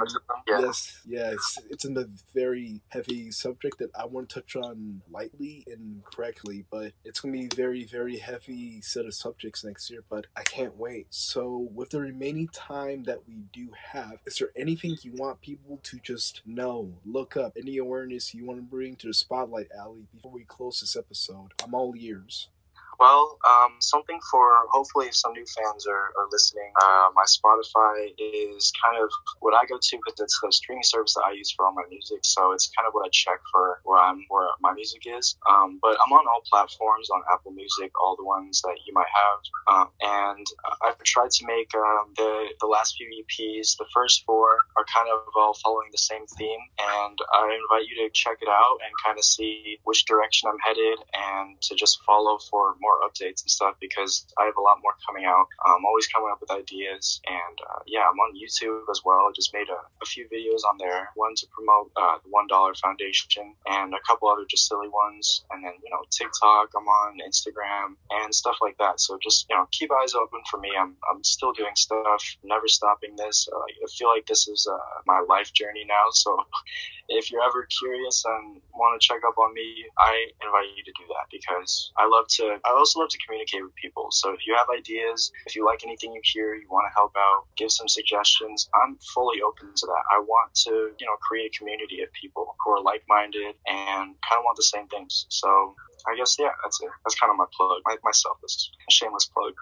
Yeah. 0.49 0.61
Yes, 0.61 1.01
yeah, 1.07 1.30
it's 1.32 1.59
it's 1.70 1.85
in 1.85 1.95
the 1.95 2.09
very 2.35 2.82
heavy 2.89 3.30
subject 3.30 3.78
that 3.78 3.91
I 3.99 4.05
want 4.07 4.28
to 4.30 4.35
touch 4.41 4.57
on 4.57 5.01
lightly 5.11 5.64
and 5.66 6.03
correctly, 6.05 6.64
but 6.70 6.93
it's 7.05 7.20
going 7.20 7.32
to 7.35 7.41
be 7.49 7.57
very 7.57 7.85
very 7.85 8.18
heavy 8.18 8.80
set 8.82 9.07
of 9.07 9.14
subjects 9.14 9.64
next 9.64 9.91
year. 9.91 10.05
But 10.09 10.26
I 10.37 10.43
can't 10.43 10.76
wait. 10.76 11.07
So 11.11 11.68
with 11.74 11.91
the 11.91 12.01
remaining 12.01 12.49
time 12.49 13.05
that 13.05 13.26
we 13.26 13.45
do 13.53 13.70
have, 13.93 14.18
is 14.26 14.37
there 14.39 14.51
anything 14.55 14.97
you 15.03 15.12
want 15.14 15.41
people 15.41 15.80
to 15.85 15.99
just 16.03 16.43
know, 16.47 16.93
look 17.07 17.24
look 17.25 17.39
up 17.39 17.57
any 17.59 17.79
awareness 17.79 18.35
you 18.35 18.45
want 18.45 18.59
to 18.59 18.62
bring 18.62 18.95
to 18.97 19.07
the 19.07 19.14
spotlight, 19.14 19.68
Ali, 19.81 20.07
before 20.14 20.31
we 20.31 20.45
close 20.45 20.81
this 20.81 20.95
episode. 20.95 21.53
I'm 21.64 21.72
all 21.72 21.95
ears. 21.97 22.51
Well, 22.99 23.38
um, 23.49 23.76
something 23.80 24.18
for 24.30 24.66
hopefully 24.70 25.09
some 25.11 25.32
new 25.32 25.45
fans 25.47 25.86
are, 25.86 26.12
are 26.16 26.28
listening. 26.30 26.70
Uh, 26.80 27.09
my 27.14 27.24
Spotify 27.24 28.12
is 28.18 28.72
kind 28.82 29.03
of 29.03 29.11
what 29.40 29.55
I 29.55 29.66
go 29.66 29.78
to 29.80 29.97
because 29.97 30.20
it's 30.20 30.38
the 30.40 30.53
streaming 30.53 30.84
service 30.84 31.14
that 31.14 31.24
I 31.26 31.32
use 31.32 31.51
for 31.51 31.66
all 31.66 31.74
my 31.74 31.84
music. 31.90 32.20
So 32.22 32.53
it's 32.53 32.70
kind 32.76 32.86
of 32.86 32.95
what 32.95 33.07
I 33.07 33.11
check 33.11 33.40
for 33.53 33.80
where 33.84 33.99
I'm 33.99 34.24
where 34.28 34.49
my 34.61 34.72
music 34.72 35.03
is. 35.07 35.36
Um, 35.49 35.78
but 35.82 35.97
I'm 36.05 36.12
on 36.12 36.26
all 36.28 36.42
platforms 36.49 37.11
on 37.11 37.22
Apple 37.32 37.53
Music, 37.53 37.90
all 38.01 38.16
the 38.16 38.24
ones 38.24 38.62
that 38.62 38.76
you 38.86 38.92
might 38.92 39.11
have. 39.11 39.40
Um, 39.74 39.88
and 40.01 40.47
I've 40.84 40.99
tried 41.03 41.30
to 41.30 41.47
make 41.47 41.74
um, 41.74 42.12
the 42.16 42.49
the 42.61 42.66
last 42.66 42.97
few 42.97 43.09
EPs. 43.09 43.76
The 43.76 43.86
first 43.92 44.24
four 44.24 44.59
are 44.76 44.84
kind 44.92 45.09
of 45.12 45.20
all 45.36 45.55
following 45.55 45.88
the 45.90 45.99
same 45.99 46.26
theme, 46.38 46.61
and 46.78 47.18
I 47.34 47.59
invite 47.61 47.88
you 47.88 48.05
to 48.05 48.11
check 48.12 48.38
it 48.40 48.49
out 48.49 48.78
and 48.84 48.92
kind 49.05 49.18
of 49.18 49.24
see 49.24 49.78
which 49.84 50.05
direction 50.05 50.49
I'm 50.49 50.59
headed, 50.62 50.99
and 51.12 51.61
to 51.62 51.74
just 51.74 52.03
follow 52.05 52.38
for 52.51 52.74
more 52.85 53.01
updates 53.01 53.41
and 53.41 53.51
stuff 53.51 53.74
because 53.80 54.26
I 54.37 54.45
have 54.45 54.61
a 54.61 54.61
lot 54.61 54.85
more 54.85 54.93
coming 55.09 55.24
out. 55.24 55.49
I'm 55.64 55.85
always 55.89 56.07
coming 56.07 56.28
up 56.30 56.41
with 56.41 56.51
ideas, 56.53 57.20
and 57.24 57.57
uh, 57.64 57.80
yeah, 57.87 58.05
I'm 58.05 58.20
on 58.20 58.37
YouTube 58.37 58.85
as 58.93 59.01
well. 59.05 59.24
I 59.24 59.32
just 59.35 59.55
made 59.57 59.72
a, 59.72 59.80
a 59.80 60.07
few 60.07 60.28
videos 60.28 60.68
on 60.68 60.76
there, 60.76 61.09
one 61.14 61.35
to 61.37 61.47
promote 61.49 61.91
uh, 61.97 62.20
the 62.22 62.28
One 62.28 62.47
Dollar 62.47 62.74
Foundation, 62.74 63.57
and 63.64 63.95
a 63.95 64.03
couple 64.07 64.28
other 64.28 64.45
just 64.45 64.68
silly 64.68 64.89
ones. 64.89 65.45
And 65.51 65.64
then 65.64 65.72
you 65.82 65.89
know 65.89 66.05
TikTok, 66.11 66.76
I'm 66.76 66.85
on 66.85 67.24
Instagram 67.24 67.97
and 68.20 68.35
stuff 68.35 68.59
like 68.61 68.76
that. 68.78 69.01
So 69.01 69.18
just 69.22 69.47
you 69.49 69.57
know 69.57 69.66
keep 69.72 69.91
eyes 69.91 70.14
open 70.14 70.41
for 70.51 70.61
me. 70.61 70.72
I'm 70.78 70.97
I'm 71.09 71.24
still 71.24 71.53
doing 71.53 71.74
stuff, 71.76 72.37
never 72.45 72.68
stopping 72.68 73.16
this. 73.16 73.49
Uh, 73.51 73.57
I 73.57 73.89
feel 73.97 74.09
like 74.09 74.26
this 74.26 74.47
is 74.47 74.68
uh, 74.70 75.01
my 75.07 75.24
life 75.26 75.53
journey 75.53 75.85
now. 75.89 76.12
So 76.12 76.37
if 77.09 77.30
you're 77.30 77.43
ever 77.43 77.66
curious 77.80 78.24
and 78.24 78.61
want 78.74 79.01
to 79.01 79.07
check 79.07 79.22
up 79.26 79.39
on 79.39 79.55
me, 79.55 79.85
I 79.99 80.26
invite 80.43 80.76
you 80.76 80.85
to 80.85 80.93
do 80.93 81.05
that 81.09 81.26
because 81.30 81.93
I 81.97 82.07
love 82.07 82.26
to. 82.28 82.59
I 82.64 82.72
also 82.79 83.01
love 83.01 83.09
to 83.11 83.18
communicate 83.25 83.62
with 83.62 83.75
people. 83.75 84.09
So 84.11 84.33
if 84.33 84.47
you 84.47 84.55
have 84.57 84.66
ideas, 84.70 85.33
if 85.47 85.57
you 85.57 85.64
like 85.64 85.85
anything 85.85 86.12
you 86.12 86.20
hear, 86.25 86.55
you 86.55 86.68
want 86.70 86.87
to 86.91 86.95
help 86.95 87.12
out, 87.16 87.47
give 87.57 87.70
some 87.70 87.89
suggestions. 87.89 88.68
I'm 88.75 88.97
fully 89.14 89.41
open 89.43 89.72
to 89.75 89.87
that. 89.87 90.03
I 90.12 90.20
want 90.20 90.55
to, 90.66 90.70
you 90.70 91.07
know, 91.07 91.16
create 91.20 91.55
a 91.55 91.59
community 91.59 92.03
of 92.03 92.12
people 92.12 92.57
who 92.64 92.70
are 92.72 92.83
like-minded 92.83 93.55
and 93.66 94.14
kind 94.22 94.39
of 94.39 94.45
want 94.45 94.57
the 94.57 94.62
same 94.62 94.87
things. 94.89 95.27
So 95.29 95.75
I 96.07 96.16
guess 96.16 96.37
yeah, 96.39 96.51
that's 96.62 96.81
it. 96.83 96.91
That's 97.05 97.18
kind 97.18 97.31
of 97.31 97.37
my 97.37 97.47
plug, 97.57 97.81
my, 97.87 97.97
myself. 98.05 98.37
A 98.45 98.93
shameless 98.93 99.27
plug. 99.27 99.55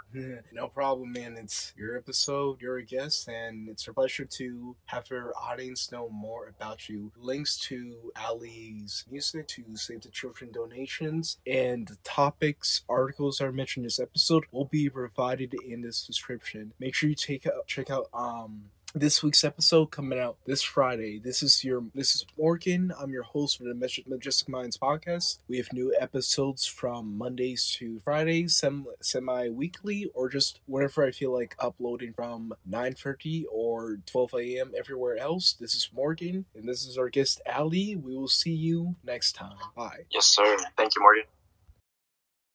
no 0.52 0.68
problem, 0.68 1.12
man. 1.12 1.36
It's 1.38 1.72
your 1.76 1.96
episode. 1.96 2.60
You're 2.60 2.78
a 2.78 2.84
guest, 2.84 3.28
and 3.28 3.68
it's 3.68 3.86
a 3.86 3.92
pleasure 3.92 4.24
to 4.24 4.76
have 4.86 5.08
your 5.10 5.32
audience 5.40 5.92
know 5.92 6.08
more 6.08 6.48
about 6.48 6.88
you. 6.88 7.12
Links 7.16 7.58
to 7.68 8.12
Ali's 8.16 9.04
music, 9.10 9.46
to 9.48 9.62
Save 9.74 10.02
the 10.02 10.08
Children 10.08 10.50
donations, 10.52 11.38
and 11.46 11.86
the 11.86 11.96
topics, 12.02 12.82
articles 13.02 13.38
that 13.38 13.46
are 13.46 13.52
mentioned 13.52 13.82
in 13.82 13.86
this 13.88 13.98
episode 13.98 14.44
will 14.52 14.66
be 14.66 14.88
provided 14.88 15.54
in 15.66 15.82
this 15.82 16.06
description. 16.06 16.72
Make 16.78 16.94
sure 16.94 17.08
you 17.08 17.16
take 17.16 17.46
out 17.46 17.66
check 17.66 17.90
out 17.90 18.06
um 18.14 18.66
this 18.94 19.22
week's 19.22 19.42
episode 19.42 19.86
coming 19.86 20.18
out 20.18 20.36
this 20.46 20.62
Friday. 20.62 21.18
This 21.18 21.42
is 21.42 21.64
your 21.64 21.82
this 21.94 22.14
is 22.14 22.26
Morgan. 22.38 22.92
I'm 23.00 23.10
your 23.10 23.22
host 23.22 23.58
for 23.58 23.64
the 23.64 23.74
Majestic 23.74 24.48
Minds 24.48 24.76
podcast. 24.76 25.38
We 25.48 25.56
have 25.56 25.72
new 25.72 25.94
episodes 25.98 26.66
from 26.66 27.16
Mondays 27.16 27.70
to 27.78 28.00
Fridays, 28.00 28.54
sem- 28.54 28.86
semi 29.00 29.48
weekly, 29.48 30.10
or 30.14 30.28
just 30.28 30.60
whenever 30.66 31.04
I 31.04 31.10
feel 31.10 31.32
like 31.32 31.56
uploading 31.58 32.12
from 32.12 32.52
9:30 32.70 33.44
or 33.50 33.98
12 34.06 34.34
a.m. 34.34 34.72
everywhere 34.78 35.16
else. 35.16 35.54
This 35.54 35.74
is 35.74 35.88
Morgan, 35.92 36.44
and 36.54 36.68
this 36.68 36.86
is 36.86 36.98
our 36.98 37.08
guest 37.08 37.40
Ali. 37.52 37.96
We 37.96 38.14
will 38.14 38.28
see 38.28 38.54
you 38.54 38.94
next 39.02 39.32
time. 39.32 39.56
Bye. 39.74 40.04
Yes, 40.10 40.26
sir. 40.26 40.56
Thank 40.76 40.94
you, 40.94 41.02
Morgan. 41.02 41.24